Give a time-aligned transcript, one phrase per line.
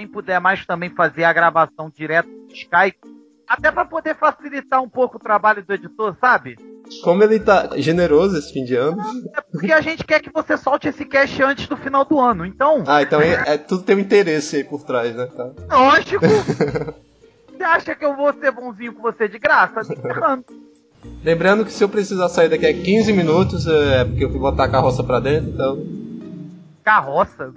[0.00, 2.98] quem puder mais também fazer a gravação direto do Skype,
[3.46, 6.56] até para poder facilitar um pouco o trabalho do editor, sabe?
[7.04, 8.98] Como ele tá generoso esse fim de ano.
[9.36, 12.46] É porque a gente quer que você solte esse cast antes do final do ano,
[12.46, 12.82] então.
[12.86, 15.26] Ah, então é, é tudo tem um interesse aí por trás, né?
[15.26, 15.50] Tá.
[15.70, 16.24] Lógico!
[17.52, 19.82] você acha que eu vou ser bonzinho com você de graça?
[21.22, 24.64] Lembrando que se eu precisar sair daqui a 15 minutos, é porque eu fui botar
[24.64, 25.86] a carroça pra dentro, então.
[26.82, 27.52] Carroça?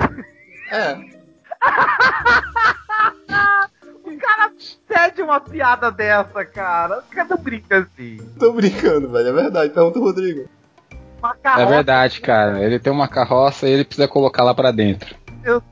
[0.69, 1.22] É.
[4.03, 4.51] o cara
[4.87, 6.99] cede uma piada dessa, cara.
[6.99, 8.17] O cara não brinca assim.
[8.39, 9.29] Tô brincando, velho.
[9.29, 9.73] É verdade.
[9.73, 10.49] Pergunta o Rodrigo.
[11.43, 12.61] É verdade, cara.
[12.61, 15.15] Ele tem uma carroça e ele precisa colocar lá pra dentro.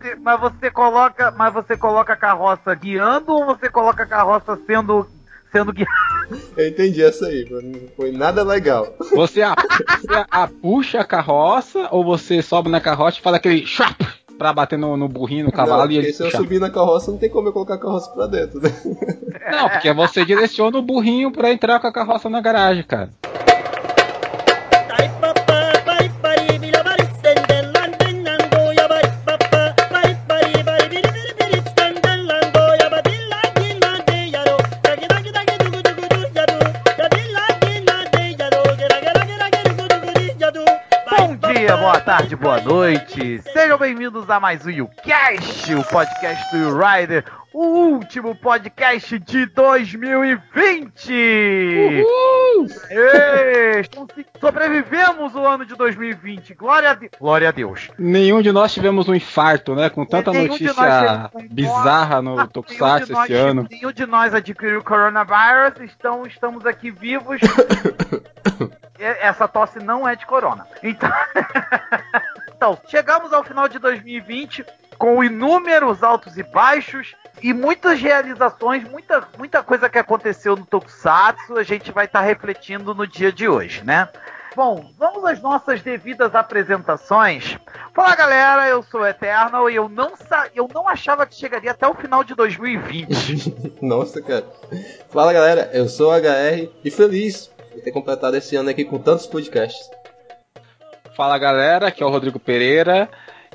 [0.01, 4.59] Sei, mas você coloca, mas você coloca a carroça guiando ou você coloca a carroça
[4.65, 5.07] sendo
[5.51, 5.91] sendo guiado?
[6.55, 8.95] Eu entendi essa aí, não foi nada legal.
[9.13, 13.65] Você, a, você a, puxa a carroça ou você sobe na carroça e faz aquele
[13.65, 13.95] chap
[14.41, 16.13] pra bater no, no burrinho, no cavalo não, e ele.
[16.13, 18.71] Se eu subir na carroça, não tem como eu colocar a carroça pra dentro, né?
[19.51, 23.11] Não, porque você direciona o burrinho pra entrar com a carroça na garagem, cara.
[42.01, 43.39] Tarde, boa noite.
[43.53, 51.13] Sejam bem-vindos a mais um YouCast, o podcast do Rider, o último podcast de 2020.
[52.01, 52.67] Uhul!
[52.89, 53.83] Ei,
[54.39, 56.55] sobrevivemos o ano de 2020.
[56.55, 57.11] Glória a, de...
[57.19, 57.91] Glória a Deus.
[57.99, 59.87] Nenhum de nós tivemos um infarto, né?
[59.91, 63.67] Com tanta nenhum notícia bizarra no Tokusatsu esse ano.
[63.69, 65.91] Nenhum de nós adquiriu coronavírus.
[65.95, 67.39] Então estamos aqui vivos.
[69.01, 70.67] Essa tosse não é de corona.
[70.83, 71.09] Então,
[72.55, 74.65] então chegamos ao final de 2020
[74.97, 81.57] com inúmeros altos e baixos e muitas realizações, muita, muita coisa que aconteceu no Tokusatsu,
[81.57, 84.07] a gente vai estar tá refletindo no dia de hoje, né?
[84.55, 87.57] Bom, vamos às nossas devidas apresentações.
[87.93, 90.11] Fala galera, eu sou Eternal e eu não,
[90.53, 93.79] eu não achava que chegaria até o final de 2020.
[93.81, 94.45] Nossa, cara.
[95.09, 99.25] Fala galera, eu sou HR e feliz por ter completado esse ano aqui com tantos
[99.25, 99.89] podcasts.
[101.15, 103.09] Fala galera, aqui é o Rodrigo Pereira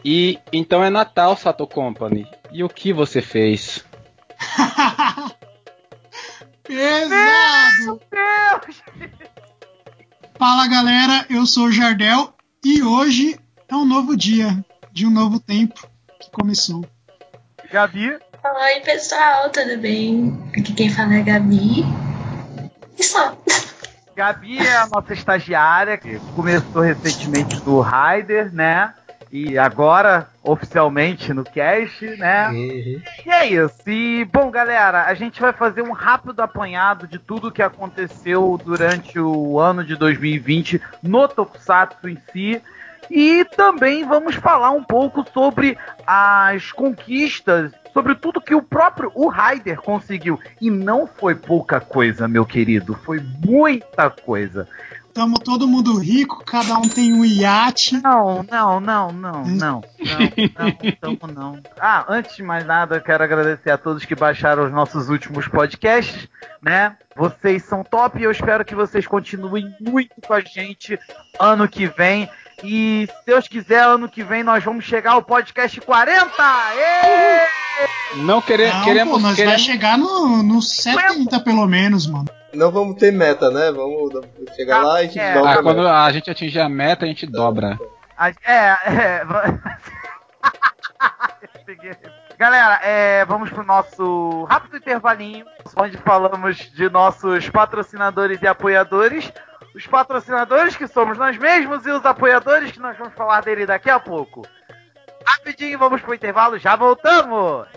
[0.04, 2.26] e então é Natal, Sato Company.
[2.50, 3.84] E o que você fez?
[6.65, 7.84] Pesado!
[7.84, 8.82] Meu Deus!
[10.38, 14.62] Fala galera, eu sou o Jardel e hoje é um novo dia
[14.93, 15.88] de um novo tempo
[16.21, 16.84] que começou.
[17.72, 18.10] Gabi?
[18.10, 20.38] Oi pessoal, tudo bem?
[20.56, 21.84] Aqui quem fala é a Gabi.
[22.99, 23.37] E só.
[24.16, 28.94] Gabi é a nossa estagiária que começou recentemente do Rider, né?
[29.31, 32.49] E agora, oficialmente, no cast, né?
[32.49, 33.03] Uhum.
[33.26, 33.76] E é isso.
[33.87, 39.21] E, bom, galera, a gente vai fazer um rápido apanhado de tudo que aconteceu durante
[39.21, 42.62] o ano de 2020 no Tokusatsu em si.
[43.10, 45.76] E também vamos falar um pouco sobre
[46.06, 50.38] as conquistas, sobre tudo que o próprio o Ryder conseguiu.
[50.60, 54.68] E não foi pouca coisa, meu querido, foi muita coisa.
[55.14, 57.98] Tamo todo mundo rico, cada um tem um iate.
[58.02, 59.56] Não, não, não, não, hum?
[59.56, 59.82] não,
[61.00, 61.62] não, não, não.
[61.80, 66.28] Ah, antes de mais nada, quero agradecer a todos que baixaram os nossos últimos podcasts,
[66.60, 66.98] né?
[67.16, 70.98] Vocês são top e eu espero que vocês continuem muito com a gente
[71.40, 72.28] ano que vem.
[72.65, 76.31] E se Deus quiser, ano que vem nós vamos chegar ao podcast 40!
[78.17, 79.15] Não, querer, não queremos.
[79.15, 79.56] Pô, nós queremos...
[79.56, 82.27] vai chegar no, no 70 pelo menos, mano.
[82.55, 83.71] Não vamos ter meta, né?
[83.71, 84.12] Vamos
[84.55, 85.34] chegar ah, lá e a gente é.
[85.34, 85.50] dobra.
[85.50, 87.78] Ah, quando a gente atingir a meta, a gente dobra.
[88.19, 89.27] É, é.
[92.38, 95.44] Galera, é, vamos pro nosso rápido intervalinho,
[95.75, 99.33] onde falamos de nossos patrocinadores e apoiadores.
[99.76, 103.91] Os patrocinadores que somos nós mesmos e os apoiadores que nós vamos falar dele daqui
[103.91, 104.41] a pouco.
[105.22, 107.69] Rapidinho, vamos pro intervalo, já voltamos!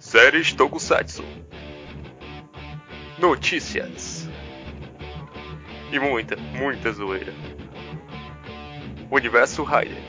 [0.00, 1.24] Séries Tokusatsu.
[3.20, 4.28] Notícias.
[5.92, 7.32] E muita, muita zoeira.
[9.08, 10.02] Universo Rider.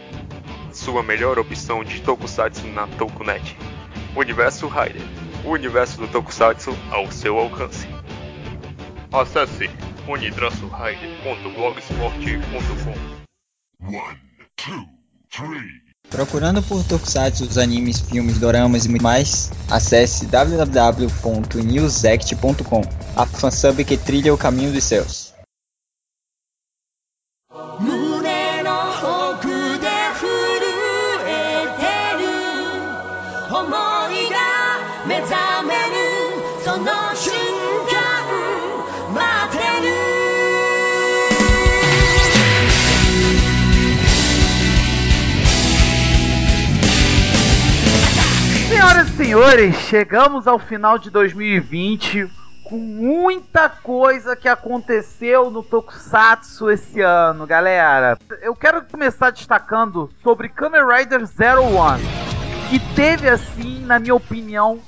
[0.73, 3.55] Sua melhor opção de Tokusatsu na Tokunet.
[4.15, 5.03] Universo Rider.
[5.45, 7.96] O universo do Tokusatsu ao seu alcance.
[9.19, 9.67] Acesse
[10.07, 12.93] unitransorider.blogsport.com
[13.81, 14.17] 1, 2,
[15.31, 22.81] 3 Procurando por Tokusatsu, os animes, filmes, doramas e muito mais, acesse www.newsect.com,
[23.15, 25.26] a fansub que trilha o caminho dos céus.
[48.97, 52.27] Senhoras e senhores, chegamos ao final de 2020
[52.63, 58.17] com muita coisa que aconteceu no Tokusatsu esse ano, galera.
[58.41, 62.01] Eu quero começar destacando sobre Kamen Rider Zero One,
[62.71, 64.79] que teve assim, na minha opinião,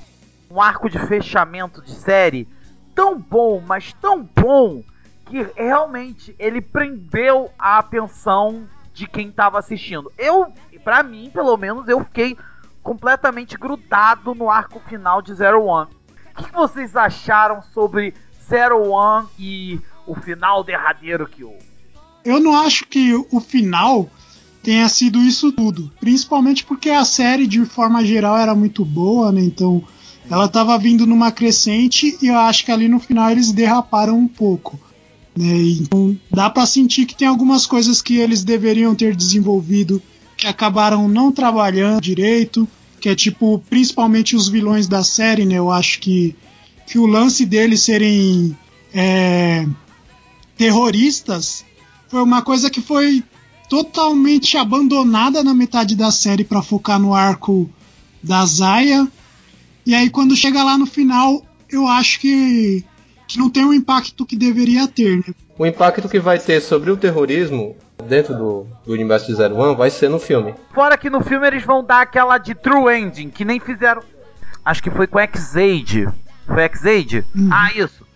[0.50, 2.48] um arco de fechamento de série
[2.96, 4.82] tão bom, mas tão bom
[5.28, 10.12] que realmente ele prendeu a atenção de quem estava assistindo.
[10.18, 10.52] Eu,
[10.84, 12.36] para mim, pelo menos, eu fiquei
[12.90, 15.92] completamente grudado no arco final de Zero One.
[16.36, 18.16] O que vocês acharam sobre
[18.50, 21.70] Zero One e o final derradeiro que houve?
[22.26, 24.10] Eu não acho que o final
[24.64, 29.42] tenha sido isso tudo, principalmente porque a série de forma geral era muito boa, né?
[29.42, 29.84] Então
[30.28, 34.28] ela estava vindo numa crescente e eu acho que ali no final eles derraparam um
[34.28, 34.80] pouco.
[35.38, 35.58] Né?
[35.80, 40.02] Então dá para sentir que tem algumas coisas que eles deveriam ter desenvolvido
[40.36, 42.68] que acabaram não trabalhando direito,
[43.00, 45.56] que é tipo principalmente os vilões da série, né?
[45.56, 46.36] Eu acho que,
[46.86, 48.58] que o lance deles serem
[48.94, 49.66] é,
[50.58, 51.66] terroristas
[52.08, 53.24] foi uma coisa que foi
[53.70, 57.70] totalmente abandonada na metade da série para focar no arco
[58.22, 59.08] da Zaya.
[59.86, 62.84] E aí quando chega lá no final, eu acho que,
[63.28, 65.18] que não tem o impacto que deveria ter.
[65.18, 65.34] Né?
[65.58, 67.76] O impacto que vai ter sobre o terrorismo
[68.10, 70.54] dentro do, do universo de Zero One vai ser no filme.
[70.74, 74.02] Fora que no filme eles vão dar aquela de True Ending, que nem fizeram.
[74.66, 76.10] Acho que foi com X-Aid.
[76.46, 77.26] Foi X-Aid?
[77.36, 77.50] Uhum.
[77.52, 78.10] Ah, isso.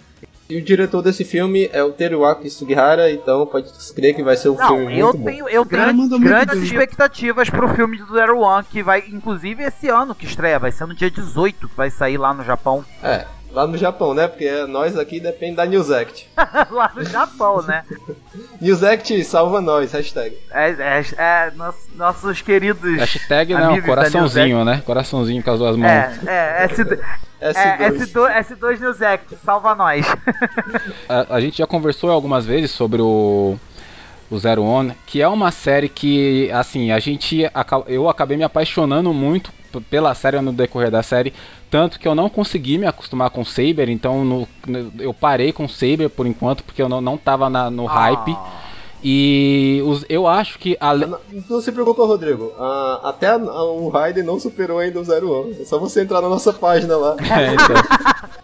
[0.49, 4.49] E o diretor desse filme é o Teruaki Sugihara, então pode crer que vai ser
[4.49, 5.49] um Não, filme eu muito tenho, bom.
[5.49, 10.25] Eu tenho grandes expectativas pro filme do Zero One, que vai, inclusive, esse ano que
[10.25, 12.83] estreia, vai ser no dia 18, que vai sair lá no Japão.
[13.01, 14.27] É, Lá no Japão, né?
[14.27, 16.27] Porque nós aqui depende da Newsect.
[16.71, 17.83] lá no Japão, né?
[18.59, 20.35] Newsect salva nós, hashtag.
[20.51, 21.53] É, é, é
[21.95, 22.97] nossos queridos.
[22.97, 24.81] Hashtag não, coraçãozinho, né?
[24.83, 25.88] Coraçãozinho com as duas mãos.
[25.88, 27.00] É, é, S, S2.
[27.44, 30.05] É, S2, S2 Newsect, salva nós.
[31.09, 33.59] a, a gente já conversou algumas vezes sobre o
[34.31, 37.41] o Zero One, que é uma série que, assim, a gente
[37.88, 39.51] eu acabei me apaixonando muito
[39.89, 41.33] pela série no decorrer da série,
[41.73, 44.47] tanto que eu não consegui me acostumar com Saber, então no,
[44.99, 47.93] eu parei com Saber por enquanto, porque eu não, não tava na, no ah.
[47.93, 48.37] hype.
[49.03, 50.77] E os, eu acho que.
[50.79, 50.93] A...
[50.93, 51.17] Não,
[51.49, 52.53] não, se preocupa, Rodrigo.
[52.59, 55.61] Ah, até a, a, o Raiden não superou ainda o Zero One.
[55.61, 57.15] É só você entrar na nossa página lá.
[57.25, 57.75] É, então.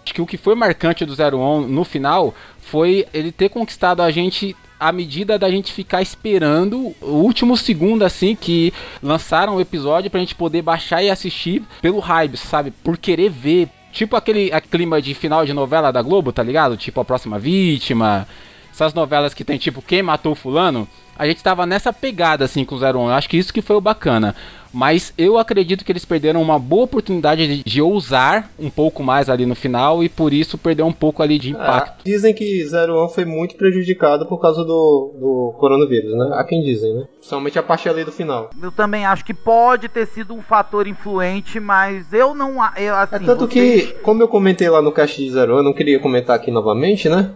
[0.03, 4.01] acho que o que foi marcante do Zero One no final foi ele ter conquistado
[4.01, 8.73] a gente à medida da gente ficar esperando o último segundo assim que
[9.03, 12.71] lançaram o episódio pra gente poder baixar e assistir pelo hype, sabe?
[12.71, 13.67] Por querer ver.
[13.91, 16.77] Tipo aquele clima de final de novela da Globo, tá ligado?
[16.77, 18.27] Tipo a próxima vítima.
[18.71, 20.87] Essas novelas que tem tipo quem matou fulano.
[21.19, 22.81] A gente tava nessa pegada assim com o 01.
[22.81, 24.33] Eu acho que isso que foi o bacana.
[24.73, 29.29] Mas eu acredito que eles perderam uma boa oportunidade de, de ousar um pouco mais
[29.29, 32.07] ali no final e por isso perdeu um pouco ali de é, impacto.
[32.07, 36.29] É, dizem que Zero One foi muito prejudicado por causa do, do coronavírus, né?
[36.35, 37.05] Há quem dizem, né?
[37.19, 38.49] Somente a parte ali do final.
[38.61, 42.53] Eu também acho que pode ter sido um fator influente, mas eu não.
[42.77, 43.87] Eu, assim, é tanto vocês...
[43.87, 46.49] que, como eu comentei lá no cast de Zero One, eu não queria comentar aqui
[46.49, 47.31] novamente, né?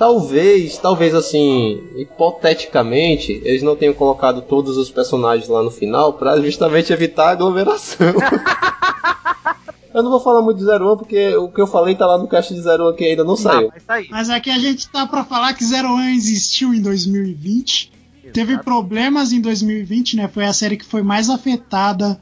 [0.00, 6.40] Talvez, talvez assim, hipoteticamente, eles não tenham colocado todos os personagens lá no final para
[6.40, 8.06] justamente evitar aglomeração.
[9.92, 12.16] eu não vou falar muito de Zero One porque o que eu falei tá lá
[12.16, 13.70] no cast de Zero One que ainda não saiu.
[14.08, 17.92] Mas aqui a gente tá para falar que Zero One existiu em 2020.
[18.22, 18.32] Exato.
[18.32, 20.28] Teve problemas em 2020, né?
[20.28, 22.18] Foi a série que foi mais afetada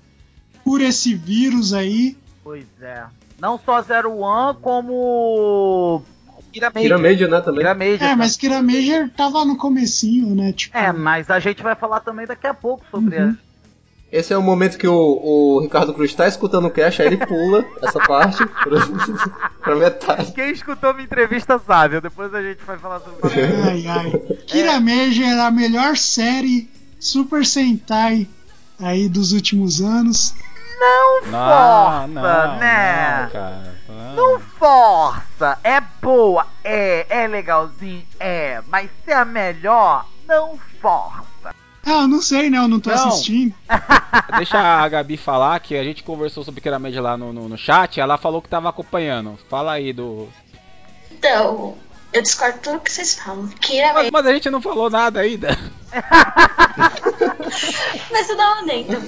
[0.64, 2.16] por esse vírus aí.
[2.42, 3.04] Pois é.
[3.40, 6.02] Não só Zero One, como
[6.52, 6.82] Kira Major.
[6.82, 7.60] Kira Major, né, também.
[7.60, 8.16] Kira Major, é, tá.
[8.16, 10.52] mas Kira Major tava no comecinho, né?
[10.52, 10.76] Tipo...
[10.76, 13.30] É, mas a gente vai falar também daqui a pouco sobre uhum.
[13.30, 13.48] a...
[14.10, 17.18] Esse é o momento que o, o Ricardo Cruz está escutando o cast, aí ele
[17.18, 18.80] pula essa parte pra,
[19.60, 20.32] pra metade.
[20.32, 23.20] Quem escutou minha entrevista sabe, depois a gente vai falar sobre
[23.68, 24.10] Ai, ai.
[24.46, 24.80] Kira é.
[24.80, 28.26] Major é a melhor série Super Sentai
[28.80, 30.34] aí dos últimos anos.
[30.80, 33.22] Não, não não, né?
[33.22, 33.77] Não, cara.
[33.88, 35.58] Não força!
[35.64, 41.54] É boa, é, é legalzinho, é, mas se é a melhor, não força.
[41.86, 42.58] Ah, não sei, né?
[42.58, 43.08] Eu não tô não.
[43.08, 43.54] assistindo.
[44.36, 47.98] Deixa a Gabi falar que a gente conversou sobre Kiramed lá no, no, no chat.
[47.98, 49.38] Ela falou que tava acompanhando.
[49.48, 50.28] Fala aí do.
[51.10, 51.78] Então,
[52.12, 53.48] eu discordo tudo que vocês falam.
[53.48, 55.56] Kira mas, mas a gente não falou nada ainda.
[58.12, 59.02] mas eu não dentro.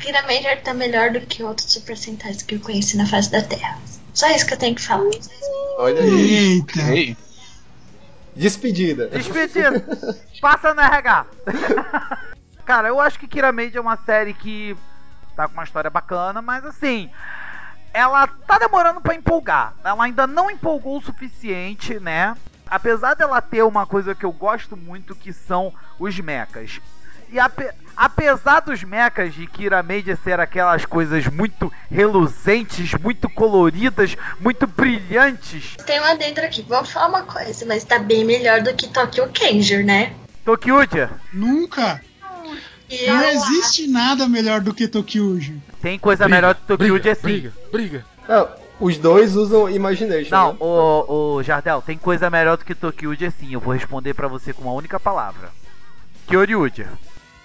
[0.00, 3.42] Kira Major tá melhor do que outros Super Sentais que eu conheci na face da
[3.42, 3.78] Terra.
[4.14, 5.10] Só isso que eu tenho que falar.
[5.78, 6.34] Olha aí.
[6.34, 7.16] Eita.
[8.34, 9.08] Despedida.
[9.08, 9.84] Despedida.
[10.40, 11.26] Passa no RH.
[12.64, 14.76] Cara, eu acho que Kira Made é uma série que
[15.36, 17.10] tá com uma história bacana, mas assim,
[17.92, 19.74] ela tá demorando para empolgar.
[19.84, 22.36] Ela ainda não empolgou o suficiente, né?
[22.66, 26.80] Apesar dela ter uma coisa que eu gosto muito, que são os mechas.
[27.30, 27.70] E ape
[28.02, 35.76] apesar dos mechas de Kira Major ser aquelas coisas muito reluzentes, muito coloridas, muito brilhantes.
[35.86, 39.28] Tem uma dentro aqui, vamos falar uma coisa, mas tá bem melhor do que Tokyo
[39.28, 40.14] Kenger, né?
[40.44, 41.10] Tokyuja?
[41.32, 42.02] Nunca!
[42.90, 43.92] Eu não existe acho.
[43.92, 45.54] nada melhor do que Tokyuja.
[45.80, 47.22] Tem coisa briga, melhor do que Tokyuja sim.
[47.22, 48.04] Briga, briga.
[48.28, 48.48] Não,
[48.80, 50.34] os dois usam Imagination.
[50.34, 50.58] Não, né?
[50.58, 53.54] o, o Jardel, tem coisa melhor do que Tokyuja sim.
[53.54, 55.50] Eu vou responder para você com uma única palavra.
[56.26, 56.88] Kyoryuja.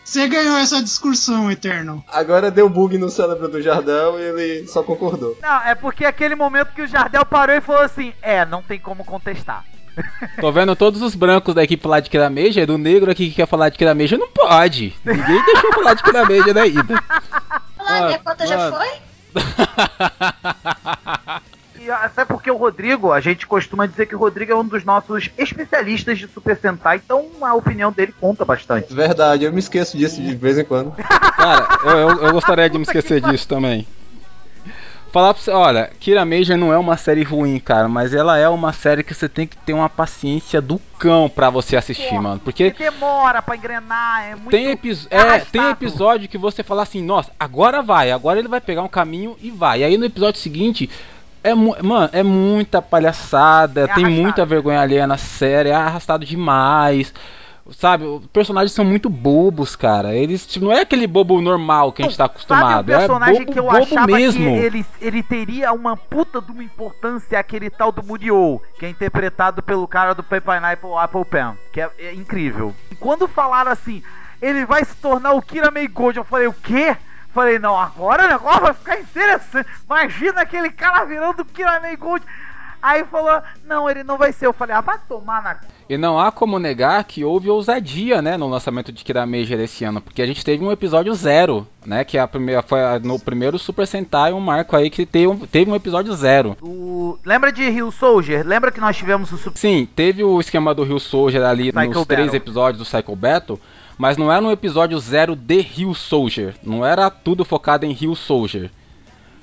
[0.07, 2.01] Você ganhou essa discussão, Eterno.
[2.07, 5.37] Agora deu bug no cérebro do Jardel e ele só concordou.
[5.41, 8.63] Não, é porque é aquele momento que o Jardel parou e falou assim: É, não
[8.63, 9.65] tem como contestar.
[10.39, 13.47] Tô vendo todos os brancos da equipe lá de Kirameja, do negro aqui que quer
[13.47, 14.95] falar de Kirameja, não pode.
[15.03, 17.03] Ninguém deixou falar de Kirameja da ida.
[17.77, 18.87] Ah, minha conta já foi?
[21.87, 24.83] e até porque o Rodrigo, a gente costuma dizer que o Rodrigo é um dos
[24.83, 28.93] nossos especialistas de Super Sentai, então a opinião dele conta bastante.
[28.93, 30.91] Verdade, eu me esqueço disso de vez em quando.
[30.91, 33.87] Cara, eu, eu, eu gostaria de me esquecer disso também.
[35.13, 38.49] Falar pra você, olha, Kira Major não é uma série ruim, cara, mas ela é
[38.49, 42.21] uma série que você tem que ter uma paciência do cão pra você assistir, Pô,
[42.21, 42.41] mano.
[42.43, 42.71] Porque.
[42.71, 44.49] demora pra engrenar, é muito.
[44.49, 48.59] Tem, epi é, tem episódio que você fala assim, nossa, agora vai, agora ele vai
[48.59, 49.79] pegar um caminho e vai.
[49.79, 50.89] E aí no episódio seguinte.
[51.47, 57.13] É, mano, é muita palhaçada, é tem muita vergonha alheia na série, é arrastado demais.
[57.71, 60.15] Sabe, os personagens são muito bobos, cara.
[60.15, 62.89] Eles tipo, não é aquele bobo normal que a gente tá acostumado.
[62.89, 64.43] Sabe um personagem é bobo, que eu achava mesmo.
[64.43, 68.89] que ele, ele teria uma puta de uma importância, aquele tal do Mudio, que é
[68.89, 72.73] interpretado pelo cara do Pineapple Apple Pen, que é, é, incrível.
[72.89, 74.01] E quando falaram assim,
[74.41, 76.95] ele vai se tornar o Kira Gold, eu falei, o quê?
[77.33, 79.69] Falei, não, agora o negócio vai ficar interessante.
[79.85, 82.25] Imagina aquele cara virando o Kira Gold.
[82.81, 84.45] Aí falou, não, ele não vai ser.
[84.45, 85.57] Eu falei, ah, vai tomar na.
[85.89, 89.85] E não há como negar que houve ousadia, né, no lançamento de Kira Major esse
[89.85, 93.17] ano, porque a gente teve um episódio zero, né, que é a primeira, foi no
[93.17, 96.57] primeiro Super Sentai, um marco aí que teve um, teve um episódio zero.
[96.61, 97.17] O...
[97.25, 98.45] Lembra de Rio Soldier?
[98.45, 99.57] Lembra que nós tivemos o Super...
[99.57, 102.05] Sim, teve o esquema do Rio Soldier ali Cycle nos Battle.
[102.05, 103.59] três episódios do Cycle Battle,
[103.97, 108.15] mas não era no episódio zero de Rio Soldier, não era tudo focado em Rio
[108.15, 108.69] Soldier.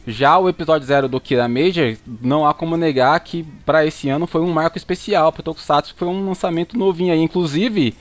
[0.07, 4.27] Já o episódio 0 do Kira Major, não há como negar que para esse ano
[4.27, 7.21] foi um marco especial para Tokusatsu, foi um lançamento novinho aí.
[7.21, 7.97] Inclusive,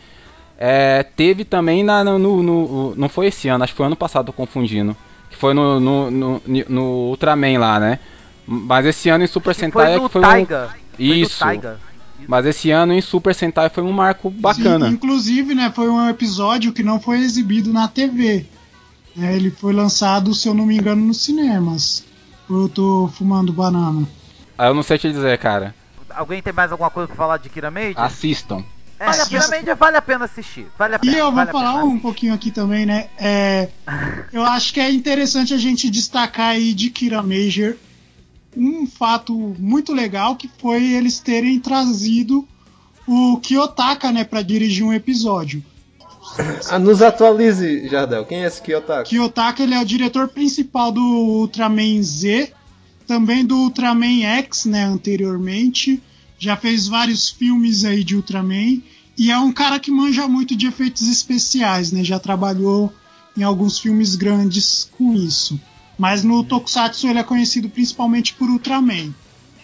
[0.58, 3.96] é, teve também na, no, no, no, Não foi esse ano, acho que foi ano
[3.96, 4.96] passado, tô confundindo.
[5.30, 8.00] Que foi no, no, no, no Ultraman lá, né?
[8.46, 10.76] Mas esse ano em Super Sentai foi, foi Taiga.
[11.00, 11.02] um.
[11.02, 11.44] Isso.
[12.28, 14.88] Mas esse ano em Super Sentai foi um marco bacana.
[14.88, 18.46] Sim, inclusive, né, foi um episódio que não foi exibido na TV.
[19.20, 22.04] É, ele foi lançado, se eu não me engano, nos cinemas.
[22.50, 24.08] Eu tô fumando banana.
[24.58, 25.76] Ah, eu não sei te dizer, cara.
[26.10, 28.00] Alguém tem mais alguma coisa pra falar de Kira Major?
[28.00, 28.64] Assistam.
[29.00, 30.68] É, vale a pena, Major vale a pena assistir.
[30.78, 33.08] Vale a pena, e eu vou vale falar um pouquinho aqui também, né?
[33.18, 33.70] É,
[34.32, 37.76] eu acho que é interessante a gente destacar aí de Kira Major
[38.56, 42.48] um fato muito legal que foi eles terem trazido
[43.08, 45.64] o Kiyotaka, né, para dirigir um episódio.
[46.70, 48.26] Ah, nos atualize, Jardel.
[48.26, 49.04] Quem é esse Kiyotaka?
[49.04, 52.54] Kiyotaka ele é o diretor principal do Ultraman Z,
[53.06, 56.02] também do Ultraman X, né, anteriormente.
[56.40, 58.82] Já fez vários filmes aí de Ultraman
[59.18, 62.04] e é um cara que manja muito de efeitos especiais, né?
[62.04, 62.92] Já trabalhou
[63.38, 65.60] em alguns filmes grandes com isso.
[65.98, 69.14] Mas no Tokusatsu ele é conhecido principalmente por Ultraman.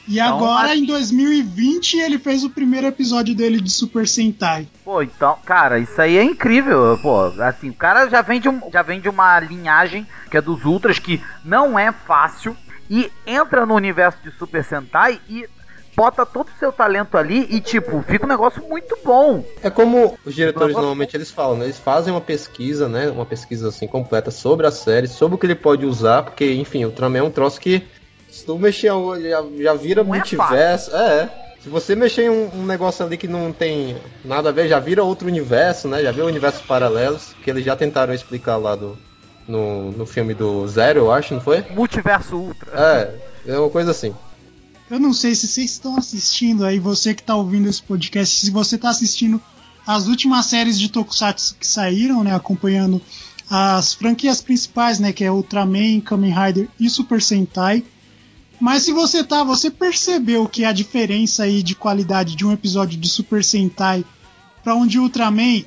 [0.07, 4.67] E então, agora, em 2020, ele fez o primeiro episódio dele de Super Sentai.
[4.83, 6.98] Pô, então, cara, isso aí é incrível.
[7.00, 10.41] Pô, assim, o cara já vem de, um, já vem de uma linhagem que é
[10.41, 12.57] dos Ultras, que não é fácil,
[12.89, 15.48] e entra no universo de Super Sentai e
[16.00, 19.44] bota todo o seu talento ali e, tipo, fica um negócio muito bom.
[19.62, 21.65] É como os diretores normalmente eles falam, né?
[21.65, 23.10] Eles fazem uma pesquisa, né?
[23.10, 26.86] Uma pesquisa assim completa sobre a série, sobre o que ele pode usar, porque, enfim,
[26.86, 27.86] o Ultraman é um troço que
[28.29, 30.96] se tu mexer já, já vira não é multiverso.
[30.96, 31.29] É, é,
[31.62, 34.79] Se você mexer em um, um, negócio ali que não tem nada a ver, já
[34.79, 36.01] vira outro universo, né?
[36.01, 38.98] Já vira universos paralelos, que eles já tentaram explicar lá do,
[39.46, 41.65] no, no filme do Zero, eu acho, não foi?
[41.72, 42.72] Multiverso Ultra.
[43.46, 44.15] É, é uma coisa assim.
[44.89, 48.50] Eu não sei se vocês estão assistindo aí, você que está ouvindo esse podcast, se
[48.50, 49.39] você está assistindo
[49.86, 52.34] as últimas séries de Tokusatsu que saíram, né?
[52.36, 53.01] Acompanhando
[53.50, 55.13] as franquias principais, né?
[55.13, 57.84] Que é Ultraman, Kamen Rider e Super Sentai.
[58.60, 63.00] Mas se você tá, você percebeu que a diferença aí de qualidade de um episódio
[63.00, 64.03] de Super Sentai
[64.63, 65.63] para um de Ultraman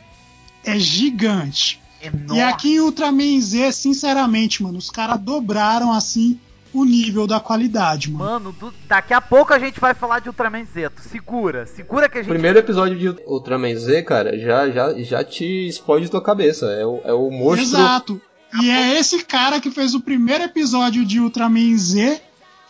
[0.64, 1.81] é gigante.
[2.02, 2.37] Enorme.
[2.37, 6.38] E aqui em Ultraman Z, sinceramente, mano, os caras dobraram assim
[6.73, 8.25] o nível da qualidade, mano.
[8.33, 11.02] Mano, do- daqui a pouco a gente vai falar de Ultraman Zeto.
[11.02, 12.33] Segura, segura que a O gente.
[12.33, 16.67] primeiro episódio de Ultraman Z, cara, já, já, já te explode tua cabeça.
[16.73, 17.62] É o, é o monstro.
[17.79, 18.21] Exato.
[18.61, 22.21] E é esse cara que fez o primeiro episódio de Ultraman Z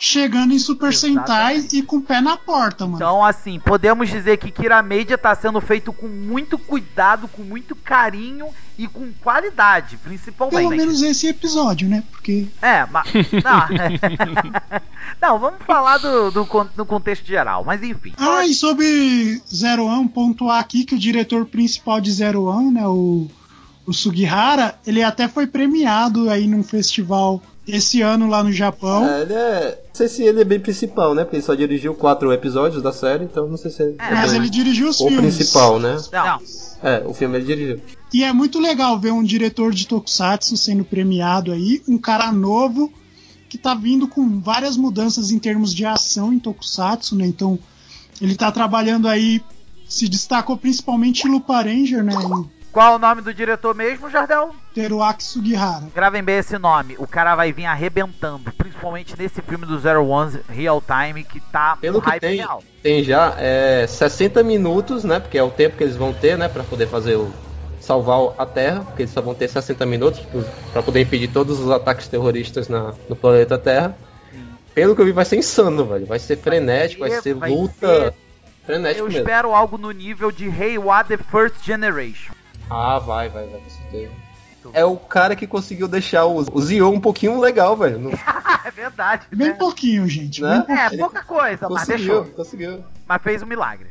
[0.03, 2.97] chegando em Super Sentai e com o pé na porta, mano.
[2.97, 8.49] Então, assim, podemos dizer que Kiramedia tá sendo feito com muito cuidado, com muito carinho
[8.77, 10.57] e com qualidade, principalmente.
[10.57, 12.03] Pelo menos esse episódio, né?
[12.11, 13.07] Porque É, mas.
[13.45, 13.69] Não,
[15.23, 18.13] não vamos falar do, do, do contexto geral, mas enfim.
[18.19, 22.87] Ah, e sobre Zero One, pontuar aqui que o diretor principal de Zero One, né,
[22.89, 23.29] o,
[23.87, 29.07] o Sugihara, ele até foi premiado aí num festival esse ano lá no Japão.
[29.09, 29.79] É, ele é.
[29.89, 31.23] Não sei se ele é bem principal, né?
[31.23, 34.15] Porque ele só dirigiu quatro episódios da série, então não sei se ele É, é,
[34.15, 35.37] mas ele dirigiu os o filmes.
[35.37, 35.97] principal, né?
[36.13, 36.41] Não,
[36.83, 37.81] É, o filme ele dirigiu.
[38.13, 42.93] E é muito legal ver um diretor de Tokusatsu sendo premiado aí, um cara novo
[43.49, 47.27] que tá vindo com várias mudanças em termos de ação em Tokusatsu, né?
[47.27, 47.59] Então,
[48.21, 49.43] ele tá trabalhando aí,
[49.87, 52.15] se destacou principalmente em Lupa Ranger, né?
[52.15, 54.55] Em qual é o nome do diretor mesmo, Jardel?
[54.75, 55.85] Teruaki Sugihara.
[55.95, 56.97] Gravem bem esse nome.
[56.99, 61.77] O cara vai vir arrebentando, principalmente nesse filme do Zero One Real Time, que tá
[61.81, 62.63] Pelo um que hype tem, real.
[62.83, 65.21] tem já é, 60 minutos, né?
[65.21, 66.49] Porque é o tempo que eles vão ter, né?
[66.49, 67.31] Pra poder fazer o.
[67.81, 70.21] salvar a Terra, porque eles só vão ter 60 minutos
[70.73, 73.95] pra poder impedir todos os ataques terroristas na, no planeta Terra.
[74.75, 76.07] Pelo que eu vi, vai ser insano, velho.
[76.07, 77.75] Vai ser frenético, vai ser- ser vai luta.
[78.05, 78.15] ser-
[78.65, 79.19] Frenético Eu mesmo.
[79.19, 82.33] espero algo no nível de Heiwa The First Generation.
[82.71, 84.13] Ah, vai, vai, vai, com certeza.
[84.73, 87.99] É o cara que conseguiu deixar o, o Zion um pouquinho legal, velho.
[87.99, 88.11] Não-
[88.65, 89.55] é verdade, Bem né?
[89.55, 90.41] pouquinho, gente.
[90.41, 90.65] Né?
[90.67, 92.35] bem É, pouca coisa, mas conseguiu, deixou.
[92.37, 92.85] conseguiu.
[93.09, 93.89] Mas fez um milagre.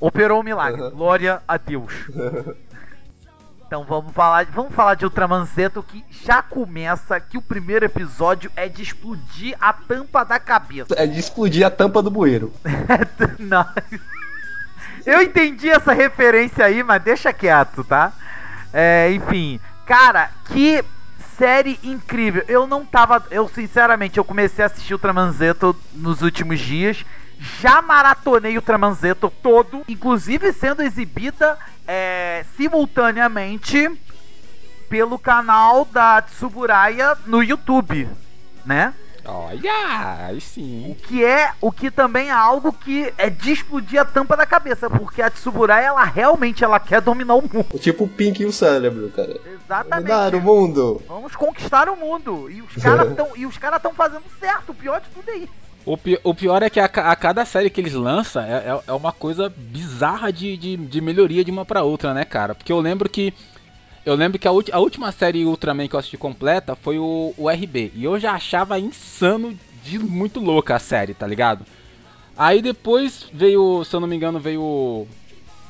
[0.00, 0.80] Operou um milagre.
[0.80, 0.90] Uhum.
[0.90, 1.92] Glória a Deus.
[3.66, 8.48] Então vamos falar, vamos falar de Ultraman Zeto que já começa que o primeiro episódio
[8.54, 10.94] é de explodir a tampa da cabeça.
[10.96, 12.52] É de explodir a tampa do bueiro.
[13.40, 13.66] Não.
[15.06, 18.12] Eu entendi essa referência aí, mas deixa quieto, tá?
[18.72, 20.82] É, enfim, cara, que
[21.38, 22.44] série incrível.
[22.48, 27.04] Eu não tava, eu sinceramente, eu comecei a assistir Ultraman Zeto nos últimos dias.
[27.60, 33.90] Já maratonei o Ultraman Zeto todo, inclusive sendo exibida é, simultaneamente
[34.88, 38.08] pelo canal da Tsuburaya no YouTube,
[38.64, 38.94] né?
[39.26, 40.96] Olha, aí O sim.
[41.02, 44.90] que é, o que também é algo que é de explodir a tampa da cabeça,
[44.90, 47.78] porque a Tsuburaya, ela realmente ela quer dominar o mundo.
[47.78, 49.40] Tipo o Pink e o cérebro, cara.
[49.46, 50.06] Exatamente.
[50.06, 51.02] Dominar o mundo.
[51.08, 52.50] Vamos conquistar o mundo.
[52.50, 54.70] E os caras estão e os caras estão fazendo certo.
[54.72, 55.52] O pior de tudo é isso.
[55.86, 58.70] O, pi- o pior é que a, ca- a cada série que eles lançam é,
[58.70, 62.54] é- é uma coisa bizarra de, de, de melhoria de uma pra outra, né, cara?
[62.54, 63.34] Porque eu lembro que.
[64.04, 67.48] Eu lembro que a, a última série Ultraman que eu assisti completa foi o, o
[67.50, 67.92] RB.
[67.94, 71.64] E eu já achava insano de muito louca a série, tá ligado?
[72.36, 75.08] Aí depois veio, se eu não me engano, veio o,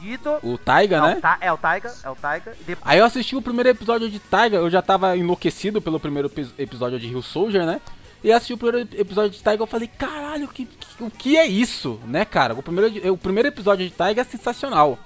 [0.01, 0.37] Guido.
[0.43, 1.15] o Taiga, é, né?
[1.19, 2.57] o Ta- é o Taiga, é o Taiga.
[2.67, 6.29] Depois- Aí eu assisti o primeiro episódio de Taiga, eu já tava enlouquecido pelo primeiro
[6.29, 7.81] epi- episódio de Rio Soldier, né?
[8.23, 11.47] E assisti o primeiro episódio de Taiga, eu falei, caralho, que, que- o que é
[11.47, 12.55] isso, né, cara?
[12.55, 14.99] O primeiro, o primeiro episódio de Taiga é sensacional.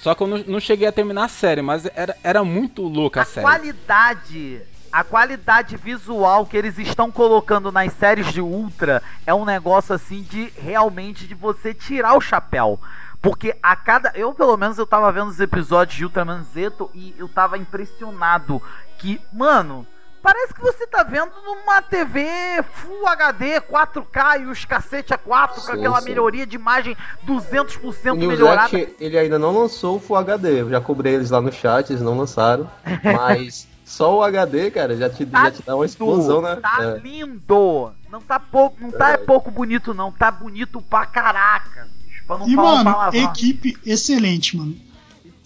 [0.00, 3.20] Só que eu não, não cheguei a terminar a série, mas era, era muito louca
[3.20, 3.46] a, a série.
[3.46, 9.94] qualidade, a qualidade visual que eles estão colocando nas séries de Ultra é um negócio
[9.94, 12.78] assim de realmente de você tirar o chapéu.
[13.20, 14.10] Porque a cada.
[14.16, 18.60] Eu, pelo menos, eu tava vendo os episódios de Ultraman Zeto e eu tava impressionado
[18.98, 19.86] que, mano,
[20.22, 22.24] parece que você tá vendo numa TV
[22.74, 26.08] Full HD, 4K e os cacete a 4 com Sim, aquela sim.
[26.08, 28.68] melhoria de imagem 200% O melhorada.
[28.76, 30.60] Newsect, ele ainda não lançou o Full HD.
[30.62, 32.70] Eu já cobrei eles lá no chat, eles não lançaram.
[33.04, 36.56] Mas só o HD, cara, já te, Tá já te dá uma explosão, né?
[36.62, 36.98] Tá É.
[36.98, 37.92] lindo!
[38.10, 39.24] Não tá pouco, não tá Verdade.
[39.26, 40.12] pouco bonito, não.
[40.12, 41.88] Tá bonito pra caraca.
[42.26, 43.22] Pra não E, falar mano, palavrão.
[43.24, 44.76] equipe excelente, mano.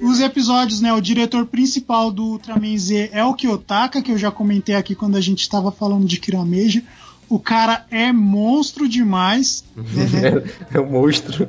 [0.00, 0.92] Os episódios, né?
[0.92, 5.16] O diretor principal do Ultraman Z é o Kiyotaka, que eu já comentei aqui quando
[5.16, 6.82] a gente tava falando de Kirameja.
[7.28, 9.64] O cara é monstro demais.
[9.74, 10.44] né?
[10.72, 11.48] É um monstro.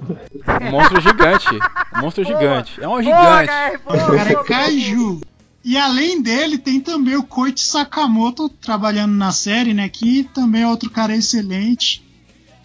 [0.61, 1.47] Um monstro gigante.
[1.95, 2.35] Um monstro Boa.
[2.39, 2.81] gigante.
[2.81, 3.83] É um Boa, gigante.
[3.83, 4.43] Boa, O cara é.
[4.43, 5.21] Kaiju.
[5.63, 9.89] E além dele, tem também o Koichi Sakamoto trabalhando na série, né?
[9.89, 12.01] Que também é outro cara excelente.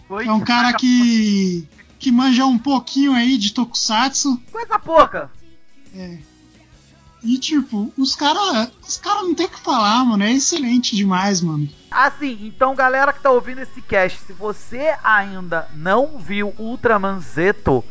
[0.07, 1.67] Foi É um cara que,
[1.99, 4.41] que manja um pouquinho aí de Tokusatsu.
[4.51, 5.29] Coisa pouca.
[5.95, 6.17] É.
[7.23, 10.23] E tipo, os caras os cara não tem o que falar, mano.
[10.23, 11.69] É excelente demais, mano.
[11.89, 17.83] Assim, então galera que tá ouvindo esse cast, se você ainda não viu Ultraman Zeto,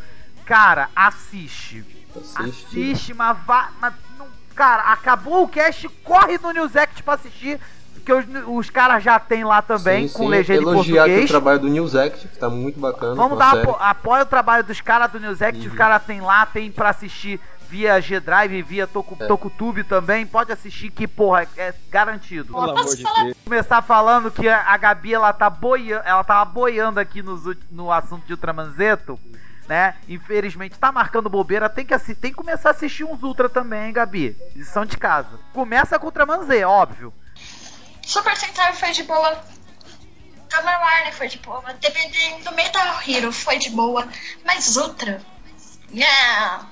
[0.45, 1.83] cara, assiste.
[2.15, 2.65] Assiste.
[2.67, 3.71] Assiste, mas vá.
[3.81, 7.59] mas não- cara, acabou o cast, corre no News Act pra assistir.
[8.05, 10.29] que os, os caras já tem lá também, sim, com sim.
[10.29, 11.25] legenda Elogiar em português.
[11.25, 13.15] o trabalho do News Active, que tá muito bacana.
[13.15, 15.71] Vamos dar apo apoio ao trabalho dos caras do News Active, uhum.
[15.71, 17.39] os caras tem lá, tem pra assistir
[17.73, 19.25] via G-Drive, via Toku, é.
[19.25, 22.53] Tokutube também, pode assistir que, porra, é garantido.
[22.53, 23.35] Pelo amor de Deus.
[23.43, 28.27] Começar falando que a Gabi, ela tá boiando, ela tava boiando aqui nos, no assunto
[28.27, 29.19] de Ultramanzeto,
[29.67, 29.95] né?
[30.07, 33.93] Infelizmente tá marcando bobeira, tem que, tem que começar a assistir uns Ultra também, hein,
[33.93, 34.37] Gabi?
[34.55, 35.39] Lição de casa.
[35.51, 37.11] Começa com Ultramanzê, óbvio.
[38.05, 39.35] Super Sentai foi de boa.
[40.47, 41.73] Kamen Rider foi de boa.
[41.81, 44.07] DVD do Metal Hero foi de boa.
[44.45, 45.19] Mas Ultra.
[45.91, 46.67] Yeah!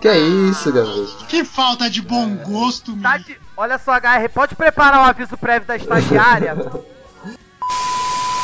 [0.00, 1.26] Que é isso, garoto?
[1.26, 3.36] Que falta de bom gosto, tá de...
[3.56, 6.54] Olha só, HR, pode preparar o um aviso prévio da estagiária?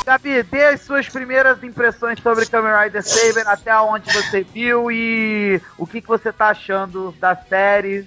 [0.04, 5.60] Gabi, dê as suas primeiras impressões sobre Kamen Rider Saber, até onde você viu e
[5.78, 8.06] o que, que você tá achando da série.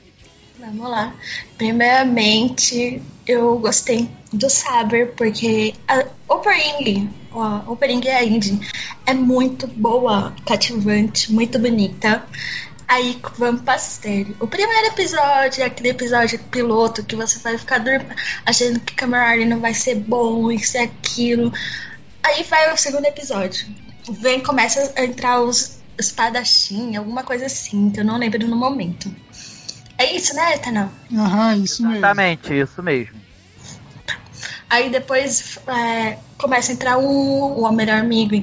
[0.60, 1.14] Vamos lá.
[1.58, 8.60] Primeiramente, eu gostei do Saber, porque a opening, a opening é indie,
[9.06, 12.24] é muito boa, cativante, muito bonita.
[12.88, 14.36] Aí vamos pra série.
[14.40, 19.44] O primeiro episódio é aquele episódio piloto que você vai ficar dormindo, achando que Camarada
[19.46, 21.52] não vai ser bom, isso e aquilo.
[22.24, 23.68] Aí vai o segundo episódio.
[24.22, 29.14] Vem, começa a entrar os espadachim, alguma coisa assim, que eu não lembro no momento.
[29.98, 30.92] É isso, né, Tanão?
[31.14, 31.98] Aham, isso mesmo.
[31.98, 33.20] Exatamente, isso mesmo.
[34.70, 38.36] Aí depois é, começa a entrar um, o melhor amigo,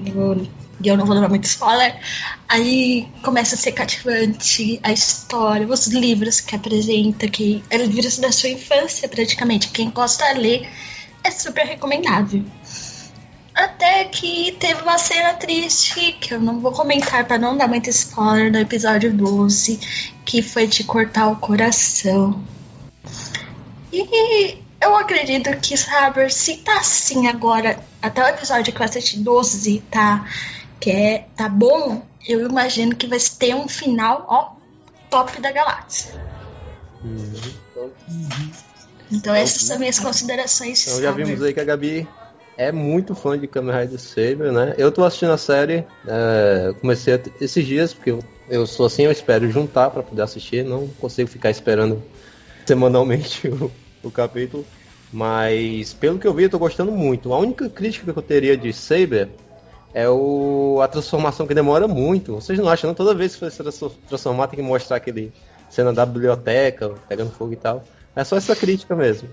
[0.82, 1.98] e eu não vou levar muito spoiler.
[2.48, 8.32] Aí começa a ser cativante a história, os livros que apresenta, que é livros da
[8.32, 9.68] sua infância praticamente.
[9.68, 10.68] Quem gosta de ler
[11.22, 12.44] é super recomendável.
[13.54, 17.88] Até que teve uma cena triste, que eu não vou comentar para não dar muito
[17.88, 19.78] spoiler, no episódio 12,
[20.24, 22.42] que foi de cortar o coração.
[23.92, 29.18] E eu acredito que Saber, se tá assim agora, até o episódio que eu assisti
[29.18, 30.26] 12, tá
[30.84, 34.52] que é tá bom, eu imagino que vai ter um final, ó,
[35.08, 36.12] top da galáxia.
[37.02, 37.90] Uhum.
[39.10, 40.86] Então essas são minhas considerações.
[40.86, 42.06] Então já vimos aí que a Gabi
[42.54, 44.74] é muito fã de Kamen Rider Saber, né?
[44.76, 48.18] Eu tô assistindo a série, é, comecei esses dias, porque eu,
[48.50, 52.02] eu sou assim, eu espero juntar para poder assistir, não consigo ficar esperando
[52.66, 54.66] semanalmente o, o capítulo.
[55.10, 57.32] Mas pelo que eu vi, eu tô gostando muito.
[57.32, 59.30] A única crítica que eu teria de Saber
[59.94, 62.34] é o, a transformação que demora muito.
[62.34, 62.94] Vocês não acham, não?
[62.94, 63.62] Toda vez que você
[64.08, 65.32] transformar, tem que mostrar aquele
[65.70, 67.84] cena da biblioteca, pegando fogo e tal.
[68.14, 69.28] É só essa crítica mesmo.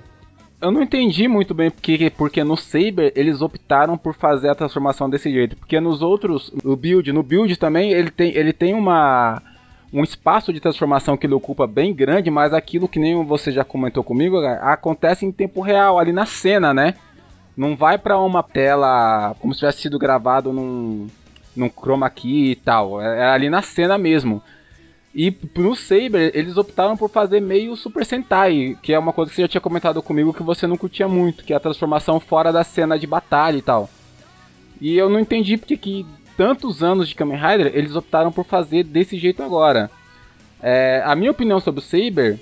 [0.61, 5.09] Eu não entendi muito bem porque, porque no Saber eles optaram por fazer a transformação
[5.09, 5.57] desse jeito.
[5.57, 9.41] Porque nos outros, no build, no build também ele tem, ele tem uma
[9.93, 13.65] um espaço de transformação que ele ocupa bem grande, mas aquilo que nem você já
[13.65, 16.93] comentou comigo, acontece em tempo real, ali na cena, né?
[17.61, 21.05] Não vai para uma tela como se tivesse sido gravado num,
[21.55, 22.99] num chroma key e tal.
[22.99, 24.41] É, é ali na cena mesmo.
[25.13, 29.35] E no Saber, eles optaram por fazer meio Super Sentai, que é uma coisa que
[29.35, 32.51] você já tinha comentado comigo que você não curtia muito, que é a transformação fora
[32.51, 33.87] da cena de batalha e tal.
[34.79, 36.03] E eu não entendi porque que
[36.35, 39.91] tantos anos de Kamen Rider eles optaram por fazer desse jeito agora.
[40.59, 42.39] É, a minha opinião sobre o Saber,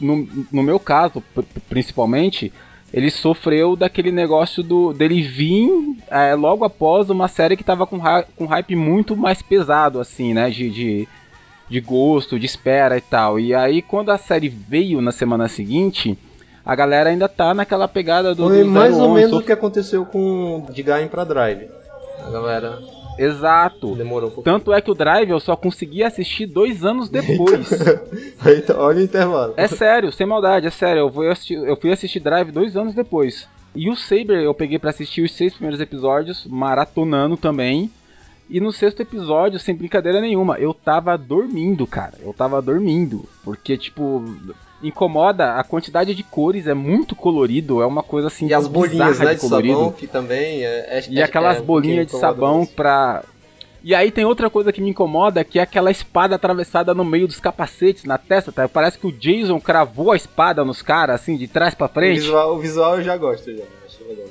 [0.00, 1.22] no, no meu caso
[1.68, 2.52] principalmente,
[2.92, 5.70] ele sofreu daquele negócio do dele vir
[6.10, 8.00] é, logo após uma série que tava com,
[8.36, 10.48] com hype muito mais pesado, assim, né?
[10.48, 11.08] De, de,
[11.68, 13.38] de, gosto, de espera e tal.
[13.38, 16.18] E aí, quando a série veio na semana seguinte,
[16.64, 18.48] a galera ainda tá naquela pegada do.
[18.48, 21.68] Foi do mais ou menos o que aconteceu com de Gaim pra Drive.
[22.26, 22.78] A galera
[23.18, 23.94] Exato.
[23.94, 24.48] Demorou um pouco.
[24.48, 27.68] Tanto é que o Drive eu só consegui assistir dois anos depois.
[28.76, 29.54] Olha o intervalo.
[29.56, 31.00] É sério, sem maldade, é sério.
[31.00, 33.48] Eu fui assistir, eu fui assistir Drive dois anos depois.
[33.74, 37.90] E o Saber eu peguei para assistir os seis primeiros episódios, maratonando também.
[38.50, 42.14] E no sexto episódio, sem brincadeira nenhuma, eu tava dormindo, cara.
[42.20, 43.28] Eu tava dormindo.
[43.44, 44.24] Porque, tipo,
[44.82, 48.46] incomoda a quantidade de cores, é muito colorido, é uma coisa assim.
[48.46, 50.98] E as bolinhas né, de, de sabão, que também é.
[50.98, 52.70] é e aquelas é, bolinhas de sabão mais.
[52.70, 53.24] pra.
[53.82, 57.28] E aí tem outra coisa que me incomoda, que é aquela espada atravessada no meio
[57.28, 58.68] dos capacetes, na testa, tá?
[58.68, 62.18] Parece que o Jason cravou a espada nos caras, assim, de trás para frente.
[62.18, 63.64] O visual, o visual eu já gosto, já.
[63.86, 64.26] Acho legal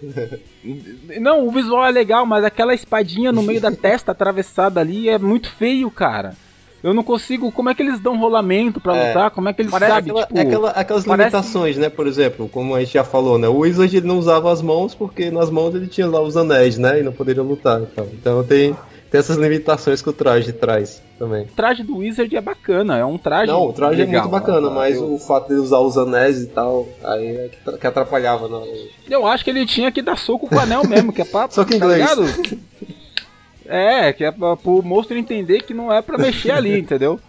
[1.20, 5.18] Não, o visual é legal, mas aquela espadinha no meio da testa atravessada ali é
[5.18, 6.34] muito feio, cara.
[6.84, 7.50] Eu não consigo.
[7.50, 9.08] Como é que eles dão rolamento para é.
[9.08, 9.30] lutar?
[9.30, 9.88] Como é que eles sabem?
[9.88, 11.30] Aquela, tipo, aquela, aquelas parece...
[11.30, 11.88] limitações, né?
[11.88, 13.48] Por exemplo, como a gente já falou, né?
[13.48, 16.76] O Wizard ele não usava as mãos porque nas mãos ele tinha lá os anéis,
[16.76, 17.00] né?
[17.00, 17.80] E não poderia lutar.
[17.80, 18.76] Então, então tem,
[19.10, 21.44] tem essas limitações que o traje traz também.
[21.44, 23.50] O traje do Wizard é bacana, é um traje.
[23.50, 24.74] Não, o traje legal, é muito bacana, né?
[24.74, 25.14] mas eu...
[25.14, 28.46] o fato de usar os anéis e tal, aí é que atrapalhava.
[28.46, 28.62] Não.
[29.08, 31.48] Eu acho que ele tinha que dar soco com o anel mesmo, que é pra.
[31.50, 32.04] Só que em inglês.
[32.04, 32.56] Tá
[33.66, 37.20] é, que é pra, pro monstro entender que não é pra mexer ali, entendeu?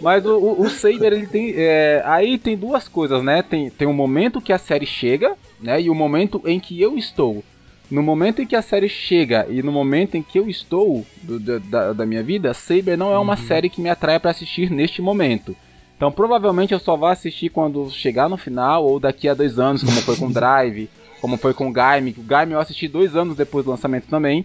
[0.00, 1.54] Mas o, o, o Saber, ele tem.
[1.56, 3.42] É, aí tem duas coisas, né?
[3.42, 5.80] Tem, tem um momento que a série chega, né?
[5.80, 7.42] E o momento em que eu estou.
[7.90, 11.60] No momento em que a série chega e no momento em que eu estou do,
[11.60, 13.46] da, da, minha vida, Saber não é uma uhum.
[13.46, 15.56] série que me atrai para assistir neste momento.
[15.96, 19.84] Então provavelmente eu só vou assistir quando chegar no final ou daqui a dois anos,
[19.84, 22.14] como foi com Drive, como foi com Gaime.
[22.18, 24.44] O Gaime eu assisti dois anos depois do lançamento também.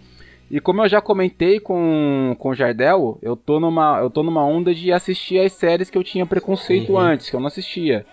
[0.52, 4.44] E como eu já comentei com, com o Jardel, eu tô, numa, eu tô numa
[4.44, 7.00] onda de assistir as séries que eu tinha preconceito uhum.
[7.00, 8.06] antes, que eu não assistia.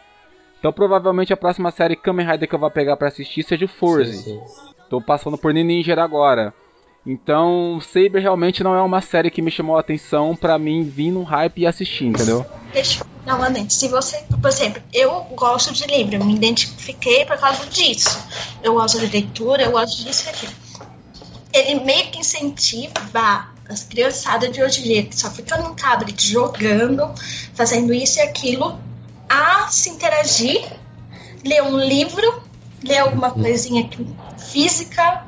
[0.60, 4.06] Então provavelmente a próxima série Kamen Rider que eu vou pegar para assistir seja o.
[4.06, 4.40] Sim, sim.
[4.88, 6.54] Tô passando por Ninja agora.
[7.04, 11.10] Então, Saber realmente não é uma série que me chamou a atenção para mim vir
[11.10, 12.46] num hype e assistir, entendeu?
[12.72, 17.66] Deixa novamente, se você, por exemplo, eu gosto de livro, eu me identifiquei por causa
[17.66, 18.18] disso.
[18.62, 20.67] Eu gosto de leitura, eu gosto disso e aquilo.
[21.52, 26.20] Ele meio que incentiva as criançadas de hoje em dia, que só ficam no tablet
[26.20, 27.10] jogando,
[27.54, 28.78] fazendo isso e aquilo,
[29.28, 30.66] a se interagir,
[31.44, 32.42] ler um livro,
[32.82, 33.88] ler alguma coisinha
[34.38, 35.24] física.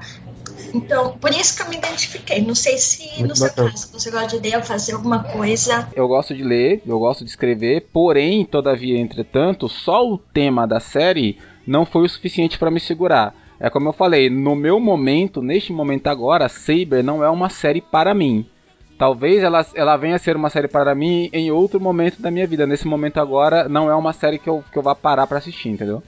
[0.73, 2.41] Então, por isso que eu me identifiquei.
[2.41, 3.71] Não sei se Muito no seu bacana.
[3.73, 5.89] caso você gosta de ler ou fazer alguma coisa.
[5.95, 10.81] Eu gosto de ler, eu gosto de escrever, porém, todavia, entretanto, só o tema da
[10.81, 13.35] série não foi o suficiente para me segurar.
[13.61, 17.83] É como eu falei, no meu momento, neste momento agora, Saber não é uma série
[17.83, 18.49] para mim.
[18.99, 22.47] Talvez ela, ela venha a ser uma série para mim em outro momento da minha
[22.47, 22.67] vida.
[22.67, 25.69] Nesse momento agora, não é uma série que eu, que eu vá parar para assistir,
[25.69, 26.03] entendeu?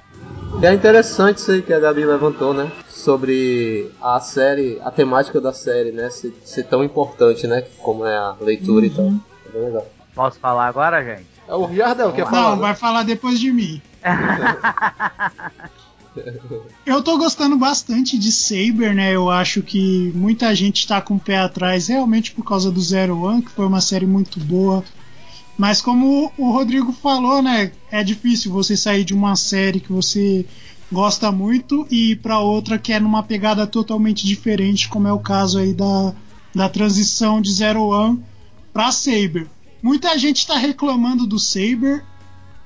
[0.63, 2.73] É interessante isso aí que a Gabi levantou, né?
[2.89, 6.09] Sobre a série, a temática da série, né?
[6.09, 7.65] Ser, ser tão importante, né?
[7.83, 8.93] Como é a leitura uhum.
[8.93, 9.05] e tal.
[9.05, 9.21] Uhum.
[9.47, 9.87] É bem legal.
[10.15, 11.27] Posso falar agora, gente?
[11.47, 12.51] É o Jardel que falar.
[12.51, 13.83] Não, vai falar depois de mim.
[16.85, 19.15] Eu tô gostando bastante de Saber, né?
[19.15, 23.19] Eu acho que muita gente tá com o pé atrás realmente por causa do Zero
[23.23, 24.85] One, que foi uma série muito boa.
[25.57, 30.47] Mas como o Rodrigo falou, né, é difícil você sair de uma série que você
[30.91, 35.19] gosta muito e ir para outra que é numa pegada totalmente diferente, como é o
[35.19, 36.15] caso aí da,
[36.55, 38.23] da transição de Zero One
[38.73, 39.49] para Saber.
[39.83, 42.05] Muita gente está reclamando do Saber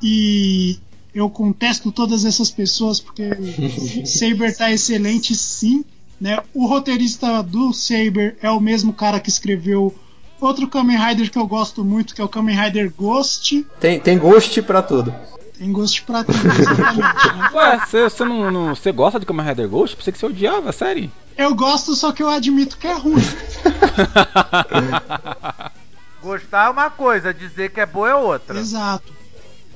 [0.03, 0.79] e
[1.17, 3.31] eu contesto todas essas pessoas porque
[4.05, 5.83] Saber tá excelente sim,
[6.21, 6.43] né?
[6.53, 9.95] O roteirista do Saber é o mesmo cara que escreveu
[10.39, 13.67] Outro Kamen Rider que eu gosto muito, que é o Kamen Rider Ghost.
[13.81, 15.15] Tem, tem Ghost pra tudo.
[15.59, 16.99] Tem Ghost pra tudo, exatamente.
[16.99, 17.51] né?
[17.55, 19.97] Ué, você não, não, gosta de Kamen Rider Ghost?
[19.97, 21.11] Pensei que você odiava a série.
[21.39, 23.23] Eu gosto, só que eu admito que é ruim.
[26.23, 28.59] Gostar é uma coisa, dizer que é boa é outra.
[28.59, 29.26] Exato.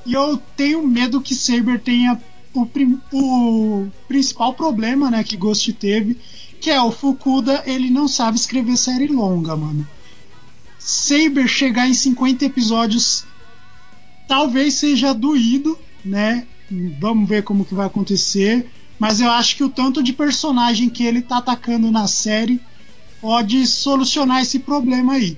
[0.04, 2.20] E eu tenho medo que Saber tenha
[2.54, 2.66] o,
[3.12, 6.16] o principal problema né, que Ghost teve,
[6.60, 9.86] que é o Fukuda, ele não sabe escrever série longa, mano.
[10.78, 13.24] Saber chegar em 50 episódios
[14.26, 16.46] talvez seja doído, né?
[17.00, 18.70] Vamos ver como que vai acontecer.
[18.98, 22.60] Mas eu acho que o tanto de personagem que ele tá atacando na série
[23.20, 25.36] pode solucionar esse problema aí.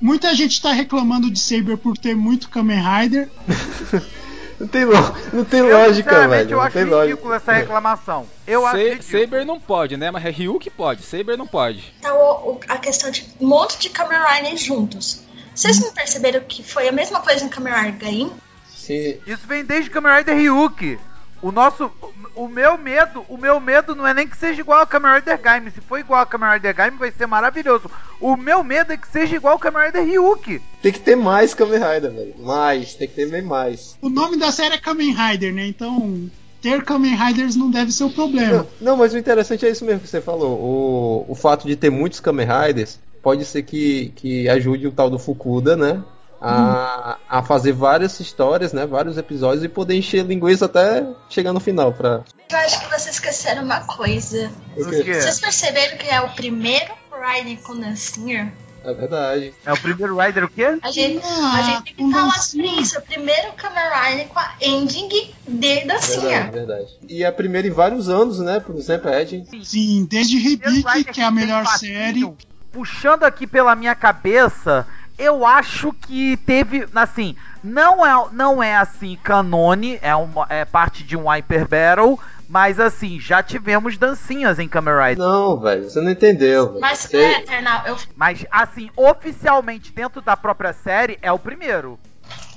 [0.00, 3.28] Muita gente tá reclamando de Saber por ter muito Kamen Rider.
[4.58, 4.86] Não tem,
[5.34, 6.50] não tem eu, lógica, velho.
[6.50, 8.26] Eu não acho ridículo essa reclamação.
[8.46, 10.10] Eu Sa acho Saber não pode, né?
[10.10, 11.02] Mas é Ryu que pode.
[11.02, 11.92] Saber não pode.
[11.98, 15.20] Então, a questão de um monte de Kamen Rider juntos.
[15.54, 18.32] Vocês não perceberam que foi a mesma coisa em Kamen Rider Gaim?
[18.74, 19.18] Sim.
[19.26, 20.98] Isso vem desde Kamen Rider Ryuki.
[21.42, 21.90] O nosso.
[22.34, 25.40] O meu medo, o meu medo não é nem que seja igual ao Kamen Rider
[25.40, 25.70] Gaime.
[25.70, 27.90] Se for igual ao Kamen Rider Gaime, vai ser maravilhoso.
[28.20, 30.60] O meu medo é que seja igual ao Kamen Rider Ryuki.
[30.82, 32.34] Tem que ter mais Kamen Rider, velho.
[32.38, 33.96] Mais, tem que ter bem mais.
[34.02, 35.66] O nome da série é Kamen Rider, né?
[35.66, 36.28] Então,
[36.60, 38.66] ter Kamen Riders não deve ser o problema.
[38.80, 40.58] Não, não, mas o interessante é isso mesmo que você falou.
[40.58, 45.10] O, o fato de ter muitos Kamen Riders pode ser que, que ajude o tal
[45.10, 46.02] do Fukuda, né?
[46.40, 48.86] A, a fazer várias histórias, né?
[48.86, 51.92] Vários episódios e poder encher linguiça até chegar no final.
[51.92, 52.22] Pra...
[52.50, 54.50] Eu acho que vocês esqueceram uma coisa.
[54.76, 58.52] Vocês perceberam que é o primeiro Rider com dancinha?
[58.84, 59.52] É verdade.
[59.64, 60.78] É o primeiro Rider o quê?
[60.80, 62.96] A gente, ah, a gente tem que falar sobre isso.
[62.96, 66.20] O primeiro Kamen Rider com a ending de dancinha.
[66.20, 66.98] Verdade, verdade.
[67.08, 68.60] E é a primeira em vários anos, né?
[68.60, 69.44] Por exemplo, a Ed.
[69.64, 72.32] Sim, desde Rebirth, que é a melhor série.
[72.70, 74.86] Puxando aqui pela minha cabeça,
[75.18, 81.02] eu acho que teve, assim, não é, não é assim canone, é, uma, é parte
[81.02, 85.18] de um Hyper Battle, Mas assim, já tivemos dancinhas em Kamen Rider.
[85.18, 86.68] Não, velho, você não entendeu.
[86.68, 86.80] Véio.
[86.80, 87.16] Mas você...
[87.16, 87.96] é, Eternal, eu...
[88.14, 91.98] Mas assim, oficialmente dentro da própria série é o primeiro.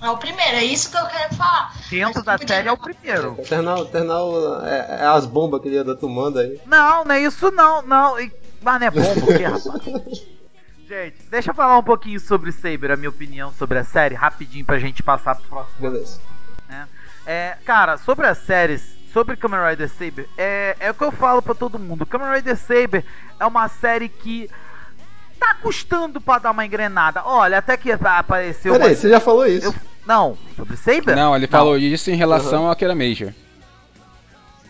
[0.02, 1.74] É o primeiro, é isso que eu quero falar.
[1.90, 3.36] Dentro da série é o primeiro.
[3.40, 6.60] Eternal, Eternal é, é as bombas que ele anda tomando aí.
[6.66, 8.16] Não, não é isso não, não.
[8.62, 10.24] Mas não é bomba, o que, rapaz?
[10.90, 14.66] Gente, deixa eu falar um pouquinho sobre Saber, a minha opinião sobre a série, rapidinho
[14.66, 15.76] pra gente passar pro próximo.
[15.80, 16.20] Beleza.
[16.68, 16.84] É,
[17.28, 18.82] é, cara, sobre as séries,
[19.14, 22.08] sobre Kamen Rider Saber, é, é o que eu falo pra todo mundo.
[22.08, 23.06] Kamen Rider Saber
[23.40, 24.50] é uma série que
[25.40, 27.22] tá custando pra dar uma engrenada.
[27.24, 28.74] Olha, até que apareceu.
[28.74, 29.68] Peraí, você já falou isso?
[29.68, 29.76] Eu,
[30.08, 31.16] não, sobre Saber?
[31.16, 32.66] Não, ele falou isso em relação uhum.
[32.66, 33.32] ao Akira Major.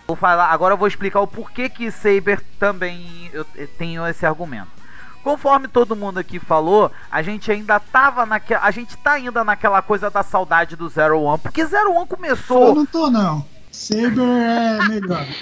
[0.05, 4.25] Vou falar, agora eu vou explicar o porquê que Saber também eu, eu tenho esse
[4.25, 4.78] argumento.
[5.23, 8.63] Conforme todo mundo aqui falou, a gente ainda tava naquela.
[8.63, 12.67] A gente tá ainda naquela coisa da saudade do Zero One, porque Zero One começou.
[12.67, 13.45] Eu não tô, não.
[13.71, 15.25] Saber é melhor.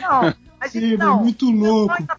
[0.00, 0.32] Não,
[0.70, 1.94] Saber, não, muito louco.
[2.06, 2.16] Tá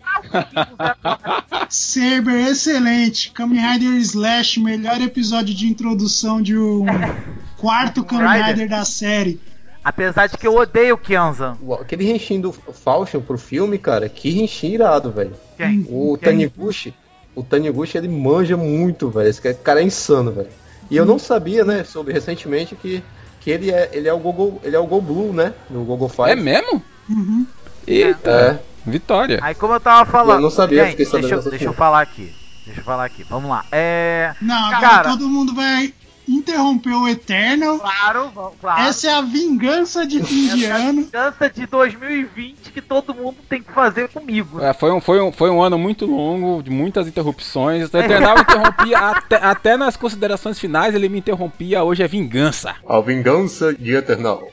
[1.67, 3.31] Saber, excelente.
[3.31, 6.85] Kamen Rider Slash, melhor episódio de introdução de um
[7.57, 9.41] quarto Kamen Rider da série.
[9.83, 11.57] Apesar de que eu odeio o Kyanza.
[11.81, 15.35] Aquele renchinho do Falchion pro filme, cara, que renchinho irado, velho.
[15.57, 15.85] Quem?
[15.89, 16.29] O Quem?
[16.29, 16.93] Taniguchi.
[17.35, 19.29] O Taniguchi, ele manja muito, velho.
[19.29, 20.49] Esse cara é insano, velho.
[20.89, 23.03] E eu não sabia, né, soube recentemente que,
[23.39, 26.09] que ele, é, ele é o Google, ele é o Go Blue, né, no Google
[26.09, 26.29] Five.
[26.29, 26.83] É mesmo?
[27.09, 27.47] Uhum.
[27.87, 28.29] Eita.
[28.59, 28.89] É.
[28.89, 29.39] Vitória.
[29.41, 30.37] Aí como eu tava falando.
[30.37, 32.33] Eu não sabia, Gente, deixa, eu, deixa eu falar aqui.
[32.65, 33.23] Deixa eu falar aqui.
[33.23, 33.65] Vamos lá.
[33.71, 34.33] É.
[34.41, 35.93] Não, cara, todo mundo vai
[36.27, 37.79] interrompeu o Eternal.
[37.79, 38.81] Claro, claro.
[38.81, 40.77] Essa é a vingança de fim de ano.
[40.77, 44.61] É a vingança de 2020 que todo mundo tem que fazer comigo.
[44.61, 47.91] É, foi, um, foi, um, foi um ano muito longo, de muitas interrupções.
[47.91, 51.83] O Eternal interrompia até, até nas considerações finais, ele me interrompia.
[51.83, 52.75] Hoje é vingança.
[52.87, 54.47] A vingança de Eternal.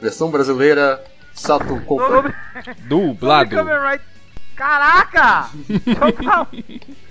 [0.00, 1.02] Versão brasileira,
[1.34, 2.24] Sato Coco.
[2.88, 3.56] Dublado.
[4.56, 5.50] Caraca!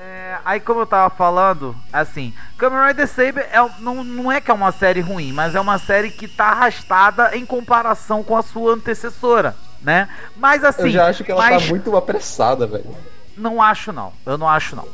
[0.00, 4.48] É, aí como eu tava falando, assim, Kamen Rider Saber é, não, não é que
[4.48, 8.42] é uma série ruim, mas é uma série que tá arrastada em comparação com a
[8.42, 10.08] sua antecessora, né?
[10.36, 10.82] Mas assim.
[10.82, 11.64] Eu já acho que ela mas...
[11.64, 12.94] tá muito apressada, velho.
[13.36, 14.86] Não acho não, eu não acho não.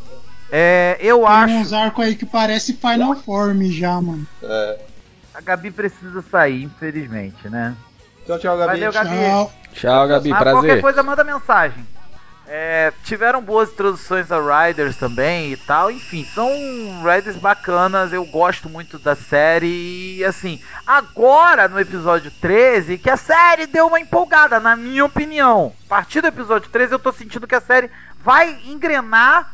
[0.50, 1.46] É, eu Tem acho.
[1.48, 4.26] Tem uns arcos aí que parece Final Form já, mano.
[4.42, 4.78] É.
[5.34, 7.74] A Gabi precisa sair, infelizmente, né?
[8.24, 8.72] Tchau, tchau, Gabi.
[8.72, 9.10] Valeu, Gabi.
[9.10, 9.52] Tchau.
[9.74, 10.28] Tchau, Gabi.
[10.30, 10.60] Mas prazer.
[10.60, 11.84] Qualquer coisa, manda mensagem.
[12.56, 15.90] É, tiveram boas introduções a Riders também e tal.
[15.90, 16.48] Enfim, são
[17.02, 18.12] Riders bacanas.
[18.12, 20.18] Eu gosto muito da série.
[20.18, 25.72] E assim, agora no episódio 13, que a série deu uma empolgada, na minha opinião.
[25.86, 27.90] A partir do episódio 13, eu tô sentindo que a série
[28.22, 29.52] vai engrenar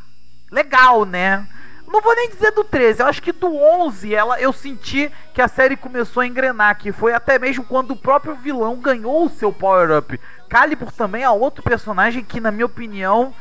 [0.53, 1.49] legal, né?
[1.90, 5.42] Não vou nem dizer do 13, eu acho que do 11 ela, eu senti que
[5.42, 9.29] a série começou a engrenar, que foi até mesmo quando o próprio vilão ganhou o
[9.29, 10.20] seu power-up.
[10.48, 13.35] Calibur também é outro personagem que, na minha opinião,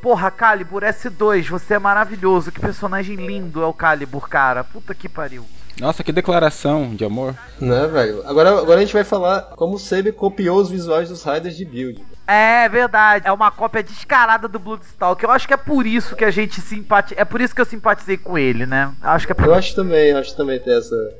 [0.00, 4.62] porra, Calibur S2, você é maravilhoso, que personagem lindo é o Calibur, cara.
[4.62, 5.44] Puta que pariu.
[5.80, 7.34] Nossa, que declaração de amor.
[7.60, 8.22] Né, velho?
[8.26, 11.64] Agora, agora a gente vai falar como o Sebe copiou os visuais dos Riders de
[11.64, 12.04] Build.
[12.26, 15.22] É verdade, é uma cópia descarada do Bloodstalk.
[15.22, 17.20] Eu acho que é por isso que a gente simpatiza.
[17.20, 18.92] É por isso que eu simpatizei com ele, né?
[19.00, 19.46] Acho que é por...
[19.46, 21.14] Eu acho também, acho também ter essa,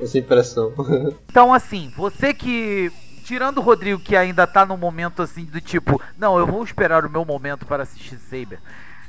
[0.00, 0.72] essa impressão.
[1.28, 2.92] então, assim, você que.
[3.24, 7.04] Tirando o Rodrigo, que ainda tá no momento assim do tipo, não, eu vou esperar
[7.04, 8.60] o meu momento para assistir Saber.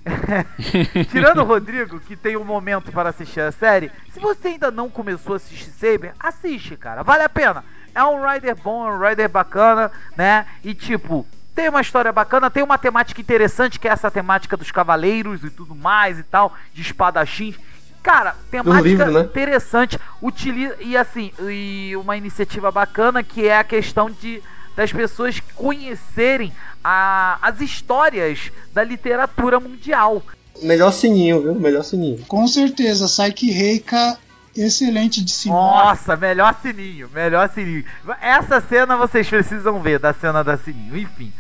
[1.10, 4.90] Tirando o Rodrigo, que tem um momento para assistir a série, se você ainda não
[4.90, 7.04] começou a assistir Saber, assiste, cara.
[7.04, 7.64] Vale a pena.
[7.94, 10.46] É um rider bom, é um rider bacana, né?
[10.64, 14.70] E tipo, tem uma história bacana, tem uma temática interessante, que é essa temática dos
[14.72, 17.56] cavaleiros e tudo mais e tal, de espadachins.
[18.04, 19.22] Cara, temática livro, né?
[19.22, 24.42] interessante, utiliza e assim, e uma iniciativa bacana que é a questão de
[24.76, 26.54] das pessoas conhecerem
[26.90, 30.24] a, as histórias da literatura mundial.
[30.62, 31.56] Melhor sininho, viu?
[31.56, 32.24] Melhor sininho.
[32.28, 34.18] Com certeza, Saiki Reika
[34.56, 35.60] excelente de sininho.
[35.60, 37.84] Nossa, melhor sininho, melhor sininho.
[38.22, 41.32] Essa cena vocês precisam ver, da cena da sininho, enfim.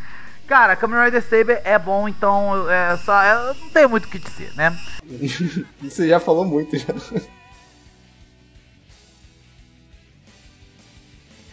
[0.45, 4.19] Cara, Kamen Rider Saber é bom, então é só, é, não tem muito o que
[4.19, 4.77] dizer, né?
[5.81, 6.93] Você já falou muito já.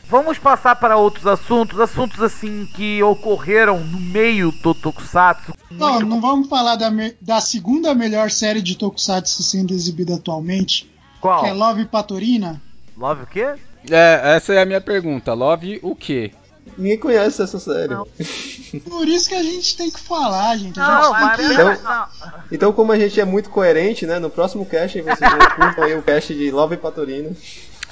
[0.09, 5.53] Vamos passar para outros assuntos, assuntos assim que ocorreram no meio do Tokusatsu.
[5.71, 6.91] Não, não vamos falar da,
[7.21, 10.91] da segunda melhor série de Tokusatsu sendo exibida atualmente.
[11.21, 11.43] Qual?
[11.43, 12.61] Que é Love Patorina.
[12.97, 13.55] Love o quê?
[13.91, 15.33] É, essa é a minha pergunta.
[15.33, 16.33] Love o quê?
[16.79, 17.95] Ninguém conhece essa série.
[17.95, 18.07] Não.
[18.85, 20.77] Por isso que a gente tem que falar, gente.
[20.77, 21.53] Não, gente que...
[21.53, 22.07] então, não.
[22.51, 24.19] então, como a gente é muito coerente, né?
[24.19, 27.31] No próximo cast vocês curtam aí o cast de Love Patorina.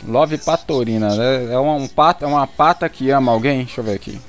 [0.07, 1.53] Love Patorina, né?
[1.53, 3.65] É uma, um pata, é uma pata que ama alguém?
[3.65, 4.21] Deixa eu ver aqui.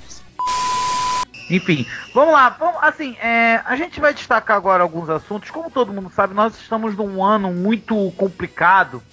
[1.50, 2.50] Enfim, vamos lá.
[2.50, 5.50] Vamos, assim, é, a gente vai destacar agora alguns assuntos.
[5.50, 9.04] Como todo mundo sabe, nós estamos num ano muito complicado,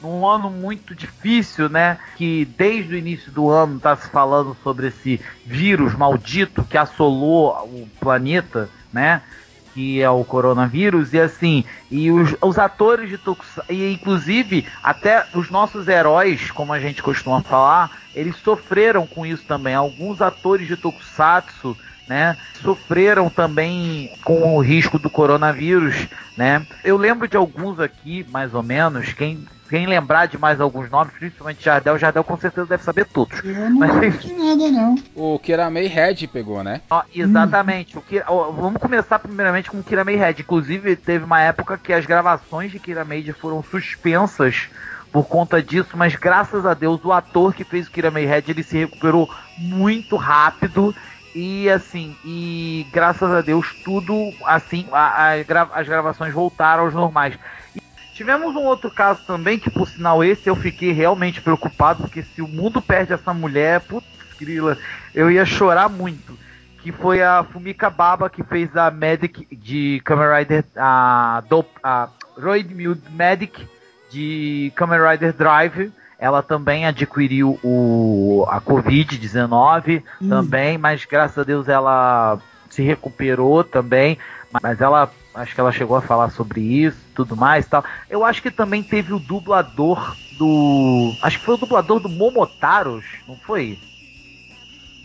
[0.00, 1.98] num ano muito difícil, né?
[2.16, 7.50] Que desde o início do ano está se falando sobre esse vírus maldito que assolou
[7.64, 9.22] o planeta, né?
[9.80, 15.24] Que é o coronavírus, e assim, e os, os atores de Tokusatsu, e inclusive até
[15.34, 19.74] os nossos heróis, como a gente costuma falar, eles sofreram com isso também.
[19.74, 21.74] Alguns atores de Tokusatsu,
[22.10, 26.66] né, sofreram também com o risco do coronavírus, né?
[26.82, 31.14] Eu lembro de alguns aqui, mais ou menos, quem quem lembrar de mais alguns nomes,
[31.14, 33.38] principalmente Jardel, Jardel com certeza deve saber todos.
[33.44, 34.96] Eu não Mas, de nada, não.
[35.14, 36.80] O Kiramei Red pegou, né?
[36.90, 37.96] Ó, exatamente.
[37.96, 38.00] Hum.
[38.00, 40.34] O ó, vamos começar primeiramente com o Kiramei Red.
[40.40, 44.68] Inclusive, teve uma época que as gravações de Kiramei foram suspensas
[45.12, 48.64] por conta disso, mas graças a Deus o ator que fez o Kiramei Red ele
[48.64, 50.94] se recuperou muito rápido
[51.34, 55.34] e assim, e graças a Deus tudo assim, a, a,
[55.74, 57.38] as gravações voltaram aos normais.
[58.14, 62.42] Tivemos um outro caso também, que por sinal esse eu fiquei realmente preocupado, porque se
[62.42, 64.06] o mundo perde essa mulher, putz
[64.38, 64.76] grila,
[65.14, 66.38] eu ia chorar muito.
[66.82, 72.08] Que foi a Fumika Baba que fez a Medic de Kamen Rider, a, do, a
[72.38, 72.74] Roid
[73.10, 73.68] Medic
[74.10, 75.92] de Kamen Rider Drive.
[76.20, 80.28] Ela também adquiriu o, a Covid-19 hum.
[80.28, 84.18] também, mas graças a Deus ela se recuperou também.
[84.62, 87.82] Mas ela acho que ela chegou a falar sobre isso, tudo mais tal.
[88.10, 91.14] Eu acho que também teve o dublador do.
[91.22, 93.78] Acho que foi o dublador do Momotaros, não foi?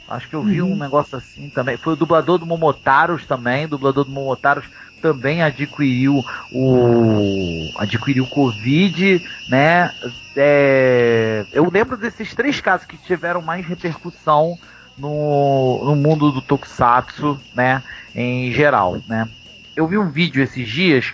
[0.09, 0.73] Acho que eu vi uhum.
[0.73, 1.77] um negócio assim também.
[1.77, 3.65] Foi o dublador do Momotaros também.
[3.65, 4.65] O dublador do Momotaros
[5.05, 7.69] também adquiriu o.
[7.77, 9.93] adquiriu Covid, né?
[10.35, 14.57] É, eu lembro desses três casos que tiveram mais repercussão
[14.97, 17.83] no, no mundo do Tokusatsu, né?
[18.15, 19.27] Em geral, né?
[19.75, 21.13] eu vi um vídeo esses dias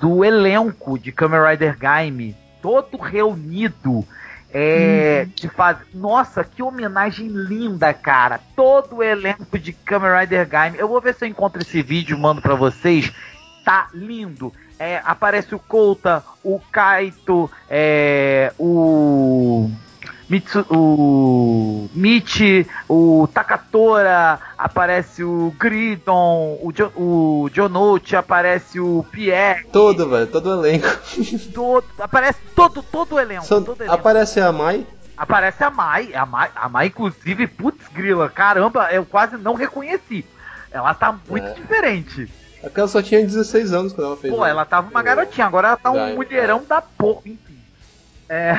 [0.00, 4.04] do elenco de Kamen Rider Gaime, todo reunido.
[4.52, 5.32] É, hum.
[5.36, 5.78] que faz.
[5.94, 8.40] Nossa, que homenagem linda, cara.
[8.56, 10.76] Todo o elenco de Kamen Rider Gaime.
[10.76, 13.12] Eu vou ver se eu encontro esse vídeo mando pra vocês.
[13.70, 14.52] Tá lindo.
[14.80, 19.70] É, aparece o Kouta, o Kaito, é, o.
[20.28, 29.68] Mitsu, o Michi, o Takatora, aparece o Gridon, o, jo, o Jonote, aparece o Pierre.
[29.72, 30.88] Todo, velho, todo o elenco.
[31.54, 33.94] Todo, aparece todo, todo o elenco, Só, todo elenco.
[33.94, 34.84] Aparece a Mai?
[35.16, 40.24] Aparece a Mai, a Mai, a Mai inclusive, putz grila, caramba, eu quase não reconheci.
[40.72, 41.54] Ela tá muito é.
[41.54, 42.40] diferente.
[42.62, 44.34] Aquela é só tinha 16 anos quando ela fez.
[44.34, 47.22] Pô, ela tava uma garotinha, agora ela tá um mulherão da porra.
[48.32, 48.52] É,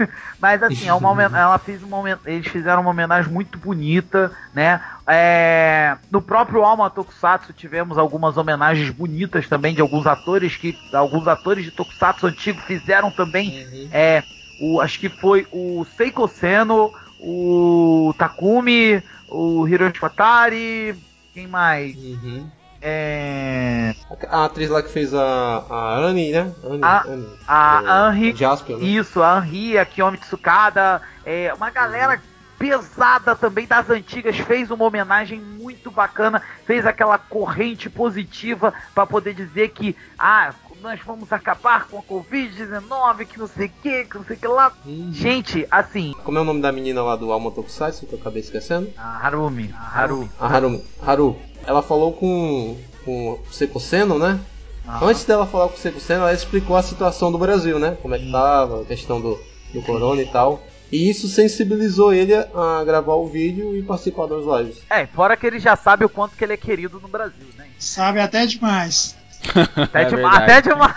[0.40, 4.80] mas assim, é uma, ela fez uma, eles fizeram uma homenagem muito bonita, né?
[5.06, 11.28] É, no próprio Alma Tokusatsu tivemos algumas homenagens bonitas também de alguns atores que alguns
[11.28, 13.66] atores de Tokusatsu antigo fizeram também.
[13.66, 13.88] Uhum.
[13.92, 14.22] É,
[14.62, 16.90] o, acho que foi o Seiko Seno,
[17.20, 20.96] o Takumi, o Hiroshi Watari,
[21.34, 21.94] quem mais?
[21.96, 22.50] Uhum.
[22.80, 23.94] É...
[24.28, 26.52] A atriz lá que fez a, a Annie, né?
[26.64, 28.84] Annie, a, Annie, a Anri, Jasper, né?
[28.84, 32.20] Isso, a Anri, a Kiyomi Tsukada, é, uma galera uhum.
[32.58, 39.34] pesada também das antigas, fez uma homenagem muito bacana, fez aquela corrente positiva para poder
[39.34, 44.16] dizer que ah, nós vamos acabar com a Covid-19, que não sei o que, que
[44.16, 44.72] não sei o que lá.
[44.86, 45.10] Uhum.
[45.12, 46.14] Gente, assim.
[46.22, 48.88] Como é o nome da menina lá do Alma Tokusatsu que eu acabei esquecendo?
[48.96, 49.74] A Harumi.
[49.76, 50.28] A Haru.
[50.38, 50.84] A Harumi.
[51.04, 54.40] Haru ela falou com, com o Seco Seno, né?
[54.86, 55.04] Ah.
[55.04, 57.98] Antes dela falar com o Seco Seno, ela explicou a situação do Brasil, né?
[58.00, 59.38] Como é que tava, a questão do,
[59.74, 60.62] do corona e tal.
[60.90, 64.78] E isso sensibilizou ele a gravar o vídeo e participar das lives.
[64.88, 67.66] É, fora que ele já sabe o quanto que ele é querido no Brasil, né?
[67.78, 69.14] Sabe até demais.
[69.76, 70.94] até, é demais até demais.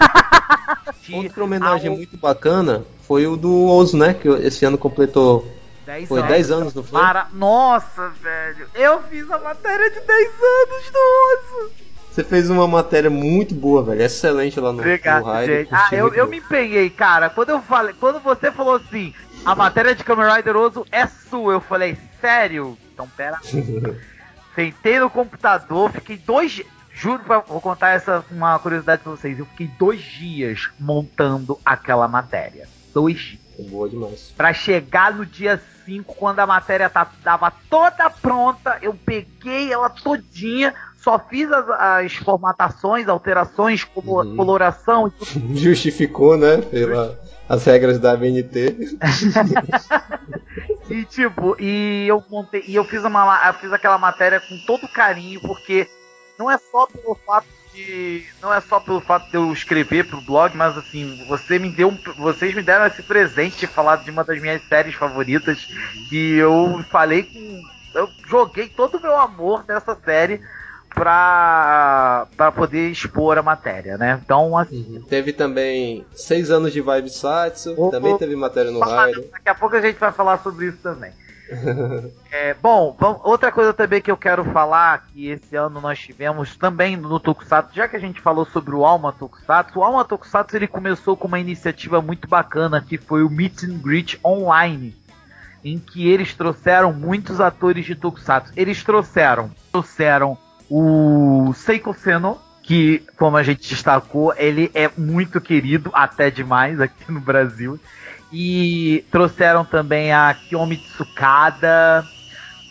[1.11, 4.13] Outra homenagem ah, muito bacana foi o do Ozo, né?
[4.13, 5.45] Que esse ano completou
[5.91, 7.01] 10 foi 10 anos, não foi?
[7.01, 7.27] Para...
[7.33, 8.67] Nossa, velho.
[8.73, 10.99] Eu fiz a matéria de 10 anos do
[11.33, 11.71] Osso.
[12.09, 14.01] Você fez uma matéria muito boa, velho.
[14.01, 15.73] Excelente lá no, Obrigado, no Rider, gente.
[15.73, 17.29] Ah, eu, eu me empenhei, cara.
[17.29, 19.13] Quando eu falei, quando você falou assim,
[19.45, 22.77] a matéria de Kamen Rider Oso é sua, eu falei, sério?
[22.93, 23.39] Então pera.
[24.55, 26.61] Sentei no computador, fiquei dois.
[26.93, 29.39] Juro, vou contar essa uma curiosidade pra vocês.
[29.39, 32.67] Eu fiquei dois dias montando aquela matéria.
[32.93, 33.69] Dois dias.
[33.69, 34.33] Boa demais.
[34.35, 40.73] Pra chegar no dia 5, quando a matéria tava toda pronta, eu peguei ela todinha,
[40.97, 44.35] só fiz as, as formatações, alterações, como uhum.
[44.35, 45.11] coloração.
[45.53, 46.57] Justificou, né?
[46.57, 47.19] Pela
[47.51, 48.97] as regras da BNT.
[50.89, 54.87] e tipo, e eu montei, e eu fiz uma eu fiz aquela matéria com todo
[54.87, 55.85] carinho, porque
[56.39, 60.21] não é só pelo fato de não é só pelo fato de eu escrever pro
[60.21, 64.23] blog, mas assim, você me deu vocês me deram esse presente de falar de uma
[64.23, 65.67] das minhas séries favoritas
[66.09, 67.61] que eu falei com
[67.93, 70.41] eu joguei todo o meu amor nessa série
[70.93, 74.19] pra, pra poder expor a matéria, né?
[74.23, 74.85] Então, assim.
[74.95, 75.01] Uhum.
[75.03, 79.25] Teve também seis anos de Vibe Satsu, oh, também teve matéria no Raio.
[79.31, 81.11] Daqui a pouco a gente vai falar sobre isso também.
[82.31, 86.95] É, bom, outra coisa também que eu quero falar, que esse ano nós tivemos também
[86.95, 90.67] no Tokusatsu, já que a gente falou sobre o Alma Tokusatsu, o Alma Tokusatsu ele
[90.67, 94.95] começou com uma iniciativa muito bacana, que foi o Meet and Greet Online,
[95.63, 98.53] em que eles trouxeram muitos atores de Tokusatsu.
[98.55, 100.37] Eles trouxeram, trouxeram
[100.69, 107.11] o Seiko Seno, que, como a gente destacou, ele é muito querido, até demais, aqui
[107.11, 107.77] no Brasil.
[108.31, 112.05] E trouxeram também a Kiyomi Tsukada.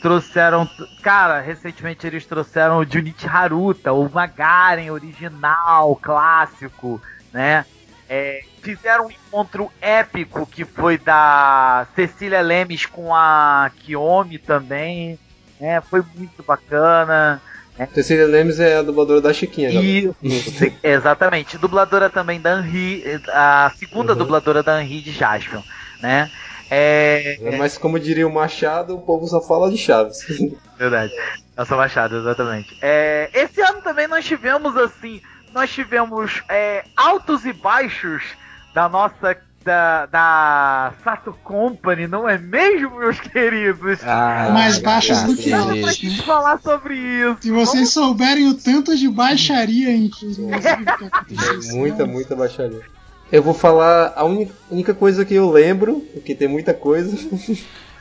[0.00, 0.68] Trouxeram.
[1.02, 7.00] Cara, recentemente eles trouxeram o Junichi Haruta, o Magaren original, clássico,
[7.32, 7.66] né?
[8.08, 15.18] É, fizeram um encontro épico que foi da Cecília Lemes com a Kiyomi também.
[15.60, 17.40] É, foi muito bacana.
[17.80, 17.86] É.
[17.86, 20.14] Cecília Lemes é a dubladora da Chiquinha, Isso,
[20.82, 21.56] exatamente.
[21.56, 24.18] Dubladora também da Henri, a segunda uhum.
[24.18, 25.62] dubladora da Henri de Jaspion,
[26.02, 26.30] né?
[26.70, 27.38] É...
[27.40, 27.56] é...
[27.56, 30.26] Mas como diria o Machado, o povo só fala de Chaves.
[30.76, 31.14] Verdade.
[31.56, 32.76] Nossa Machado, exatamente.
[32.82, 33.30] É...
[33.32, 35.22] Esse ano também nós tivemos assim,
[35.54, 38.22] nós tivemos é, altos e baixos
[38.74, 44.00] da nossa da, da Sato Company, não é mesmo, meus queridos?
[44.04, 46.00] Ah, Mais baixas do que altas.
[46.00, 47.38] Vamos falar sobre isso.
[47.42, 48.10] Se vocês Vamos...
[48.10, 50.50] souberem o tanto de baixaria, inclusive,
[51.72, 52.82] muita, muita baixaria.
[53.30, 57.16] Eu vou falar a única, única coisa que eu lembro, porque tem muita coisa.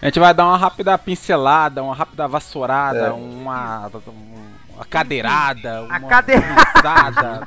[0.02, 3.12] A gente vai dar uma rápida pincelada, uma rápida vassourada, é.
[3.12, 3.92] uma,
[4.74, 7.46] uma cadeirada, uma cadeirada.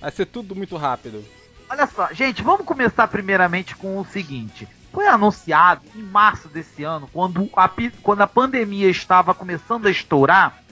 [0.00, 1.22] Vai ser tudo muito rápido.
[1.68, 4.68] Olha só, gente, vamos começar primeiramente com o seguinte.
[4.92, 7.70] Foi anunciado em março desse ano, quando a,
[8.02, 10.64] quando a pandemia estava começando a estourar,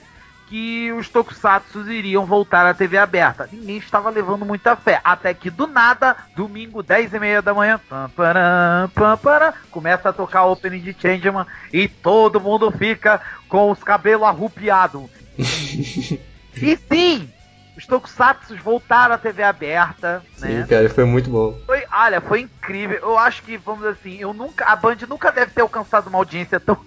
[0.47, 3.49] que os tokusatsu iriam voltar à TV aberta.
[3.51, 5.01] Ninguém estava levando muita fé.
[5.03, 10.09] Até que do nada, domingo, 10 e meia da manhã, pam, param, pam, param, começa
[10.09, 13.19] a tocar o opening de Changeman e todo mundo fica
[13.49, 15.09] com os cabelos arrupiados.
[15.37, 17.29] e sim,
[17.75, 20.65] os Tokusatsu voltaram à TV aberta, Sim, né?
[20.69, 21.57] cara, foi muito bom.
[21.65, 22.99] Foi, olha, foi incrível.
[23.01, 26.19] Eu acho que, vamos dizer assim, eu nunca, a Band nunca deve ter alcançado uma
[26.19, 26.77] audiência tão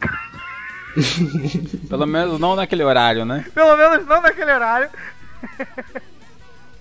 [1.89, 3.45] Pelo menos não naquele horário, né?
[3.53, 4.89] Pelo menos não naquele horário.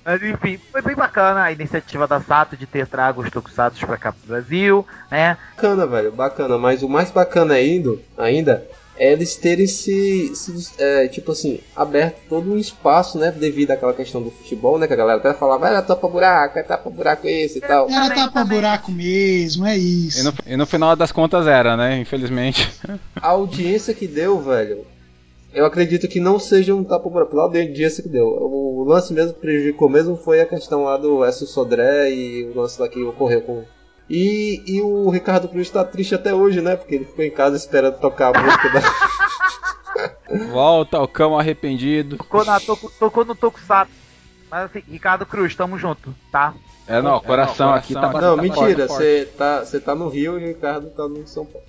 [0.05, 3.97] Mas enfim, foi bem bacana a iniciativa da Sato de ter trago os Tokusatsu pra
[3.97, 5.35] cá pro Brasil, né?
[5.55, 6.59] Bacana, velho, bacana.
[6.59, 8.67] Mas o mais bacana ainda, ainda
[8.97, 13.93] é eles terem se, se é, tipo assim, aberto todo um espaço, né, devido àquela
[13.93, 17.27] questão do futebol, né, que a galera até falava, era tapa buraco, é tapa buraco
[17.27, 17.89] esse e tal.
[17.89, 20.19] Era tapa buraco mesmo, é isso.
[20.19, 22.69] E no, e no final das contas era, né, infelizmente.
[23.21, 24.85] A audiência que deu, velho,
[25.53, 28.27] eu acredito que não seja um tapa buraco, pela audiência que deu.
[28.27, 31.45] O lance mesmo que prejudicou mesmo foi a questão lá do S.
[31.47, 33.63] Sodré e o lance lá que ocorreu com
[34.09, 36.75] e, e o Ricardo Cruz tá triste até hoje, né?
[36.75, 38.81] Porque ele ficou em casa esperando tocar a música da.
[40.51, 42.17] Volta ao cão arrependido.
[42.17, 43.93] Tocou, na, tocou, tocou no Tokusatsu.
[44.51, 46.53] Mas assim, Ricardo Cruz, tamo junto, tá?
[46.87, 50.43] É, não, coração, é, não, aqui tá Não, mentira, você tá, tá no Rio e
[50.43, 51.65] o Ricardo tá no São Paulo.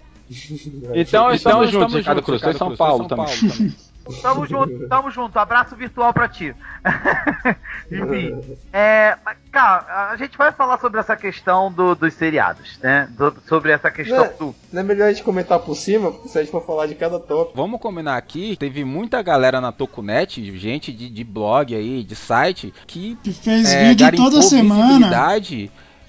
[0.95, 3.27] Então, estamos juntos, Ricardo Cruz, tô em São Paulo também.
[4.23, 5.39] Tamo junto, tamo junto.
[5.39, 6.55] Abraço virtual pra ti.
[7.91, 8.57] Enfim.
[8.73, 9.17] É,
[9.51, 13.09] cara, a gente vai falar sobre essa questão do, dos seriados, né?
[13.17, 14.55] Do, sobre essa questão não, é- do.
[14.73, 17.19] Não é melhor a gente comentar por cima, se a gente for falar de cada
[17.19, 17.53] top.
[17.55, 22.73] Vamos combinar aqui, teve muita galera na Tokunet, gente de, de blog aí, de site,
[22.87, 25.09] que, que fez é, vídeo toda semana.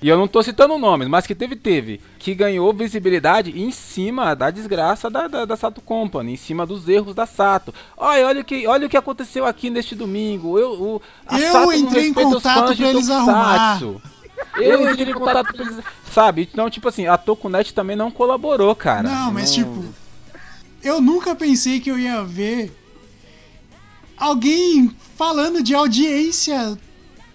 [0.02, 2.00] E eu não tô citando nomes, mas que teve, teve.
[2.20, 6.88] Que ganhou visibilidade em cima da desgraça da, da, da, Sato Company, em cima dos
[6.88, 7.74] erros da Sato.
[7.98, 10.60] Olha, olha o que, olha o que aconteceu aqui neste domingo.
[10.60, 13.82] Eu, o, a eu Sato entrei em contato pra eles arrumar.
[14.56, 15.78] Eu entrei em contato pra eles.
[16.12, 16.48] Sabe?
[16.52, 19.10] Então, tipo assim, a Tokunet também não colaborou, cara.
[19.10, 19.64] Não, mas não...
[19.64, 19.86] tipo.
[20.84, 22.72] Eu nunca pensei que eu ia ver
[24.16, 26.78] alguém falando de audiência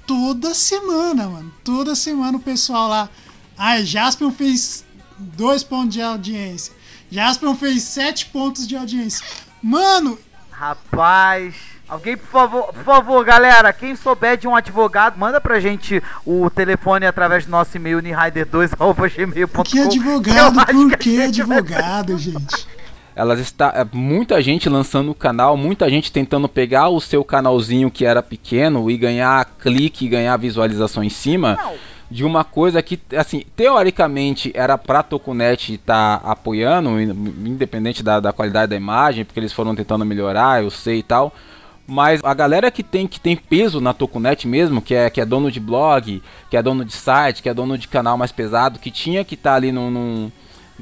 [0.06, 1.52] toda semana, mano.
[1.64, 3.08] Toda semana o pessoal lá.
[3.56, 4.84] Ah, Jaspion fez
[5.18, 6.74] dois pontos de audiência.
[7.10, 9.24] Jaspion fez sete pontos de audiência.
[9.62, 10.18] Mano!
[10.50, 11.54] Rapaz,
[11.92, 16.48] Alguém, por favor, por favor, galera, quem souber de um advogado, manda pra gente o
[16.48, 19.62] telefone através do nosso e-mail unihider2.gmail.com.
[19.62, 20.64] Que advogado?
[20.64, 22.66] Por que advogado, gente?
[23.14, 27.90] Elas está é, muita gente lançando o canal, muita gente tentando pegar o seu canalzinho
[27.90, 31.58] que era pequeno e ganhar clique, ganhar visualização em cima.
[32.10, 38.34] De uma coisa que, assim, teoricamente era pra Tokunet estar tá apoiando, independente da, da,
[38.34, 41.32] qualidade da imagem, porque eles foram tentando melhorar, eu sei e tal.
[41.86, 45.24] Mas a galera que tem que tem peso na Tokunet mesmo, que é, que é
[45.24, 48.78] dono de blog, que é dono de site, que é dono de canal mais pesado,
[48.78, 50.32] que tinha que estar tá ali num, num,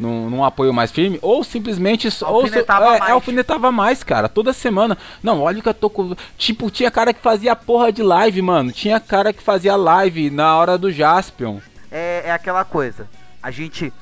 [0.01, 3.13] num, num, apoio mais firme, ou simplesmente alfinetava ou, é, mais.
[3.13, 4.97] Alfinetava mais, cara, toda semana.
[5.23, 6.17] Não, olha que eu tô com.
[6.39, 8.73] Tipo, tinha cara que fazia porra de live, mano.
[8.73, 11.59] Tinha cara que fazia live na hora do Jaspion.
[11.91, 13.09] É, é aquela coisa.
[13.43, 13.93] A gente.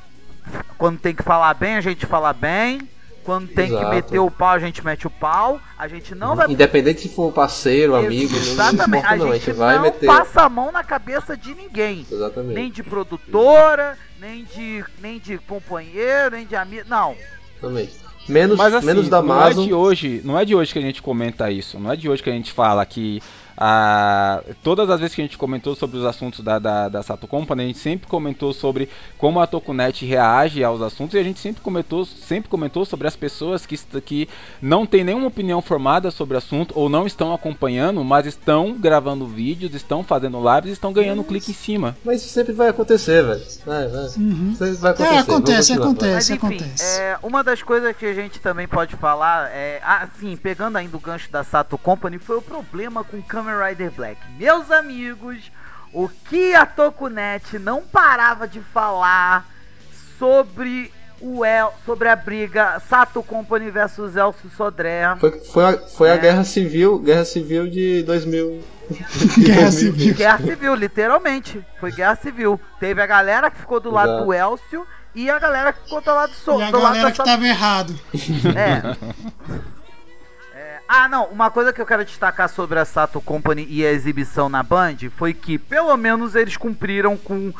[0.79, 2.89] Quando tem que falar bem, a gente fala bem
[3.29, 3.85] quando tem Exato.
[3.85, 5.61] que meter o pau, a gente mete o pau.
[5.79, 6.51] A gente não vai.
[6.51, 9.03] Independente se for parceiro, amigo, Exatamente.
[9.03, 10.07] não, a gente, a gente vai não meter.
[10.07, 12.07] passa a mão na cabeça de ninguém.
[12.11, 12.55] Exatamente.
[12.55, 16.89] Nem de produtora, nem de, nem de companheiro, nem de amigo.
[16.89, 17.15] Não.
[17.59, 17.99] Exatamente.
[18.27, 19.57] Menos, Mas, assim, menos da Amazon.
[19.57, 21.79] Não é de hoje, não é de hoje que a gente comenta isso.
[21.79, 23.23] Não é de hoje que a gente fala que
[23.61, 27.27] ah, todas as vezes que a gente comentou sobre os assuntos da, da, da, Sato
[27.27, 28.89] Company, a gente sempre comentou sobre
[29.19, 33.17] como a Tokunet reage aos assuntos e a gente sempre comentou, sempre comentou sobre as
[33.17, 34.29] pessoas que, que
[34.63, 39.27] não têm nenhuma opinião formada sobre o assunto ou não estão acompanhando, mas estão gravando
[39.27, 41.97] vídeos, estão fazendo lives e estão ganhando mas, clique em cima.
[42.05, 43.43] Mas isso sempre vai acontecer, velho.
[43.67, 44.07] Vai, vai.
[44.19, 44.55] Uhum.
[44.57, 45.15] vai acontecer.
[45.15, 47.01] É, acontece, acontece, mas, enfim, acontece.
[47.01, 51.01] É, uma das coisas que a gente também pode falar é, assim, pegando ainda o
[51.01, 54.21] gancho da Sato Company, foi o problema com câmera Kamen Rider Black.
[54.39, 55.51] Meus amigos,
[55.93, 59.47] o que a Tokunet não parava de falar
[60.19, 65.03] sobre o El, sobre a briga Sato Company versus Elcio Sodré.
[65.19, 66.13] Foi, foi, a, foi é.
[66.13, 68.63] a guerra civil, guerra civil de 2000.
[69.39, 70.15] guerra civil.
[70.15, 71.67] Guerra civil, literalmente.
[71.81, 72.61] Foi guerra civil.
[72.79, 74.09] Teve a galera que ficou do Exato.
[74.09, 76.67] lado do Elcio e a galera que ficou do lado do Sodré.
[76.67, 77.27] E a galera que Sato...
[77.27, 77.99] tava errado.
[78.55, 79.19] É.
[80.89, 84.49] Ah, não, uma coisa que eu quero destacar sobre a Sato Company e a exibição
[84.49, 87.53] na Band foi que, pelo menos, eles cumpriram com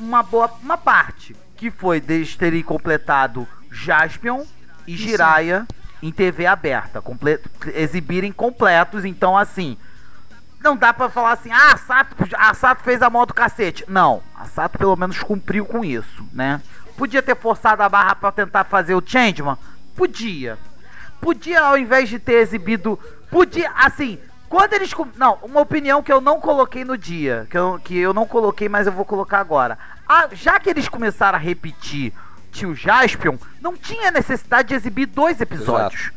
[0.00, 4.44] uma boa uma parte, que foi deles terem completado Jaspion
[4.88, 5.68] e Jiraya
[6.02, 7.00] em TV aberta,
[7.74, 9.78] exibirem completos, então assim,
[10.60, 13.84] não dá para falar assim, ah, a Sato, a Sato fez a mão do cacete.
[13.86, 16.60] Não, a Sato pelo menos cumpriu com isso, né?
[16.96, 19.56] Podia ter forçado a barra para tentar fazer o Changeman?
[19.94, 20.58] Podia.
[21.24, 23.00] Podia, ao invés de ter exibido.
[23.30, 24.92] Podia, assim, quando eles.
[25.16, 27.46] Não, uma opinião que eu não coloquei no dia.
[27.48, 29.78] Que eu, que eu não coloquei, mas eu vou colocar agora.
[30.06, 32.12] Ah, já que eles começaram a repetir
[32.52, 36.12] Tio Jaspion, não tinha necessidade de exibir dois episódios.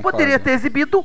[0.00, 1.04] Poderia ter exibido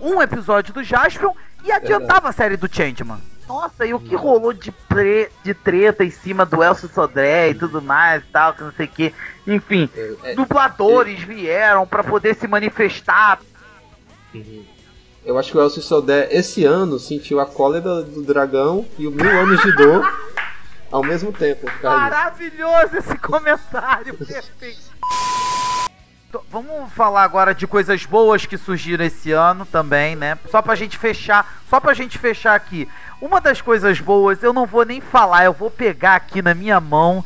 [0.00, 1.32] um episódio do Jaspion
[1.64, 3.20] e adiantava a série do Changeman.
[3.48, 7.54] Nossa, e o que rolou de, pre, de treta em cima do Elcio Sodré e
[7.54, 9.14] tudo mais e tal, que não sei o que.
[9.46, 13.40] Enfim, é, é, dubladores é, vieram para poder se manifestar.
[14.34, 14.64] Uhum.
[15.24, 19.10] Eu acho que o Elcio Sodré esse ano sentiu a cólera do dragão e o
[19.10, 20.04] mil anos de dor
[20.90, 21.66] ao mesmo tempo.
[21.82, 24.96] Maravilhoso esse comentário, perfeito.
[26.50, 30.36] Vamos falar agora de coisas boas que surgiram esse ano também, né?
[30.50, 32.88] Só pra gente fechar, só pra gente fechar aqui.
[33.20, 36.80] Uma das coisas boas, eu não vou nem falar, eu vou pegar aqui na minha
[36.80, 37.24] mão,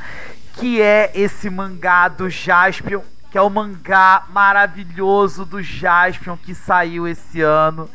[0.55, 7.09] que é esse mangá do Jaspion, que é o mangá maravilhoso do Jaspion que saiu
[7.09, 7.89] esse ano.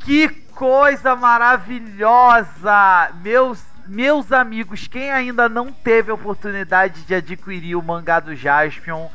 [0.00, 3.10] Que coisa maravilhosa!
[3.22, 9.08] Meus meus amigos, quem ainda não teve a oportunidade de adquirir o mangá do Jaspion,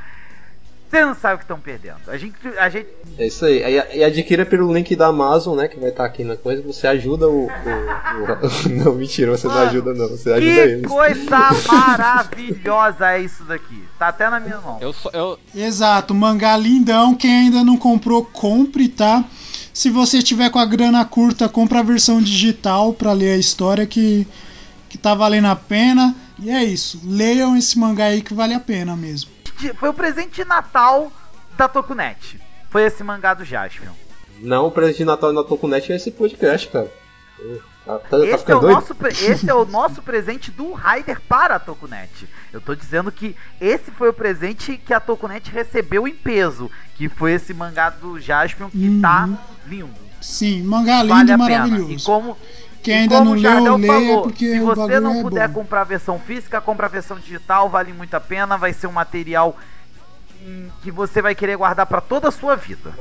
[0.89, 1.99] você não sabe o que estão perdendo.
[2.07, 2.87] A gente, a gente.
[3.15, 3.61] É isso aí.
[3.93, 5.67] E adquira pelo link da Amazon, né?
[5.67, 6.63] Que vai estar tá aqui na coisa.
[6.63, 7.45] Você ajuda o.
[7.45, 8.69] o, o...
[8.83, 10.09] não, mentira, você Mano, não ajuda, não.
[10.09, 10.81] Você ajuda que eles.
[10.81, 13.83] Que coisa maravilhosa é isso daqui.
[13.99, 14.79] Tá até na minha mão.
[14.81, 15.39] Eu, eu...
[15.53, 17.13] Exato, mangá lindão.
[17.13, 19.23] Quem ainda não comprou, compre, tá?
[19.71, 23.85] Se você tiver com a grana curta, compra a versão digital para ler a história
[23.85, 24.27] que,
[24.89, 26.15] que tá valendo a pena.
[26.39, 26.99] E é isso.
[27.05, 31.12] Leiam esse mangá aí que vale a pena mesmo de, foi o presente de Natal
[31.57, 32.39] da Tokunet.
[32.70, 33.91] Foi esse mangá do Jaspion.
[34.39, 36.91] Não, o presente de Natal da Tokunet é esse podcast, cara.
[37.86, 41.55] Tá, tá, esse, tá é o nosso, esse é o nosso presente do Raider para
[41.55, 42.28] a Tokunet.
[42.53, 46.70] Eu tô dizendo que esse foi o presente que a Tokunet recebeu em peso.
[46.95, 49.01] Que foi esse mangá do Jaspion que uhum.
[49.01, 49.30] tá
[49.66, 50.10] lindo.
[50.22, 51.91] Sim, mangá lindo vale e maravilhoso.
[51.91, 52.38] E como,
[52.82, 55.61] quem ainda como não leu, leia porque se você não é puder bom.
[55.61, 58.91] comprar a versão física, compra a versão digital, vale muito a pena, vai ser um
[58.91, 59.55] material
[60.82, 62.93] que você vai querer guardar para toda a sua vida.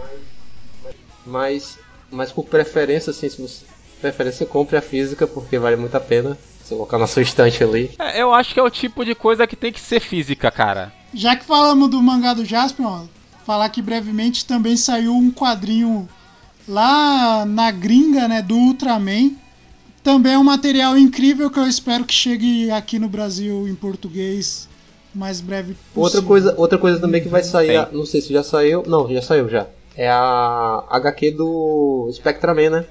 [1.24, 1.79] Mas
[2.11, 3.64] Mas por preferência, assim, se você
[4.01, 6.39] preferência, compre a física, porque vale muito a pena.
[6.62, 7.91] Você colocar na sua estante ali.
[7.99, 10.93] É, eu acho que é o tipo de coisa que tem que ser física, cara.
[11.14, 13.05] Já que falamos do mangá do Jasper, ó,
[13.47, 16.09] falar que brevemente também saiu um quadrinho
[16.66, 19.33] lá na gringa, né, do Ultraman.
[20.09, 24.67] Também é um material incrível que eu espero que chegue aqui no Brasil em português
[25.15, 26.03] mais breve possível.
[26.03, 29.21] Outra coisa, outra coisa também que vai sair, não sei se já saiu, não, já
[29.21, 29.67] saiu já.
[29.95, 32.85] É a HQ do Spectraman, né?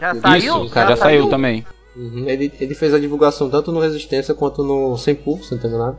[0.00, 0.64] Já saiu?
[0.64, 1.64] Isso, cara, já, saiu, saiu também.
[1.94, 5.98] Uhum, ele, ele fez a divulgação tanto no Resistência quanto no Sem Pulso, entendeu nada?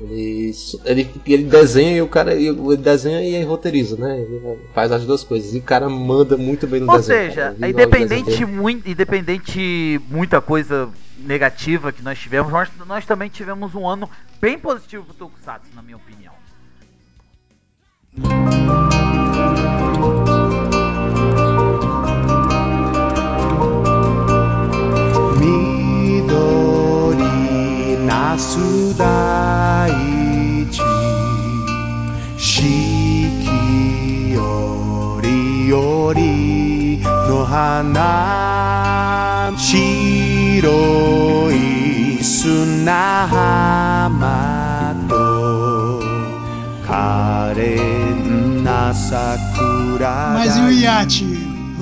[0.00, 0.52] Ele,
[0.84, 4.20] ele, ele desenha e o cara ele desenha e roteiriza, né?
[4.20, 5.54] Ele faz as duas coisas.
[5.54, 7.20] E o cara manda muito bem no Ou desenho.
[7.20, 10.88] Ou seja, independente, muito, independente muita coisa
[11.18, 14.08] negativa que nós tivemos, nós, nós também tivemos um ano
[14.40, 16.32] bem positivo pro Tokusatsu, na minha opinião.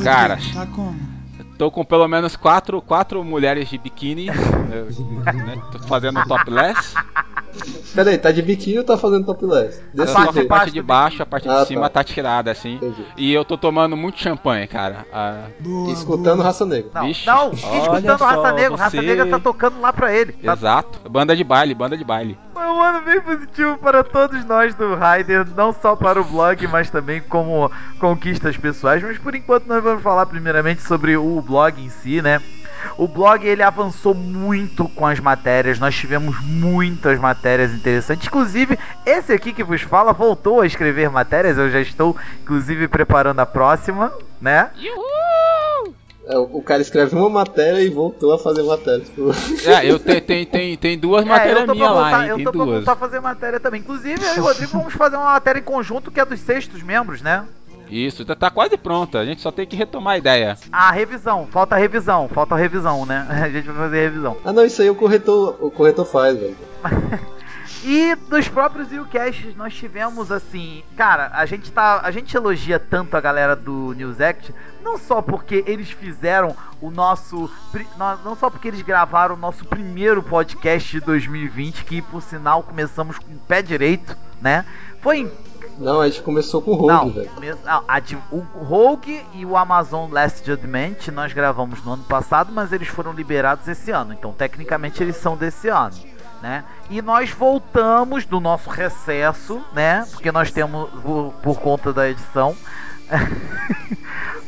[0.06, 0.96] Cara, tá como?
[1.58, 6.94] Tô com pelo menos quatro, quatro mulheres de biquíni, né, tô fazendo topless.
[7.94, 9.82] Peraí, tá de biquíni ou tá fazendo topless?
[9.98, 12.00] A parte, parte de baixo, a parte ah, de cima tá.
[12.00, 12.74] tá, tirada, assim.
[12.74, 13.04] Entendi.
[13.16, 15.06] E eu tô tomando muito champanhe, cara.
[15.12, 16.44] Ah, boa, escutando boa.
[16.44, 16.90] Raça Negra.
[16.94, 18.76] Não, Vixe, não escutando Raça Negra.
[18.76, 18.82] Você...
[18.82, 20.32] Raça Negra tá tocando lá pra ele.
[20.32, 20.52] Tá...
[20.52, 21.10] Exato.
[21.10, 22.38] Banda de baile, banda de baile.
[22.52, 26.66] Foi um ano bem positivo para todos nós do Raider, não só para o blog,
[26.68, 29.02] mas também como conquistas pessoais.
[29.02, 32.40] Mas por enquanto nós vamos falar primeiramente sobre o blog em si, né?
[32.96, 38.26] O blog ele avançou muito com as matérias, nós tivemos muitas matérias interessantes.
[38.26, 43.40] Inclusive, esse aqui que vos fala voltou a escrever matérias, eu já estou inclusive preparando
[43.40, 44.70] a próxima, né?
[44.76, 45.16] Uhul!
[46.28, 49.00] É, o cara escreve uma matéria e voltou a fazer matéria.
[49.00, 49.30] Tipo...
[49.64, 52.30] É, eu tenho tem, tem, tem duas é, matérias minhas lá, hein?
[52.30, 52.66] Eu tô duas.
[52.66, 53.80] pra voltar a fazer matéria também.
[53.80, 56.82] Inclusive, eu e o Rodrigo vamos fazer uma matéria em conjunto que é dos sextos
[56.82, 57.44] membros, né?
[57.88, 59.18] Isso, tá, tá quase pronta.
[59.18, 60.56] A gente só tem que retomar a ideia.
[60.72, 61.46] Ah, revisão.
[61.50, 62.28] Falta revisão.
[62.28, 63.26] Falta revisão, né?
[63.42, 64.36] A gente vai fazer revisão.
[64.44, 66.56] Ah, não, isso aí o corretor, o corretor faz, velho.
[67.88, 73.16] E dos próprios Ucasts nós tivemos assim, cara, a gente tá, a gente elogia tanto
[73.16, 77.48] a galera do News Act, não só porque eles fizeram o nosso,
[78.24, 83.18] não só porque eles gravaram o nosso primeiro podcast de 2020, que por sinal começamos
[83.18, 84.64] com o pé direito, né?
[85.00, 85.30] Foi
[85.78, 87.30] não, a gente começou com o Rogue, velho.
[88.30, 93.12] O Rogue e o Amazon Last Judgment nós gravamos no ano passado, mas eles foram
[93.12, 94.12] liberados esse ano.
[94.12, 95.94] Então, tecnicamente, eles são desse ano.
[96.42, 96.64] Né?
[96.90, 100.06] E nós voltamos do nosso recesso, né?
[100.10, 102.54] Porque nós temos, por, por conta da edição.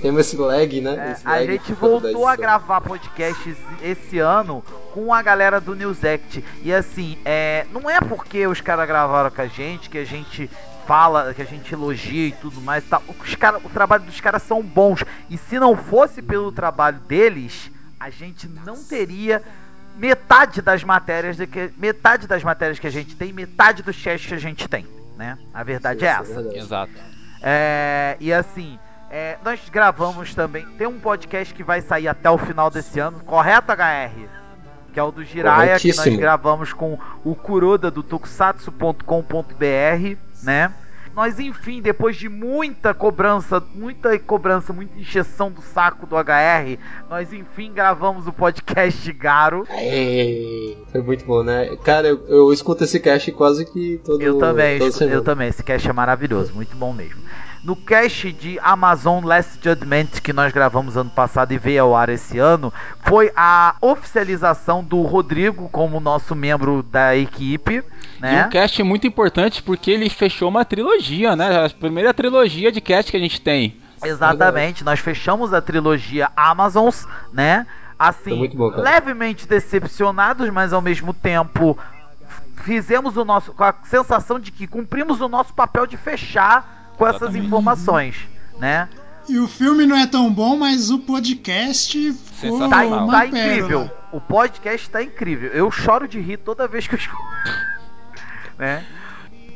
[0.00, 1.12] Temos esse lag, né?
[1.12, 4.62] Esse é, lag a gente voltou a gravar podcasts esse ano
[4.92, 6.44] com a galera do News Act.
[6.62, 10.48] E assim, é, não é porque os caras gravaram com a gente que a gente
[10.88, 12.82] fala, que a gente elogia e tudo mais.
[12.82, 13.02] Tá.
[13.06, 15.04] Os cara, o trabalho dos caras são bons.
[15.28, 17.70] E se não fosse pelo trabalho deles,
[18.00, 19.42] a gente não teria
[19.96, 24.24] metade das matérias de que metade das matérias que a gente tem, metade dos chats
[24.24, 24.86] que a gente tem,
[25.18, 25.36] né?
[25.52, 26.40] A verdade é essa.
[26.40, 26.92] É Exato.
[27.42, 28.78] É, e assim,
[29.10, 30.64] é, nós gravamos também.
[30.78, 34.26] Tem um podcast que vai sair até o final desse ano, correto, HR?
[34.94, 40.72] Que é o do Jiraya, que nós gravamos com o Kuroda do tokusatsu.com.br né?
[41.14, 46.78] Nós, enfim, depois de muita cobrança, muita cobrança, muita encheção do saco do HR,
[47.10, 49.66] nós enfim gravamos o podcast Garo.
[50.92, 51.76] Foi muito bom, né?
[51.82, 55.48] Cara, eu, eu escuto esse cast quase que todo Eu também, eu, eu também.
[55.48, 57.20] Esse cast é maravilhoso, muito bom mesmo.
[57.64, 62.08] No cast de Amazon Last Judgment que nós gravamos ano passado e veio ao ar
[62.08, 67.82] esse ano, foi a oficialização do Rodrigo como nosso membro da equipe.
[68.20, 68.42] Né?
[68.42, 71.66] E um cast muito importante porque ele fechou uma trilogia, né?
[71.66, 73.76] A primeira trilogia de cast que a gente tem.
[74.02, 77.66] Exatamente, nós fechamos a trilogia Amazons, né?
[77.98, 81.76] Assim, bom, levemente decepcionados, mas ao mesmo tempo
[82.62, 87.06] fizemos o nosso com a sensação de que cumprimos o nosso papel de fechar com
[87.06, 88.16] essas informações,
[88.58, 88.88] né?
[89.28, 93.90] E o filme não é tão bom, mas o podcast foi tá, uma tá incrível.
[94.10, 95.50] O podcast tá incrível.
[95.50, 97.22] Eu choro de rir toda vez que eu escuto.
[98.58, 98.84] né?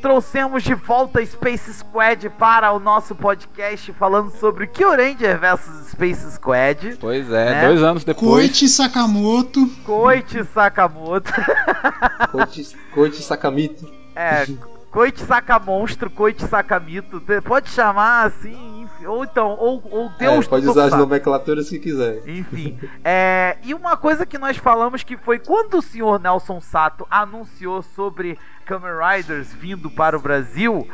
[0.00, 6.96] trouxemos de volta Space Squad para o nosso podcast falando sobre Kyuranger vs Space Squad.
[7.00, 7.66] Pois é, Né?
[7.68, 8.26] dois anos depois.
[8.48, 9.64] Koichi Sakamoto.
[9.84, 11.32] Koichi Sakamoto.
[12.32, 13.88] Koichi, Koichi Sakamito.
[14.16, 14.44] É,
[14.90, 17.22] Koichi Sakamonstro, Koichi Sakamito.
[17.44, 21.78] Pode chamar assim, enfim, ou então, ou, ou Deus É, pode usar as nomenclaturas que
[21.78, 22.28] quiser.
[22.28, 27.06] Enfim, é, e uma coisa que nós falamos que foi quando o senhor Nelson Sato
[27.08, 30.88] anunciou sobre Kamen Riders vindo para o Brasil,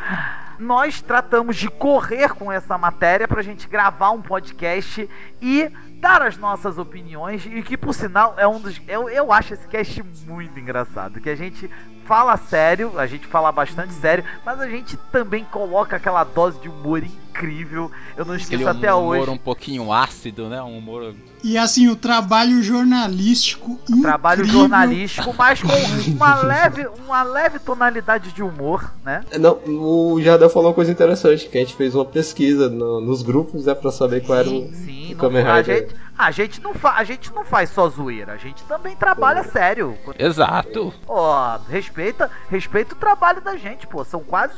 [0.58, 5.08] nós tratamos de correr com essa matéria pra gente gravar um podcast
[5.40, 5.70] e
[6.00, 9.66] dar as nossas opiniões e que por sinal é um dos eu, eu acho esse
[9.68, 11.68] cast muito engraçado, que a gente
[12.04, 16.68] fala sério, a gente fala bastante sério, mas a gente também coloca aquela dose de
[16.68, 17.90] humor incrível.
[18.16, 19.30] Eu não Aquele esqueço até humor hoje.
[19.30, 20.60] um pouquinho ácido, né?
[20.62, 21.14] Um humor.
[21.44, 24.02] E assim, o trabalho jornalístico incrível.
[24.02, 25.68] Trabalho jornalístico, mas com
[26.16, 29.24] uma leve, uma leve tonalidade de humor, né?
[29.30, 33.00] É, Não, o Jardel falou uma coisa interessante, que a gente fez uma pesquisa no-
[33.00, 35.14] nos grupos, né, pra saber qual era o, Sim, sim.
[35.14, 35.87] o não- a, Rider.
[35.88, 39.42] Gente, a, gente não fa- a gente não faz só zoeira, a gente também trabalha
[39.44, 39.96] sério.
[40.18, 40.92] Exato.
[41.06, 44.04] Ó, respeita, respeita o trabalho da gente, pô.
[44.04, 44.54] São quase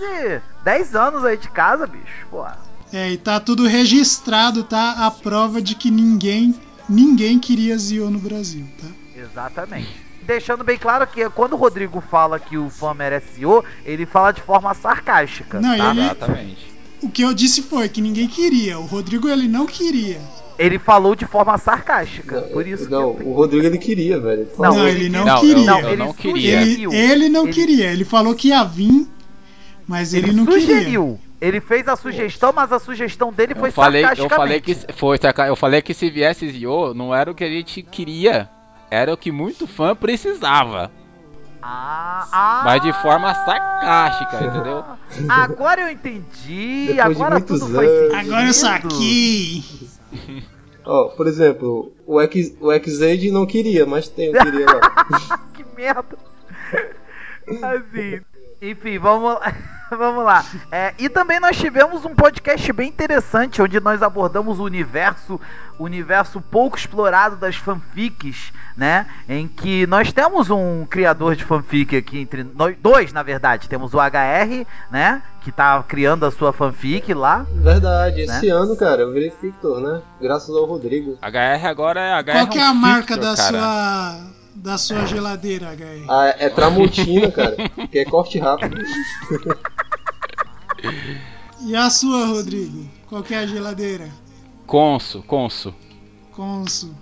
[0.64, 2.26] 10 anos aí de casa, bicho.
[2.30, 2.44] Pô.
[2.92, 5.06] É, e tá tudo registrado, tá?
[5.06, 6.54] A prova de que ninguém,
[6.88, 8.88] ninguém queria Zio no Brasil, tá?
[9.16, 10.10] Exatamente.
[10.22, 14.32] Deixando bem claro que quando o Rodrigo fala que o fã merece o, ele fala
[14.32, 15.60] de forma sarcástica.
[15.60, 15.90] Não, tá?
[15.90, 16.70] ele- Exatamente.
[17.02, 18.78] O que eu disse foi que ninguém queria.
[18.78, 20.20] O Rodrigo ele não queria.
[20.62, 22.42] Ele falou de forma sarcástica.
[22.42, 24.42] por isso que Não, eu- o Rodrigo ele queria, velho.
[24.42, 25.64] Ele Não, Não, ele não, Não, queria.
[25.64, 26.60] Não, ele não queria.
[26.60, 27.90] Ele, ele não Ele- queria.
[27.92, 29.08] Ele falou que ia vir,
[29.88, 30.60] mas ele, Ele, não queria.
[30.60, 31.18] sugeriu.
[31.40, 34.86] Ele fez a sugestão, mas a sugestão dele foi Eu falei, eu falei que se-
[34.94, 38.46] foi, eu falei que se viesse Zio, não era o que a gente queria,
[38.90, 40.90] era o que muito fã precisava,
[41.62, 44.84] Ah, ah, mas de forma sarcástica, entendeu?
[45.28, 46.88] Agora eu entendi.
[46.88, 48.12] Depois de agora tudo faz anos.
[48.12, 48.16] sentido.
[48.32, 49.64] Agora eu saquei.
[50.84, 55.40] Ó, por exemplo, o X, o X-Aid não queria, mas tem o queria lá.
[55.52, 56.18] que merda.
[57.62, 58.20] Assim.
[58.62, 59.38] Enfim, vamos,
[59.96, 60.44] vamos lá.
[60.70, 65.40] É, e também nós tivemos um podcast bem interessante, onde nós abordamos o universo,
[65.78, 69.06] o universo pouco explorado das fanfics, né?
[69.28, 73.68] Em que nós temos um criador de fanfic aqui entre nós, dois, na verdade.
[73.68, 75.22] Temos o HR, né?
[75.42, 77.46] Que tá criando a sua fanfic lá.
[77.50, 78.52] Verdade, esse Né?
[78.52, 80.02] ano, cara, eu virei Victor, né?
[80.20, 81.18] Graças ao Rodrigo.
[81.22, 82.32] HR agora é HR.
[82.32, 83.48] Qual que é a marca da cara.
[83.48, 84.20] sua
[84.52, 86.04] da sua geladeira, HR?
[86.08, 87.56] Ah, é Tramontina, cara,
[87.90, 88.76] que é corte rápido.
[91.62, 92.88] E a sua, Rodrigo?
[93.08, 94.08] Qual que é a geladeira?
[94.66, 95.74] Conso, Conso.
[96.32, 96.94] Consul.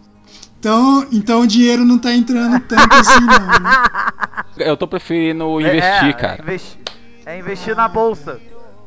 [0.59, 4.67] Então, então o dinheiro não tá entrando tanto assim não, né?
[4.67, 6.39] Eu tô preferindo investir, é, cara.
[6.39, 6.81] É investir,
[7.27, 8.41] é investir na bolsa.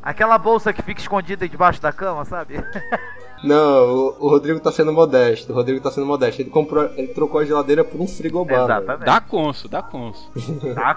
[0.04, 2.56] Aquela bolsa que fica escondida debaixo da cama, sabe?
[3.44, 5.52] Não, o, o Rodrigo tá sendo modesto.
[5.52, 6.42] O Rodrigo tá sendo modesto.
[6.42, 8.66] Ele comprou, ele trocou a geladeira por um frigobar.
[8.66, 9.06] Exatamente.
[9.06, 10.32] Dá Conso, dá Conso.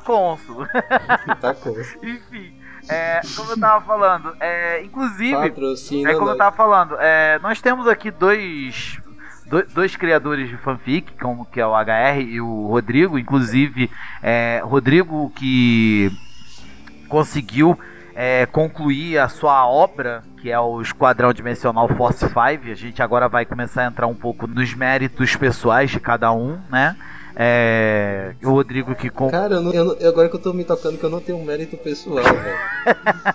[0.05, 0.57] Cônsul.
[0.57, 1.36] velho.
[1.40, 1.70] Tá com.
[2.03, 2.55] Enfim,
[2.89, 7.61] é, como eu tava falando, é, inclusive, Patrocina é como eu tava falando, é, nós
[7.61, 9.01] temos aqui dois,
[9.47, 13.91] dois, dois criadores de fanfic, como que é o HR e o Rodrigo, inclusive,
[14.22, 16.11] é, Rodrigo que
[17.09, 17.78] conseguiu
[18.14, 22.35] é, concluir a sua obra, que é o Esquadrão Dimensional Force 5.
[22.39, 26.59] A gente agora vai começar a entrar um pouco nos méritos pessoais de cada um,
[26.70, 26.97] né?
[27.37, 30.99] É, o Rodrigo que Cara, eu não- eu não- agora que eu tô me tocando
[30.99, 32.59] que eu não tenho mérito pessoal, velho.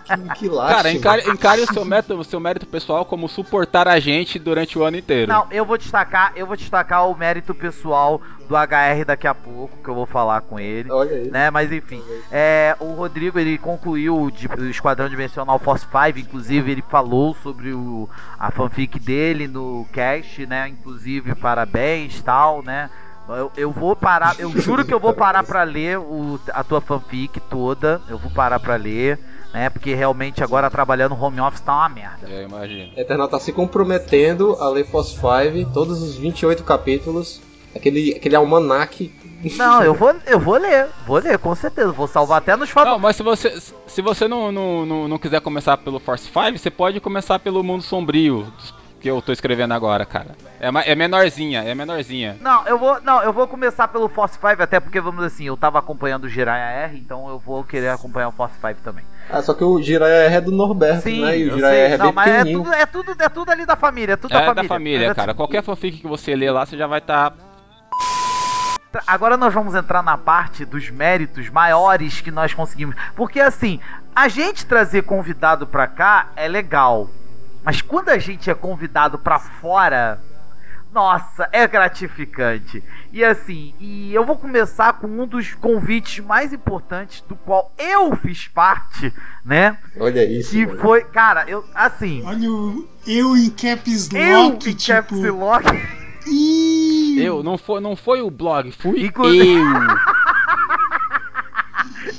[0.06, 0.76] Que, que lástima.
[0.78, 4.80] Cara, encare, encare o seu mérito, o seu mérito pessoal como suportar a gente durante
[4.80, 5.32] o ano inteiro.
[5.32, 9.78] Não, eu vou destacar, eu vou destacar o mérito pessoal do HR daqui a pouco,
[9.84, 10.90] que eu vou falar com ele.
[10.92, 11.30] Olha aí.
[11.30, 16.72] Né, mas enfim, é, o Rodrigo ele concluiu o, o Esquadrão Dimensional Force 5, inclusive
[16.72, 20.68] ele falou sobre o, a fanfic dele no cast, né?
[20.70, 22.90] Inclusive, parabéns tal, né?
[23.36, 26.82] Eu, eu vou parar, eu juro que eu vou parar pra ler o, a tua
[26.82, 28.02] fanfic toda.
[28.10, 29.20] Eu vou parar pra ler,
[29.54, 29.70] né?
[29.70, 32.28] Porque realmente agora trabalhando home office tá uma merda.
[32.28, 32.92] Eu imagino.
[32.98, 37.42] Eternal tá se comprometendo a ler Force 5, todos os 28 capítulos,
[37.76, 39.12] aquele, aquele almanac.
[39.58, 41.92] Não, eu vou, eu vou ler, vou ler, com certeza.
[41.94, 43.02] Vou salvar até nos Não, favoritos.
[43.02, 46.70] mas se você, se você não, não, não, não quiser começar pelo Force 5, você
[46.70, 48.52] pode começar pelo Mundo Sombrio,
[49.00, 50.36] que eu tô escrevendo agora, cara.
[50.60, 52.38] É, ma- é menorzinha, é menorzinha.
[52.42, 55.46] Não, eu vou, não, eu vou começar pelo Force 5, até porque vamos dizer assim,
[55.46, 59.06] eu tava acompanhando o Jiraiya R, então eu vou querer acompanhar o Force 5 também.
[59.30, 61.38] Ah, só que o Jiraiya R é do Norberto, Sim, né?
[61.38, 61.86] E o eu Jiraiya.
[61.88, 62.64] R é não, bem mas é pequenininho.
[62.64, 64.68] tudo, é tudo, é tudo ali da família, é tudo É da da família.
[64.70, 65.34] família, É cara.
[65.34, 67.34] Qualquer fanfic que você lê lá, você já vai estar.
[69.08, 72.96] agora nós vamos entrar na parte dos méritos maiores que nós conseguimos.
[73.16, 73.80] Porque assim,
[74.16, 77.10] a gente trazer convidado pra cá é legal.
[77.64, 80.22] Mas quando a gente é convidado pra fora,
[80.94, 82.84] nossa, é gratificante.
[83.12, 88.16] E assim, e eu vou começar com um dos convites mais importantes do qual eu
[88.16, 89.14] fiz parte,
[89.46, 89.78] né?
[90.00, 90.52] Olha isso.
[90.52, 90.80] Que mano.
[90.80, 94.94] foi, cara, eu assim, Olha o eu em caps eu lock, em tipo.
[94.94, 95.66] Caps Lock,
[96.28, 99.64] Ih, Eu, não foi, não foi o blog, fui Inclu- eu.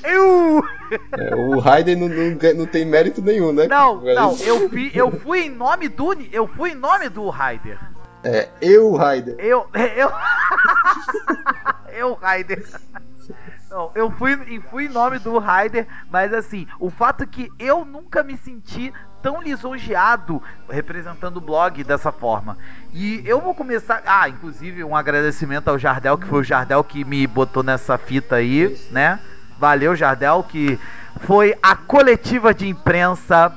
[0.05, 0.62] eu
[1.18, 3.66] É, o Raiden não, não, não tem mérito nenhum, né?
[3.66, 7.28] Não, Mas- não, eu fui, eu fui em nome do, eu fui em nome do
[7.28, 7.78] Raider.
[8.22, 9.34] É, eu, Raiden.
[9.38, 9.66] Eu.
[9.96, 10.11] Eu.
[11.96, 12.66] eu, Raider.
[13.70, 17.84] Não, eu fui, fui em nome do Raider, mas assim, o fato é que eu
[17.84, 18.92] nunca me senti
[19.22, 22.59] tão lisonjeado representando o blog dessa forma.
[22.92, 24.03] E eu vou começar.
[24.05, 28.36] Ah, inclusive um agradecimento ao Jardel, que foi o Jardel que me botou nessa fita
[28.36, 29.20] aí, né?
[29.61, 30.80] Valeu, Jardel, que
[31.20, 33.52] foi a coletiva de imprensa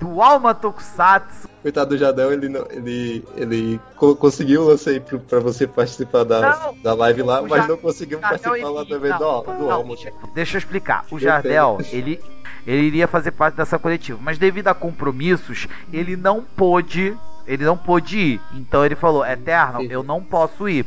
[0.00, 1.48] do Alma Tokusatsu.
[1.62, 5.66] Coitado do Jadel, ele, não- ele, ele co- conseguiu o lance aí pro- pra você
[5.66, 9.18] participar da, Não, da live lá, mas Ja- não conseguiu Jardel, participar lá também não,
[9.18, 9.94] do, do não, Almo.
[10.34, 11.04] deixa, eu explicar.
[11.10, 12.20] O Jardel, ele,
[12.66, 17.76] ele iria fazer parte dessa coletiva, mas devido a compromissos, ele não pôde, ele não
[17.78, 18.40] pôde ir.
[18.54, 20.84] Então ele falou: "Eterno, eu não posso ir.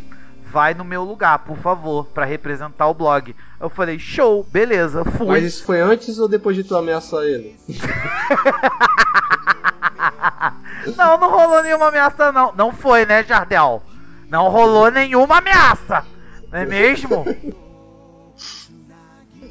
[0.52, 3.36] Vai no meu lugar, por favor, pra representar o blog".
[3.60, 5.28] Eu falei: "Show, beleza, fui".
[5.28, 7.56] Mas isso foi antes ou depois de tu ameaçar ele?
[10.95, 12.54] não, não rolou nenhuma ameaça não.
[12.56, 13.82] Não foi, né, Jardel?
[14.30, 16.06] Não rolou nenhuma ameaça.
[16.52, 17.26] Não é mesmo?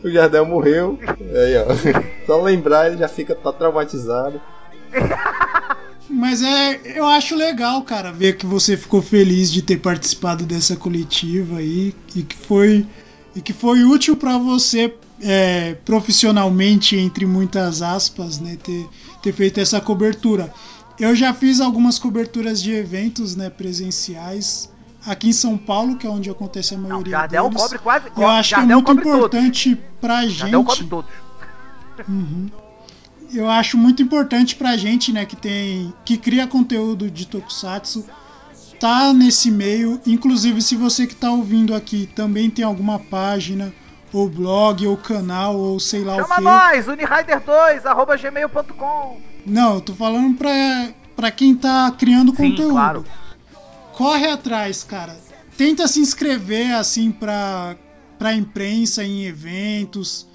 [0.05, 0.99] O Jardel morreu.
[1.03, 1.65] Aí, ó.
[2.27, 4.41] Só lembrar, ele já fica tá traumatizado.
[6.17, 10.75] Mas é, eu acho legal, cara, ver que você ficou feliz de ter participado dessa
[10.75, 12.87] coletiva aí e que foi
[13.35, 18.89] e que foi útil para você é, profissionalmente, entre muitas aspas, né, ter,
[19.23, 20.51] ter feito essa cobertura.
[20.99, 24.73] Eu já fiz algumas coberturas de eventos, né, presenciais
[25.05, 27.63] aqui em São Paulo, que é onde acontece a Não, maioria Jardel deles.
[27.63, 28.07] cobre quase.
[28.17, 30.89] Eu acho que é muito importante pra Jardel cobre gente.
[30.89, 31.11] todos.
[32.09, 32.49] Uhum.
[33.37, 38.05] Eu acho muito importante pra gente, né, que tem que cria conteúdo de Tokusatsu,
[38.81, 40.01] tá nesse meio.
[40.07, 43.75] Inclusive, se você que tá ouvindo aqui também tem alguma página,
[44.13, 46.45] ou blog, ou canal, ou sei lá Chama o quê.
[46.45, 49.21] nós, Unirider2, arroba gmail.com.
[49.45, 52.73] Não, eu tô falando pra, pra quem tá criando Sim, conteúdo.
[52.73, 53.05] claro.
[53.93, 55.17] Corre atrás, cara.
[55.59, 57.77] Tenta se inscrever assim pra,
[58.19, 60.27] pra imprensa em eventos.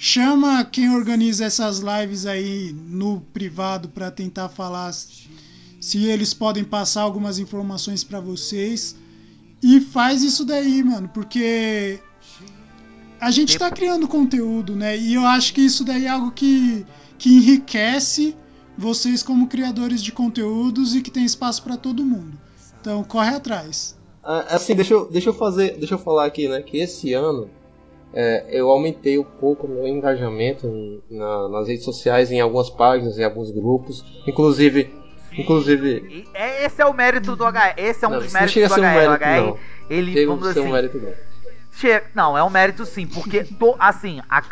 [0.00, 7.02] Chama quem organiza essas lives aí no privado pra tentar falar se eles podem passar
[7.02, 8.94] algumas informações pra vocês.
[9.60, 11.98] E faz isso daí, mano, porque
[13.20, 14.96] a gente tá criando conteúdo, né?
[14.96, 16.86] E eu acho que isso daí é algo que,
[17.18, 18.36] que enriquece
[18.76, 22.38] vocês como criadores de conteúdos e que tem espaço pra todo mundo.
[22.80, 23.98] Então corre atrás.
[24.22, 27.50] Ah, assim, deixa eu, deixa eu fazer, deixa eu falar aqui, né, que esse ano
[28.12, 30.66] é, eu aumentei um pouco o meu engajamento
[31.10, 34.92] na- nas redes sociais, em algumas páginas, em alguns grupos, inclusive,
[35.36, 37.74] inclusive, E é- esse é o mérito do HE.
[37.76, 39.54] Esse é um Não, dos méritos do ser um HE.
[39.90, 41.12] ele, chega vamos a dizer ser um assim, mérito não.
[41.72, 44.42] Che- Não, é um mérito sim, porque to- assim, a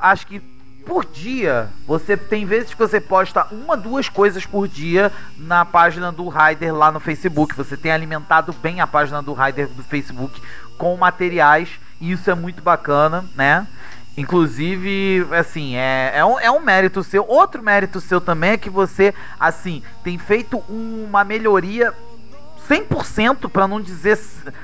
[0.00, 0.40] acho que
[0.84, 6.12] por dia você tem vezes que você posta uma, duas coisas por dia na página
[6.12, 7.54] do Rider lá no Facebook.
[7.56, 10.38] Você tem alimentado bem a página do Rider do Facebook
[10.76, 13.66] com materiais isso é muito bacana, né?
[14.16, 17.24] Inclusive, assim, é, é, um, é um mérito seu.
[17.26, 21.92] Outro mérito seu também é que você, assim, tem feito uma melhoria
[22.68, 24.18] 100% para não dizer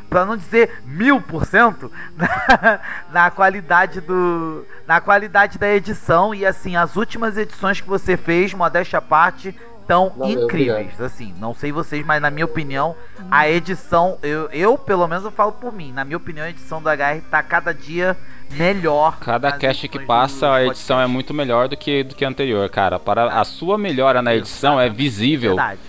[0.08, 2.80] para não dizer 1000% na,
[3.12, 8.54] na qualidade do na qualidade da edição e assim as últimas edições que você fez
[8.54, 9.54] modéstia à parte
[9.90, 12.94] estão Valeu, incríveis assim não sei vocês mas na minha opinião
[13.30, 16.80] a edição eu, eu pelo menos eu falo por mim na minha opinião a edição
[16.80, 18.16] do HR tá cada dia
[18.52, 21.12] melhor Cada cast que passa, a edição é podcast.
[21.12, 22.98] muito melhor do que, do que a anterior, cara.
[22.98, 25.50] Para a sua melhora na edição é visível.
[25.54, 25.80] Verdade.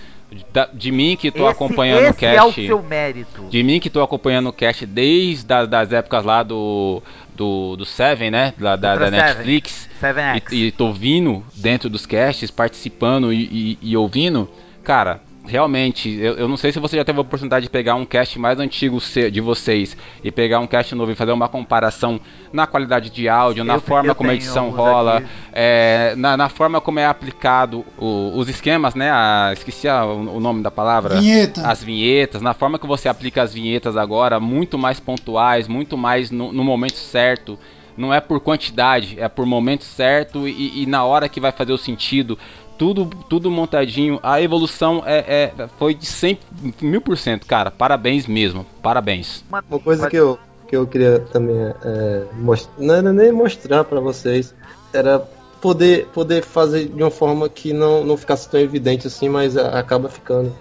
[0.52, 2.66] Da- de mim que tô esse, acompanhando o esse é o cast.
[2.66, 7.02] seu mérito De mim que tô acompanhando o cast desde as das épocas lá do.
[7.42, 8.54] Do, do Seven, né?
[8.56, 9.20] Da, da, da Seven.
[9.20, 9.88] Netflix.
[10.00, 14.48] 7X E, e tô vindo dentro dos casts, participando e, e- e ouvindo.
[14.84, 18.04] Cara, realmente, eu, eu, não sei se você já teve a oportunidade de pegar um
[18.04, 18.98] cast mais antigo
[19.30, 22.20] de vocês e pegar um cast novo e fazer uma comparação
[22.52, 25.22] na qualidade de áudio, na forma como a edição rola,
[25.52, 29.10] é, na, na, forma como é aplicado o, os esquemas, né?
[29.10, 31.20] A, esqueci a, o, o, nome da palavra.
[31.20, 31.66] Vinheta.
[31.66, 36.30] As vinhetas, na forma que você aplica as vinhetas agora, muito mais pontuais, muito mais
[36.30, 37.58] no, no momento certo
[37.96, 41.72] não é por quantidade, é por momento certo e, e, na hora que vai fazer
[41.72, 42.38] o sentido
[42.78, 44.18] tudo, tudo montadinho.
[44.22, 46.38] A evolução é, é foi de 100
[46.80, 47.70] mil por cento, cara.
[47.70, 49.44] Parabéns mesmo, parabéns.
[49.48, 54.00] Uma coisa que eu, que eu queria também é, mostrar, não era nem mostrar para
[54.00, 54.54] vocês,
[54.92, 55.18] era
[55.60, 60.08] poder, poder fazer de uma forma que não, não ficasse tão evidente assim, mas acaba
[60.08, 60.54] ficando.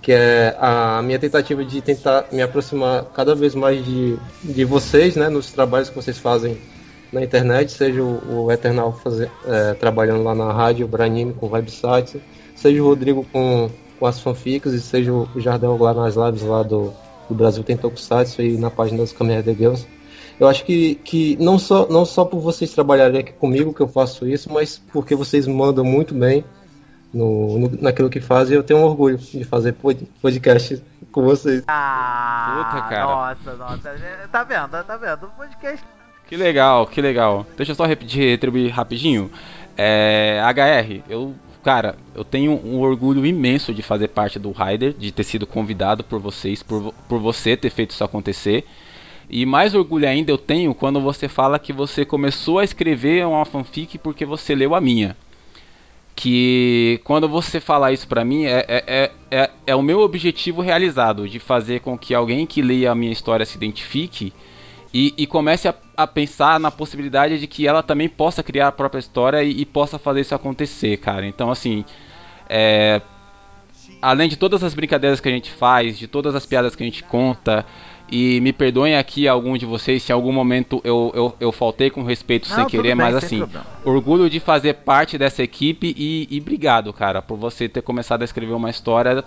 [0.00, 5.16] Que é a minha tentativa de tentar me aproximar cada vez mais de, de vocês,
[5.16, 6.60] né, nos trabalhos que vocês fazem
[7.14, 12.16] na internet, seja o, o Eternal fazer, é, trabalhando lá na rádio Branime com websites,
[12.54, 16.62] seja o Rodrigo com, com as fanfics e seja o Jardel lá nas lives lá
[16.62, 16.92] do,
[17.28, 19.86] do Brasil tem Tokusatsu e na página das Câmeras de Deus.
[20.38, 23.86] Eu acho que, que não, só, não só por vocês trabalharem aqui comigo que eu
[23.86, 26.44] faço isso, mas porque vocês mandam muito bem
[27.12, 28.56] no, no, naquilo que fazem.
[28.56, 29.76] Eu tenho um orgulho de fazer
[30.20, 31.62] podcast com vocês.
[31.68, 33.04] Ah, Puta, cara.
[33.04, 33.94] Nossa, nossa.
[34.32, 34.84] Tá vendo?
[34.84, 35.26] Tá vendo?
[35.26, 35.86] O podcast
[36.26, 37.46] que legal, que legal.
[37.56, 39.30] Deixa eu só repetir, retribuir rapidinho.
[39.76, 45.10] É, HR, eu, cara, eu tenho um orgulho imenso de fazer parte do Rider, de
[45.10, 48.64] ter sido convidado por vocês, por, por você ter feito isso acontecer.
[49.28, 53.44] E mais orgulho ainda eu tenho quando você fala que você começou a escrever uma
[53.44, 55.16] fanfic porque você leu a minha.
[56.14, 60.62] Que quando você fala isso pra mim, é, é, é, é, é o meu objetivo
[60.62, 64.32] realizado, de fazer com que alguém que leia a minha história se identifique
[64.94, 68.72] e, e comece a, a, pensar na possibilidade de que ela também possa criar a
[68.72, 71.26] própria história e, e possa fazer isso acontecer, cara.
[71.26, 71.84] Então, assim,
[72.48, 73.02] é,
[74.00, 76.86] além de todas as brincadeiras que a gente faz, de todas as piadas que a
[76.86, 77.66] gente conta,
[78.08, 81.90] e me perdoem aqui algum de vocês se em algum momento eu, eu, eu faltei
[81.90, 83.66] com respeito Não, sem querer, bem, mas assim, problema.
[83.84, 88.24] orgulho de fazer parte dessa equipe e, e obrigado, cara, por você ter começado a
[88.24, 89.24] escrever uma história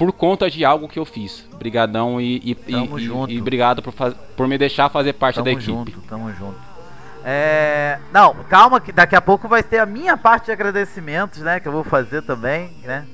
[0.00, 1.46] por conta de algo que eu fiz.
[1.58, 3.92] Brigadão e, e, e, e obrigado por,
[4.34, 5.66] por me deixar fazer parte tamo da equipe.
[5.66, 6.58] Tamo junto, tamo junto.
[7.22, 7.98] É...
[8.10, 11.60] Não, calma que daqui a pouco vai ter a minha parte de agradecimentos, né?
[11.60, 13.04] Que eu vou fazer também, né?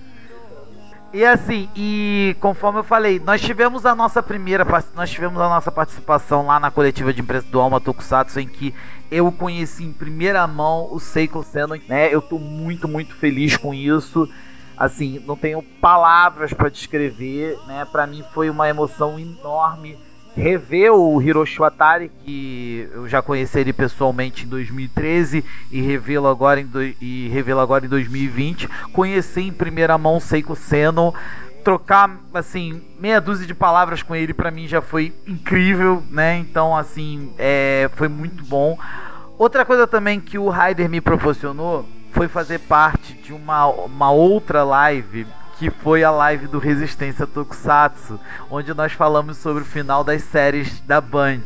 [1.12, 4.64] E assim, e conforme eu falei, nós tivemos a nossa primeira
[4.94, 8.72] nós tivemos a nossa participação lá na coletiva de imprensa do Alma Tokusatsu em que
[9.10, 12.14] eu conheci em primeira mão o Seiko Sendo, né?
[12.14, 14.28] Eu tô muito, muito feliz com isso
[14.76, 17.86] assim, não tenho palavras para descrever, né?
[17.90, 19.98] Para mim foi uma emoção enorme
[20.36, 26.60] rever o Hiroshi Watari, que eu já conheci ele pessoalmente em 2013 e revê-lo agora
[26.60, 31.14] em do, e revê-lo agora em 2020, conhecer em primeira mão Seiko Seno,
[31.64, 36.36] trocar assim meia dúzia de palavras com ele para mim já foi incrível, né?
[36.36, 38.78] Então assim, é, foi muito bom.
[39.38, 41.86] Outra coisa também que o Ryder me proporcionou
[42.16, 45.26] foi fazer parte de uma, uma outra live
[45.58, 48.18] que foi a live do Resistência Tokusatsu,
[48.50, 51.42] onde nós falamos sobre o final das séries da Band.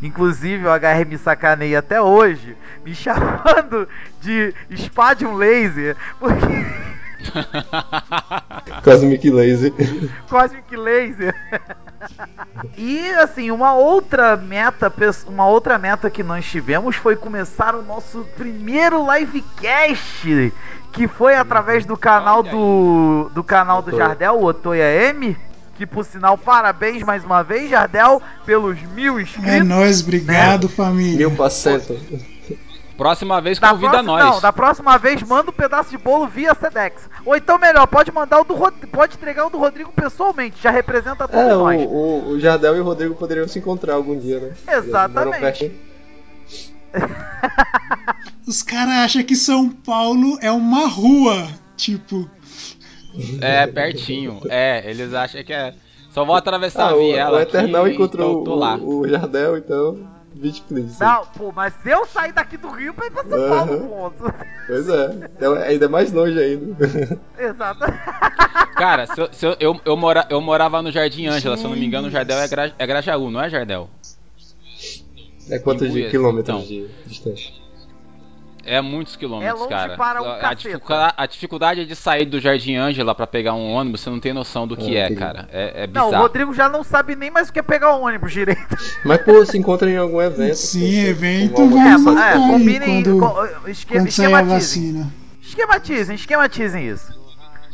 [0.00, 3.88] Inclusive, o HR me sacaneia até hoje, me chamando
[4.20, 6.46] de Spadium Laser, porque.
[8.84, 9.72] Cosmic Laser.
[10.28, 11.34] Cosmic Laser.
[12.76, 14.92] e assim, uma outra meta,
[15.26, 20.52] uma outra meta que nós tivemos foi começar o nosso primeiro livecast,
[20.92, 25.36] que foi através do canal do do canal do Jardel, o Otoya M.
[25.74, 29.50] Que por sinal, parabéns mais uma vez, Jardel, pelos mil inscritos.
[29.50, 30.74] É nóis, obrigado, né?
[30.74, 31.26] família.
[31.26, 31.98] Mil por cento.
[33.02, 34.24] Próxima vez convida próxima, nós.
[34.24, 37.10] Não, da próxima vez manda um pedaço de bolo via Sedex.
[37.26, 38.54] Ou então melhor, pode mandar o do
[38.92, 41.82] pode entregar o do Rodrigo pessoalmente, já representa todos é, nós.
[41.82, 44.52] O, o, o Jardel e o Rodrigo poderiam se encontrar algum dia, né?
[44.72, 45.72] Exatamente.
[48.46, 52.30] Os caras acham que São Paulo é uma rua, tipo.
[53.40, 54.40] É, pertinho.
[54.48, 55.74] É, eles acham que é.
[56.12, 57.38] Só vou atravessar ah, a viela.
[57.38, 60.21] O Eternal encontrou o, o Jardel, então.
[60.42, 60.98] 20 cliques.
[60.98, 63.48] Não, pô, mas eu sair daqui do Rio pra ir pra São uhum.
[63.48, 64.34] Paulo, ponto.
[64.66, 66.74] Pois é, então, é ainda mais longe ainda.
[67.38, 67.80] Exato.
[68.74, 71.70] Cara, se eu, se eu, eu, eu, mora, eu morava no Jardim Ângela, se eu
[71.70, 73.88] não me engano, o Jardel é, Gra, é Grajaú, não é Jardel?
[75.48, 76.66] É quantos de quilômetros então.
[76.66, 77.61] de distância?
[78.64, 79.96] É muitos quilômetros, é longe cara.
[79.96, 84.00] Para um a, dificuldade, a, dificuldade de sair do Jardim Ângela para pegar um ônibus,
[84.00, 85.48] você não tem noção do que é, é cara.
[85.52, 86.12] É, é bizarro.
[86.12, 88.76] Não, o Rodrigo já não sabe nem mais o que é pegar um ônibus direito.
[89.04, 90.54] Mas, pô, se encontra em algum evento.
[90.54, 91.60] Sim, evento.
[91.60, 93.02] É, é, combinem.
[93.02, 95.12] Quando, esque, quando esquematizem.
[95.42, 97.11] Esquematizem, esquematizem isso.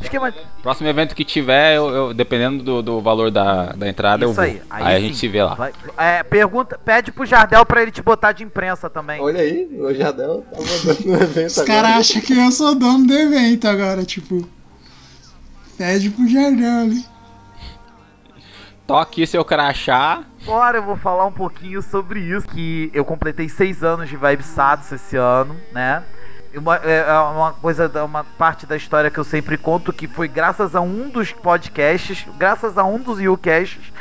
[0.01, 0.33] Esquema.
[0.63, 4.37] Próximo evento que tiver, eu, eu- dependendo do, do valor da, da entrada, eu Isso
[4.37, 4.45] vou.
[4.45, 4.63] aí.
[4.71, 5.55] Aí, Aí a gente se vê lá.
[5.55, 9.21] Vai- é, pergunta, pede pro Jardel pra ele te botar de imprensa também.
[9.21, 11.83] Olha aí, o Jardel tá mandando um evento Os agora.
[11.83, 14.49] caras acham que eu sou dono do evento agora, tipo.
[15.77, 17.05] Pede pro Jardel ali.
[18.87, 20.23] Toque seu crachá.
[20.43, 24.43] Agora eu vou falar um pouquinho sobre isso, que eu completei seis anos de Vibe
[24.43, 26.03] Satsu esse ano, né?
[26.59, 30.29] Uma, é é uma coisa, uma parte da história que eu sempre conto que foi
[30.29, 33.93] graças a um dos podcasts, graças a um dos YouCasts,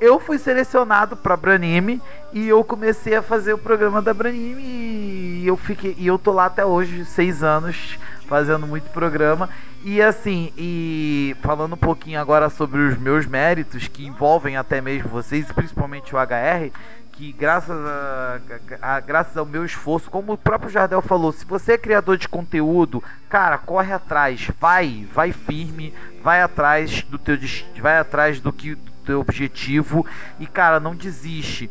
[0.00, 2.00] eu fui selecionado para Branime
[2.32, 6.32] e eu comecei a fazer o programa da Branime e eu fiquei e eu tô
[6.32, 9.48] lá até hoje, seis anos, fazendo muito programa.
[9.84, 15.08] E assim, e falando um pouquinho agora sobre os meus méritos, que envolvem até mesmo
[15.08, 16.72] vocês, principalmente o HR,
[17.16, 18.38] que graças, a,
[18.82, 22.28] a- graças ao meu esforço, como o próprio Jardel falou, se você é criador de
[22.28, 27.38] conteúdo, cara, corre atrás, vai, vai firme, vai atrás do teu,
[27.80, 30.04] vai atrás do que do teu objetivo
[30.38, 31.70] e cara, não desiste.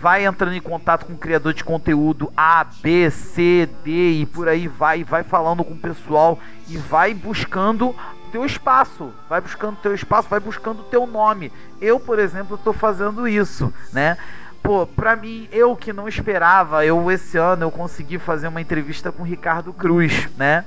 [0.00, 4.48] Vai entrando em contato com o criador de conteúdo A, B, C, D e por
[4.48, 7.94] aí vai, vai falando com o pessoal e vai buscando
[8.32, 11.52] teu espaço, vai buscando teu espaço, vai buscando teu nome.
[11.82, 14.16] Eu, por exemplo, tô fazendo isso, né?
[14.62, 19.10] Pô, pra mim, eu que não esperava, eu esse ano eu consegui fazer uma entrevista
[19.10, 20.64] com o Ricardo Cruz, né?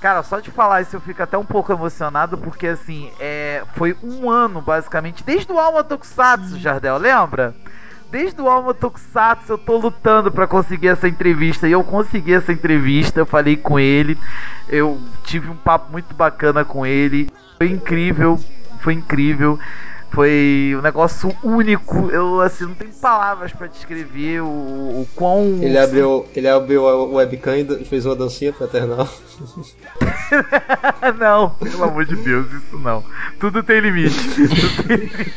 [0.00, 3.96] Cara, só de falar isso eu fico até um pouco emocionado, porque assim, é, foi
[4.02, 7.54] um ano basicamente, desde o Alma Tokusatsu, Jardel, lembra?
[8.10, 12.52] Desde o Alma Tokusatsu eu tô lutando pra conseguir essa entrevista e eu consegui essa
[12.52, 14.16] entrevista, eu falei com ele,
[14.68, 18.38] eu tive um papo muito bacana com ele, foi incrível,
[18.80, 19.58] foi incrível.
[20.10, 25.78] Foi um negócio único, eu assim, não tenho palavras pra descrever o, o quão Ele
[25.78, 29.08] abriu, ele abriu a webcam e fez uma dancinha fraternal.
[31.18, 33.04] não, pelo amor de Deus, isso não.
[33.38, 34.16] Tudo tem limite.
[34.34, 35.32] Tudo tem limite.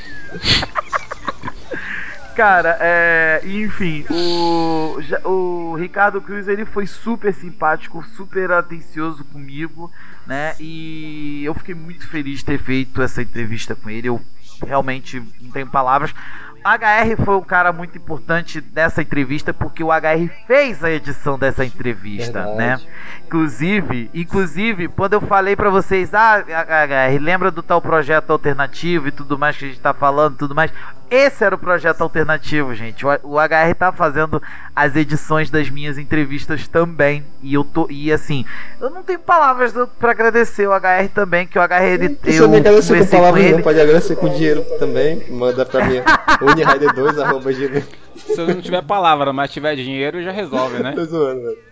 [2.35, 9.91] Cara, é, enfim, o, o Ricardo Cruz ele foi super simpático, super atencioso comigo,
[10.25, 10.55] né?
[10.59, 14.07] E eu fiquei muito feliz de ter feito essa entrevista com ele.
[14.07, 14.21] Eu
[14.65, 16.13] realmente não tenho palavras.
[16.63, 21.65] HR foi um cara muito importante dessa entrevista porque o HR fez a edição dessa
[21.65, 22.57] entrevista, Verdade.
[22.57, 22.79] né?
[23.25, 29.11] Inclusive, inclusive, quando eu falei pra vocês, ah, HR, lembra do tal projeto alternativo e
[29.11, 30.71] tudo mais que a gente tá falando, tudo mais.
[31.11, 33.05] Esse era o projeto alternativo, gente.
[33.05, 34.41] O, o HR tá fazendo
[34.73, 37.25] as edições das minhas entrevistas também.
[37.43, 37.85] E eu tô.
[37.89, 38.45] E assim,
[38.79, 42.09] eu não tenho palavras pra agradecer o HR também, que o HR ele.
[42.11, 43.55] Precisa nem agradecer com palavras, ele.
[43.55, 43.61] não.
[43.61, 45.29] Pode agradecer com dinheiro também.
[45.29, 46.03] Manda pra minha
[46.39, 47.83] unirider2, arroba gmail.
[48.15, 50.93] Se eu não tiver palavra, mas tiver dinheiro, já resolve, né?
[50.95, 51.70] Tô zoando, velho.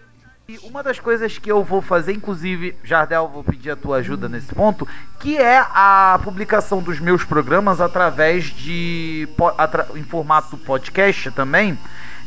[0.49, 4.27] E uma das coisas que eu vou fazer, inclusive, Jardel, vou pedir a tua ajuda
[4.27, 4.87] nesse ponto,
[5.19, 9.29] que é a publicação dos meus programas através de.
[9.59, 11.77] atra- em formato podcast também.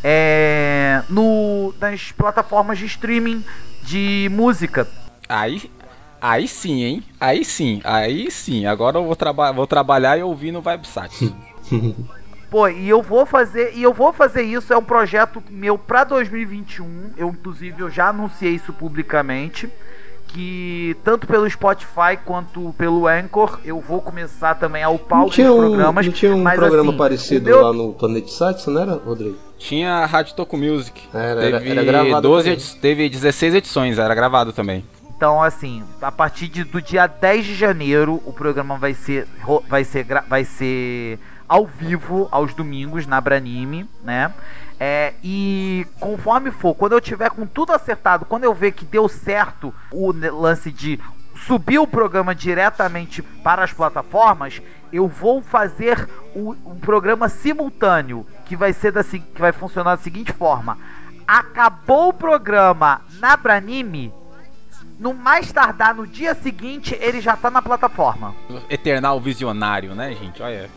[0.04, 3.44] é, no, nas plataformas de streaming
[3.82, 4.86] de música.
[5.28, 5.68] Aí,
[6.20, 7.02] aí sim, hein?
[7.20, 8.66] Aí sim, aí sim.
[8.66, 11.34] Agora eu vou, traba vou trabalhar e ouvir no VibeSat.
[12.52, 16.04] Pô, e eu vou fazer, e eu vou fazer isso, é um projeto meu pra
[16.04, 17.12] 2021.
[17.16, 19.70] Eu inclusive eu já anunciei isso publicamente,
[20.28, 26.06] que tanto pelo Spotify quanto pelo Anchor, eu vou começar também a upar um, programas,
[26.06, 28.92] não tinha um mas, programa assim, parecido o meu- lá no Planet Sites, não era,
[28.94, 29.36] Rodrigo?
[29.58, 31.00] Tinha a Rádio Toco Music.
[31.14, 32.58] Era, era- teve, era gravado 12 também.
[32.58, 34.84] edi- teve 16 edições, era gravado também.
[35.16, 39.26] Então, assim, a partir de- do dia 10 de janeiro, o programa vai ser,
[39.68, 41.18] vai ser, vai ser
[41.52, 44.32] ao vivo, aos domingos, na Branime, né?
[44.80, 49.06] É, e conforme for, quando eu tiver com tudo acertado, quando eu ver que deu
[49.06, 50.98] certo o lance de
[51.46, 58.56] subir o programa diretamente para as plataformas, eu vou fazer o- um programa simultâneo que
[58.56, 60.78] vai ser da, que vai funcionar da seguinte forma:
[61.28, 64.10] acabou o programa na Branime,
[64.98, 68.34] no mais tardar no dia seguinte, ele já tá na plataforma.
[68.70, 70.42] Eternal visionário, né, gente?
[70.42, 70.70] Olha.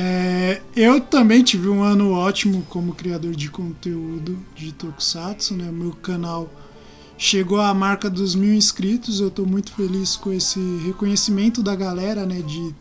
[0.00, 5.72] É, eu também tive um ano ótimo como criador de conteúdo de Tokusatsu, né?
[5.72, 6.48] Meu canal
[7.18, 9.18] chegou à marca dos mil inscritos.
[9.18, 12.40] Eu estou muito feliz com esse reconhecimento da galera, né?
[12.42, 12.72] De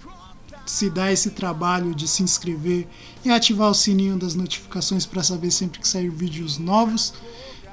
[0.63, 2.87] se dar esse trabalho de se inscrever
[3.25, 7.15] e ativar o sininho das notificações para saber sempre que sair vídeos novos.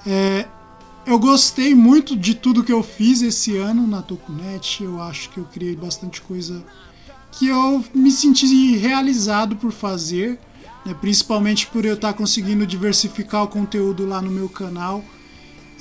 [0.06, 0.48] É,
[1.04, 4.82] eu gostei muito de tudo que eu fiz esse ano na Tokunet.
[4.82, 6.64] Eu acho que eu criei bastante coisa
[7.38, 10.38] que eu me senti realizado por fazer,
[10.84, 10.94] né?
[11.00, 15.04] principalmente por eu estar conseguindo diversificar o conteúdo lá no meu canal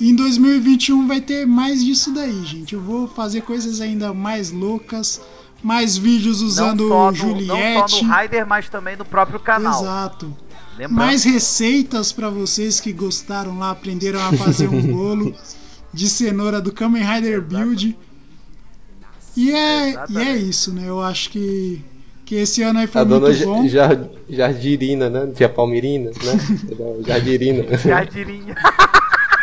[0.00, 2.74] E em 2021 vai ter mais disso daí, gente.
[2.74, 5.20] Eu vou fazer coisas ainda mais loucas,
[5.62, 7.46] mais vídeos usando não no, Juliette.
[7.46, 9.80] Não só no Rider, mas também no próprio canal.
[9.80, 10.36] Exato.
[10.76, 10.96] Lembrando.
[10.96, 15.32] Mais receitas para vocês que gostaram lá, aprenderam a fazer um bolo
[15.92, 17.96] de cenoura do Kamen Rider Build.
[19.36, 20.84] E é, e é isso, né?
[20.86, 21.84] Eu acho que,
[22.24, 23.66] que esse ano aí foi A muito dona bom.
[23.66, 23.98] Ja- Ja-
[24.30, 25.32] Jardirina, né?
[25.34, 26.38] Tia Palmirina, né?
[27.06, 27.76] Jardirina.
[27.78, 28.54] Jardirinha.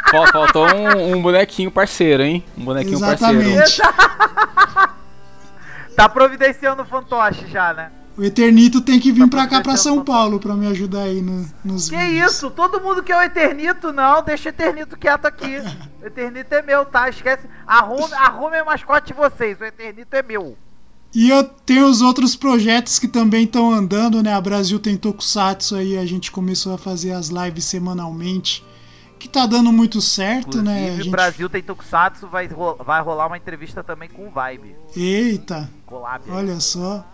[0.09, 2.43] Fal- Faltou um, um bonequinho parceiro, hein?
[2.57, 3.53] Um bonequinho Exatamente.
[3.57, 4.91] parceiro.
[5.95, 7.91] Tá providenciando o fantoche já, né?
[8.17, 11.21] O Eternito tem que vir Tá pra cá pra São Paulo pra me ajudar aí
[11.21, 12.31] no- nos Que vídeos.
[12.33, 12.49] isso?
[12.49, 13.91] Todo mundo quer o Eternito?
[13.93, 15.61] Não, deixa o Eternito quieto aqui.
[16.01, 17.09] O Eternito é meu, tá?
[17.09, 17.47] Esquece.
[17.65, 19.59] Arrume, arrume é mascote de vocês.
[19.59, 20.57] O Eternito é meu.
[21.13, 24.33] E eu tenho os outros projetos que também estão andando, né?
[24.33, 28.65] A Brasil tem Tokusatsu aí, a gente começou a fazer as lives semanalmente,
[29.19, 30.89] que tá dando muito certo, Inclusive, né?
[30.91, 31.09] A gente...
[31.09, 32.27] Brasil tem Tokusatsu.
[32.27, 34.75] Vai, vai rolar uma entrevista também com o Vibe.
[34.95, 36.31] Eita, Collab.
[36.31, 37.05] olha só.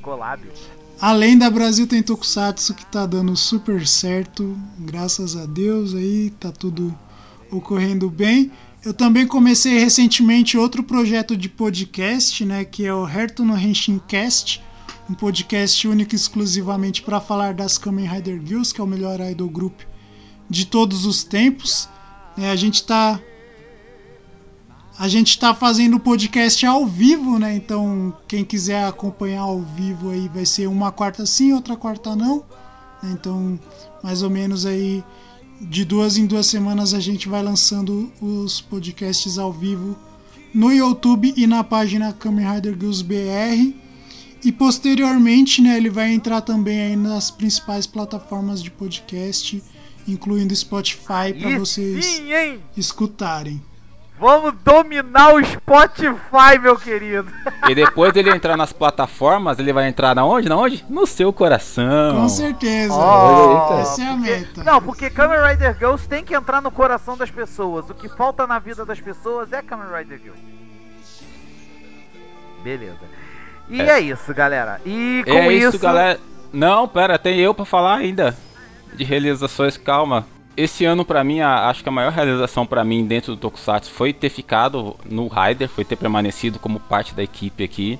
[0.00, 0.40] Collab.
[1.00, 6.50] Além da Brasil tem Tokusatsu que tá dando super certo, graças a Deus aí, tá
[6.50, 6.92] tudo
[7.52, 8.50] ocorrendo bem.
[8.84, 14.00] Eu também comecei recentemente outro projeto de podcast, né, que é o Herto no Henshin
[14.08, 14.60] Cast,
[15.08, 19.48] um podcast único exclusivamente para falar das Kamen Rider Girls, que é o melhor idol
[19.48, 19.80] group
[20.50, 21.88] de todos os tempos.
[22.36, 23.20] É, a gente tá
[24.98, 27.54] a gente está fazendo o podcast ao vivo, né?
[27.54, 32.44] Então, quem quiser acompanhar ao vivo aí vai ser uma quarta sim, outra quarta não.
[33.00, 33.10] né?
[33.12, 33.58] Então,
[34.02, 35.04] mais ou menos aí
[35.60, 39.96] de duas em duas semanas a gente vai lançando os podcasts ao vivo
[40.52, 43.74] no YouTube e na página Kamen Rider Girls BR.
[44.44, 49.62] E posteriormente, né, ele vai entrar também aí nas principais plataformas de podcast,
[50.06, 53.60] incluindo Spotify para vocês sim, escutarem.
[54.18, 57.30] Vamos dominar o Spotify, meu querido.
[57.68, 60.48] E depois dele entrar nas plataformas, ele vai entrar na onde?
[60.48, 60.84] Na onde?
[60.88, 62.22] No seu coração.
[62.22, 62.94] Com certeza.
[62.94, 64.64] Ó, Essa é a meta.
[64.64, 67.88] Não, porque Kamen Rider Girls tem que entrar no coração das pessoas.
[67.88, 70.42] O que falta na vida das pessoas é Kamen Rider Girls.
[72.64, 72.98] Beleza.
[73.68, 74.80] E é, isso, galera.
[74.84, 76.18] E com É isso, isso, galera.
[76.52, 78.36] Não, pera, tem eu pra falar ainda.
[78.94, 80.26] De realizações, calma.
[80.58, 83.92] Esse ano, pra mim, a- acho que a maior realização pra mim dentro do Tokusatsu
[83.92, 87.96] foi ter ficado no Rider, foi ter permanecido como parte da equipe aqui.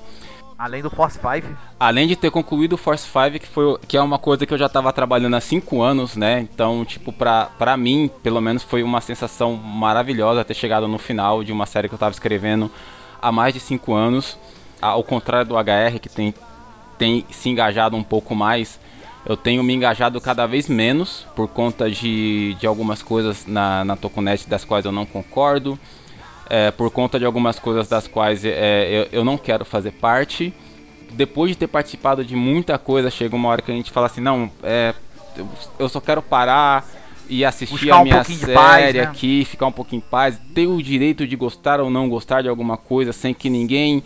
[0.57, 1.47] além do Force 5,
[1.79, 4.57] Além de ter concluído o Force 5, que, foi, que é uma coisa que eu
[4.57, 6.41] já tava trabalhando há 5 anos, né?
[6.41, 11.45] Então, tipo, pra, pra mim, pelo menos, foi uma sensação maravilhosa ter chegado no final
[11.45, 12.69] de uma série que eu tava escrevendo
[13.21, 14.37] há mais de 5 anos.
[14.81, 16.33] Ao contrário do HR, que tem,
[16.97, 18.77] tem se engajado um pouco mais,
[19.29, 23.95] eu tenho me engajado cada vez menos por conta de, de algumas coisas na, na
[23.95, 25.77] Tokunet das quais eu não concordo,
[26.49, 30.51] é, por conta de algumas coisas das quais é, eu, eu não quero fazer parte.
[31.11, 34.19] Depois de ter participado de muita coisa, chega uma hora que a gente fala assim:
[34.19, 34.95] não, é,
[35.77, 36.87] eu, só quero parar
[37.29, 39.01] e assistir Buscar a um minha de série paz, né?
[39.01, 42.49] aqui, ficar um pouquinho em paz, ter o direito de gostar ou não gostar de
[42.49, 44.03] alguma coisa sem que ninguém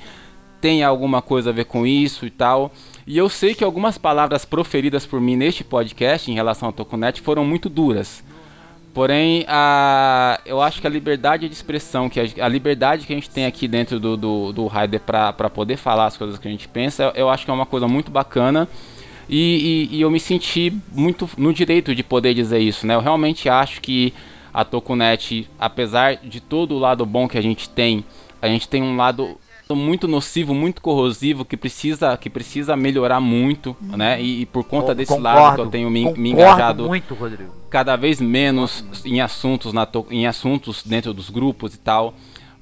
[0.64, 2.72] tenha alguma coisa a ver com isso e tal.
[3.06, 7.20] E eu sei que algumas palavras proferidas por mim neste podcast em relação ao Tokunet
[7.22, 8.24] foram muito duras.
[8.94, 13.16] Porém, a, eu acho que a liberdade de expressão, que a, a liberdade que a
[13.16, 16.52] gente tem aqui dentro do, do, do Raider para poder falar as coisas que a
[16.52, 18.66] gente pensa, eu acho que é uma coisa muito bacana.
[19.28, 22.96] E, e- e eu me senti muito no direito de poder dizer isso, né?
[22.96, 24.14] Eu realmente acho que
[24.54, 28.06] a Tokunet, apesar de todo o lado bom que a gente tem,
[28.42, 29.38] a gente tem um lado
[29.76, 34.22] muito nocivo, muito corrosivo que precisa que precisa melhorar muito, né?
[34.22, 37.52] E, e por conta desse lado que eu tenho me, me concordo engajado muito, Rodrigo.
[37.70, 42.14] cada vez menos em assuntos na em assuntos dentro dos grupos e tal.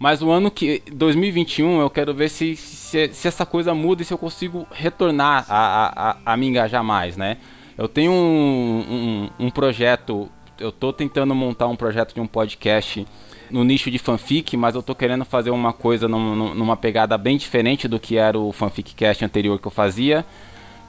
[0.01, 4.05] Mas o ano que 2021 eu quero ver se, se, se essa coisa muda e
[4.05, 7.37] se eu consigo retornar a, a, a, me engajar mais, né?
[7.77, 10.27] Eu tenho um, um, um projeto,
[10.59, 13.05] eu tô tentando montar um projeto de um podcast
[13.51, 17.17] no nicho de fanfic, mas eu tô querendo fazer uma coisa num- num- numa pegada
[17.17, 20.25] bem diferente do que era o fanficcast anterior que eu fazia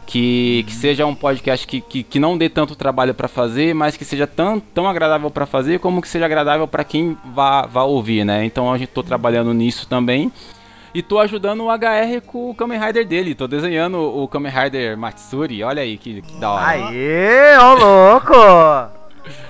[0.04, 3.96] que, que seja um podcast que, que, que não dê tanto trabalho para fazer, mas
[3.96, 7.84] que seja tão, tão agradável para fazer como que seja agradável para quem vá, vá
[7.84, 8.44] ouvir, né?
[8.44, 10.32] Então a gente tô trabalhando nisso também.
[10.94, 13.34] E tô ajudando o HR com o Kamen Rider dele.
[13.34, 15.62] Tô desenhando o Kamen Rider Matsuri.
[15.64, 16.66] Olha aí que, que da hora.
[16.66, 18.34] Aê, ô louco!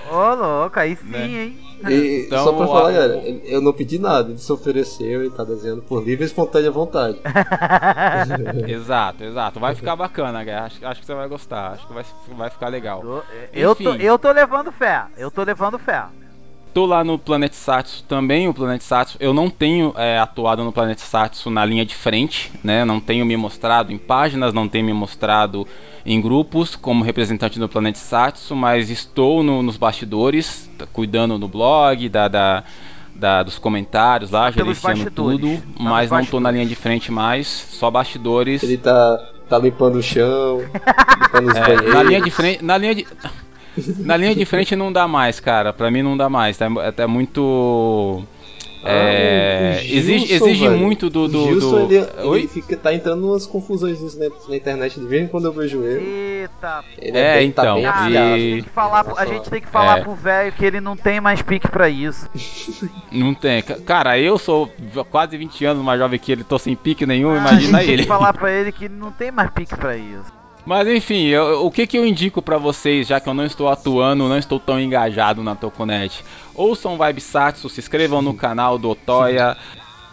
[0.09, 1.25] Ô louco, aí sim, Né?
[1.27, 1.57] hein?
[1.89, 3.15] E Então, só pra falar, o- galera,
[3.45, 7.17] eu não pedi nada, ele se ofereceu e tá desenhando por livre e espontânea vontade.
[8.67, 9.59] Exato, exato.
[9.59, 10.65] Vai ficar bacana, cara.
[10.65, 11.71] Acho, acho que você vai gostar.
[11.73, 12.05] Acho que vai,
[12.37, 13.01] vai ficar legal.
[13.01, 13.21] Tô-
[13.53, 16.03] eu, tô, eu tô levando fé, eu tô levando fé.
[16.73, 19.17] Tô lá no Planet Satsu também, o Planet Satsu.
[19.19, 22.83] Eu não tenho é, atuado no Planet Satsu na linha de frente, né?
[22.83, 25.67] Não tenho me mostrado em páginas, não tenho me mostrado
[26.05, 32.09] em grupos como representante do Planet Satsu, mas estou no, nos bastidores, cuidando do blog,
[32.09, 32.63] da, da,
[33.15, 37.11] da dos comentários lá, Pelos gerenciando tudo, Tá mas não tô na linha de frente
[37.11, 38.63] mais, só bastidores.
[38.63, 39.17] Ele tá,
[39.47, 40.59] tá limpando o chão,
[41.21, 41.93] limpando os É, banheiros.
[41.93, 43.07] na linha de frente, na linha de
[43.99, 45.71] na linha de frente não dá mais, cara.
[45.73, 46.57] Pra mim não dá mais.
[46.57, 46.67] Tá,
[46.97, 48.23] é muito
[48.85, 50.77] é, Ah, exige, Gilson, exige velho.
[50.77, 51.27] muito do.
[51.29, 52.47] do, o Gilson, do- ele, ele Oi?
[52.47, 56.03] fica, tá entrando umas confusões na, na internet de vez em quando eu vejo ele.
[56.05, 58.25] Eita, Ele É, bem, tá então, bem e- cara, afiado.
[58.33, 60.01] a gente tem que falar, a gente tem que falar É.
[60.01, 62.27] pro velho que ele não tem mais pique pra isso.
[63.09, 63.61] Não tem.
[63.61, 64.69] Ca- Cara, eu sou
[65.11, 67.93] quase 20 anos mais jovem que ele, tô sem pique nenhum, a imagina gente tem
[67.93, 68.01] ele.
[68.03, 70.42] que falar pra ele que ele não tem mais pique pra isso.
[70.65, 73.67] Mas enfim, eu- o que, que eu indico pra vocês, já que eu não estou
[73.67, 76.23] atuando, não estou tão engajado na Tokunet?
[76.55, 79.57] Ouçam Vibesatsu, se inscrevam no canal do Otoya,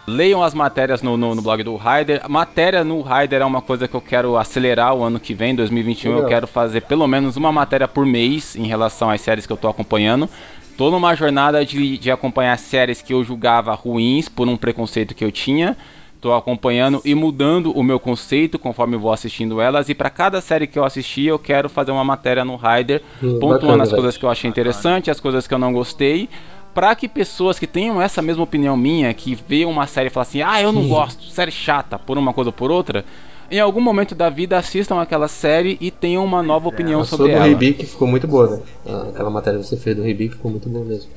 [0.05, 2.21] leiam as matérias no, no- no blog do Rider.
[2.29, 6.17] Matéria no Rider é uma coisa que eu quero acelerar o ano que vem, 2021.
[6.17, 9.57] Eu quero fazer pelo menos uma matéria por mês em relação às séries que eu
[9.57, 10.29] tô acompanhando.
[10.77, 15.23] Tô numa jornada de, de acompanhar séries que eu julgava ruins por um preconceito que
[15.23, 15.77] eu tinha.
[16.21, 19.89] Tô acompanhando e mudando o meu conceito conforme eu vou assistindo elas.
[19.89, 23.39] E para cada série que eu assistir, eu quero fazer uma matéria no Rider, Hum,
[23.39, 24.01] pontuando bacana, as velho.
[24.03, 26.29] coisas que eu achei interessante, as coisas que eu não gostei.
[26.75, 30.21] Pra que pessoas que tenham essa mesma opinião minha, que vê uma série e falam
[30.29, 33.03] assim, ah, eu não gosto, série chata, por uma coisa ou por outra,
[33.49, 37.17] em algum momento da vida assistam aquela série e tenham uma nova opinião A sua
[37.17, 37.47] sobre do ela.
[37.47, 38.61] Ribic ficou muito boa, né?
[39.09, 41.09] Aquela matéria que você fez do Ribic ficou muito boa mesmo.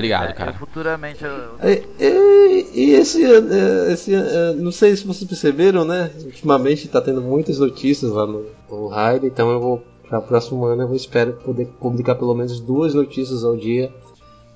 [0.00, 0.52] Obrigado, É, eu cara.
[0.54, 4.12] futuramente eu- E, e- e esse, eh, esse
[4.56, 6.10] não sei se vocês perceberam, né?
[6.24, 10.82] Ultimamente tá tendo muitas notícias lá no, no Raid, então eu vou para próximo ano
[10.82, 13.92] eu vou espero poder publicar pelo menos duas notícias ao dia,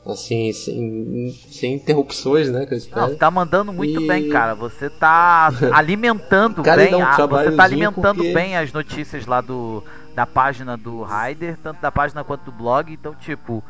[0.06, 2.66] assim sem, sem interrupções, né?
[2.66, 3.08] Que eu espero.
[3.08, 4.54] Não, tá mandando muito E- bem, cara.
[4.54, 9.40] Você tá alimentando Cara, bem, um a- você tá alimentando porque- bem as notícias lá
[9.40, 9.82] do
[10.14, 12.92] da página do Rider, tanto da página quanto do blog.
[12.92, 13.62] Então, tipo,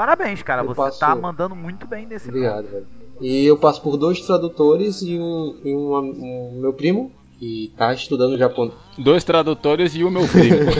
[0.00, 0.62] parabéns, cara.
[0.62, 2.86] Eu Você passo- tá mandando muito bem nesse Obrigado, velho.
[3.20, 7.92] E eu passo por dois tradutores e um, e um, um meu primo que tá
[7.92, 8.74] estudando japonês.
[8.96, 10.56] Dois tradutores e o meu primo.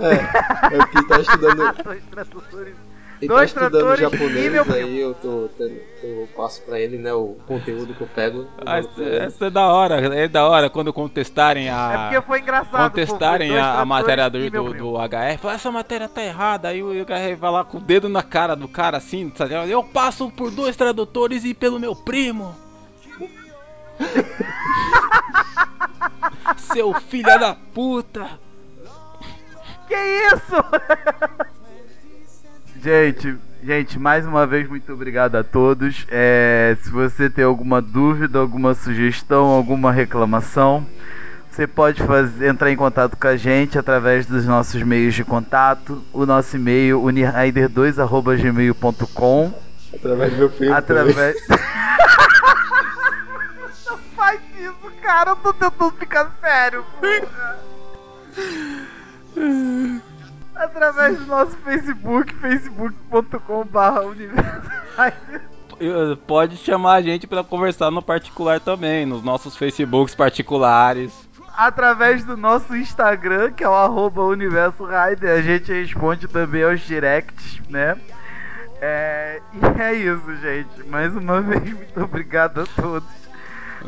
[0.00, 2.74] É, é que tá estudando Dois tradutores.
[3.20, 5.50] Ele Dois tá estudando tradutores e japonês, aí eu, tô,
[6.02, 8.46] eu passo pra ele né, o conteúdo que eu pego.
[8.64, 8.78] Ah.
[8.78, 12.08] Essa é da hora, é da hora quando contestarem É a.
[12.08, 12.90] porque foi engraçado.
[12.90, 16.68] contestarem pô, dois a, a matéria do, do, do HR, falar, essa matéria tá errada,
[16.68, 19.52] aí o HR vai lá com o dedo na cara do cara assim, sabe?
[19.70, 22.56] eu passo por dois tradutores e pelo meu primo.
[26.72, 28.30] Seu filho da puta!
[29.86, 30.64] Que isso?
[32.82, 36.06] gente, gente, mais uma vez muito obrigado a todos.
[36.10, 40.86] É, se você tem alguma dúvida, alguma sugestão, alguma reclamação,
[41.50, 46.02] você pode fazer, entrar em contato com a gente através dos nossos meios de contato.
[46.12, 49.52] O nosso e-mail unirider2@gmail.com
[49.92, 50.72] Através do meu primo.
[50.74, 51.36] através
[53.86, 55.30] Não faz isso, cara.
[55.30, 57.58] Eu tô tentando ficar sério, porra.
[60.60, 63.38] Através do nosso Facebook, facebook.com.br
[66.26, 71.26] Pode chamar a gente pra conversar no particular também, nos nossos Facebooks particulares.
[71.56, 76.80] Através do nosso Instagram, que é o arroba Universo Rider, a gente responde também aos
[76.80, 77.96] directs, né?
[78.82, 80.86] É, e é isso, gente.
[80.88, 83.08] Mais uma vez, muito obrigado a todos.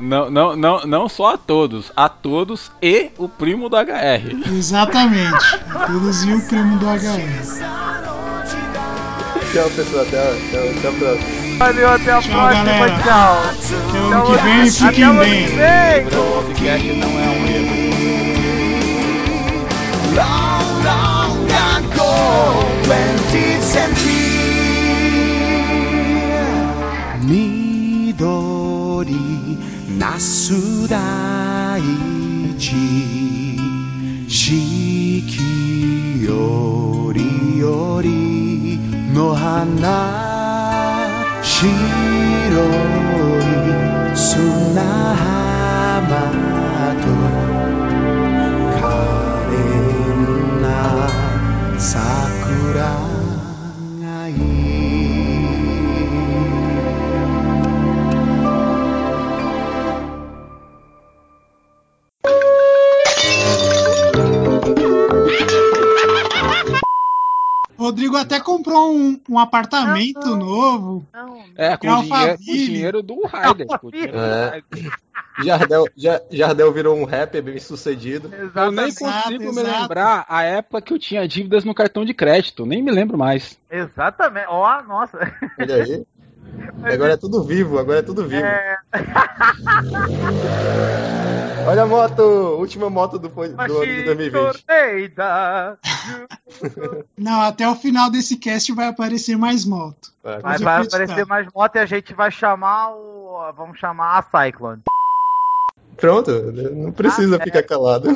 [0.01, 4.49] Não, não, não, não só a todos, a todos e o primo do HR.
[4.57, 5.59] Exatamente.
[5.87, 7.53] Todos e o primo do HR.
[9.53, 10.03] Tchau, pessoal.
[10.03, 11.43] Até, até, até a próxima.
[11.59, 13.03] Valeu, até a Tchau, próxima, galera.
[13.03, 13.43] tchau.
[13.43, 15.45] Até o ano que vem, Até fiquem o bem.
[15.45, 16.05] que vem.
[16.05, 17.93] Lembrando, esse cast não é um erro.
[20.17, 24.33] Long, long ago, 20th century
[27.25, 29.17] 緑
[29.99, 31.81] なす大
[32.59, 33.57] 地
[34.29, 38.79] 四季よりより
[39.15, 40.33] の花
[41.43, 41.73] 白い
[44.17, 44.83] 砂
[45.17, 46.09] 浜
[47.03, 47.07] と
[48.81, 48.83] 可
[49.51, 50.67] 憐な
[51.79, 53.12] 桜
[68.03, 70.47] Rodrigo até comprou um, um apartamento Não, não.
[70.47, 71.07] novo.
[71.13, 73.67] Não, É, com É o dinheiro, com o dinheiro do Raider.
[74.13, 74.63] É.
[75.43, 78.31] Jardel, Ja- Jardel virou um rapper bem sucedido.
[78.55, 79.81] Eu nem consigo Exato, me exato.
[79.83, 82.67] lembrar a época que eu tinha dívidas no cartão de crédito.
[82.67, 83.59] Nem me lembro mais.
[83.71, 84.47] Exatamente.
[84.49, 85.19] Ó, nossa.
[85.59, 86.05] Olha aí.
[86.83, 88.45] Agora é tudo vivo, agora é tudo vivo.
[88.45, 88.79] É,
[91.67, 92.21] Olha a moto,
[92.59, 94.65] última moto do, do ano de 2020.
[94.65, 95.79] Torneida.
[97.17, 100.13] Não, até o final desse cast vai aparecer mais moto.
[100.23, 100.59] Vai.
[100.59, 103.53] Vai aparecer mais moto e a gente vai chamar o.
[103.57, 104.83] Vamos chamar a Cyclone.
[105.97, 106.31] Pronto,
[106.75, 107.45] não precisa Ah, é.
[107.45, 108.09] ficar calado.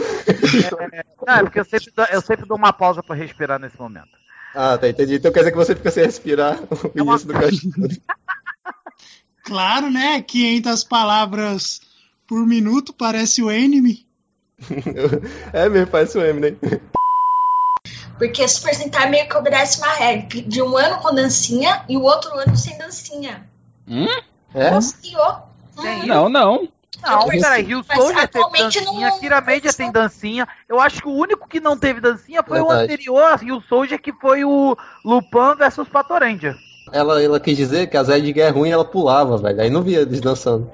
[1.24, 4.08] Não, é porque eu sempre, dou, eu sempre dou uma pausa pra respirar nesse momento.
[4.59, 5.16] Ah, tá, entendi.
[5.16, 7.69] Então quer dizer que você fica sem respirar o É uma- início do cast.
[9.45, 10.20] Claro, né?
[10.23, 11.81] 500 palavras
[12.27, 14.05] por minuto, parece o Enemy.
[15.53, 16.57] É mesmo, parece o Eminem.
[18.19, 22.03] Porque Super Sentai meio que obedece uma regra de um ano com dancinha e o
[22.03, 23.49] outro ano sem dancinha.
[23.87, 24.07] Hum?
[24.55, 24.70] É?
[24.70, 25.20] Conseguiu.
[25.78, 26.07] Isso?
[26.07, 26.69] Não, não.
[27.02, 30.48] Não, peraí, Rio Soldier teve dancinha, não- Kira Media tem dancinha.
[30.68, 32.85] Eu acho que o único que não teve dancinha foi o Verdade.
[32.93, 36.56] anterior a Rio Soldier, que foi o Lupin versus Pato Ranger.
[36.93, 39.60] Ela, ela quis dizer que a Zed é ruim ela pulava, velho.
[39.60, 40.70] Aí não via eles dançando.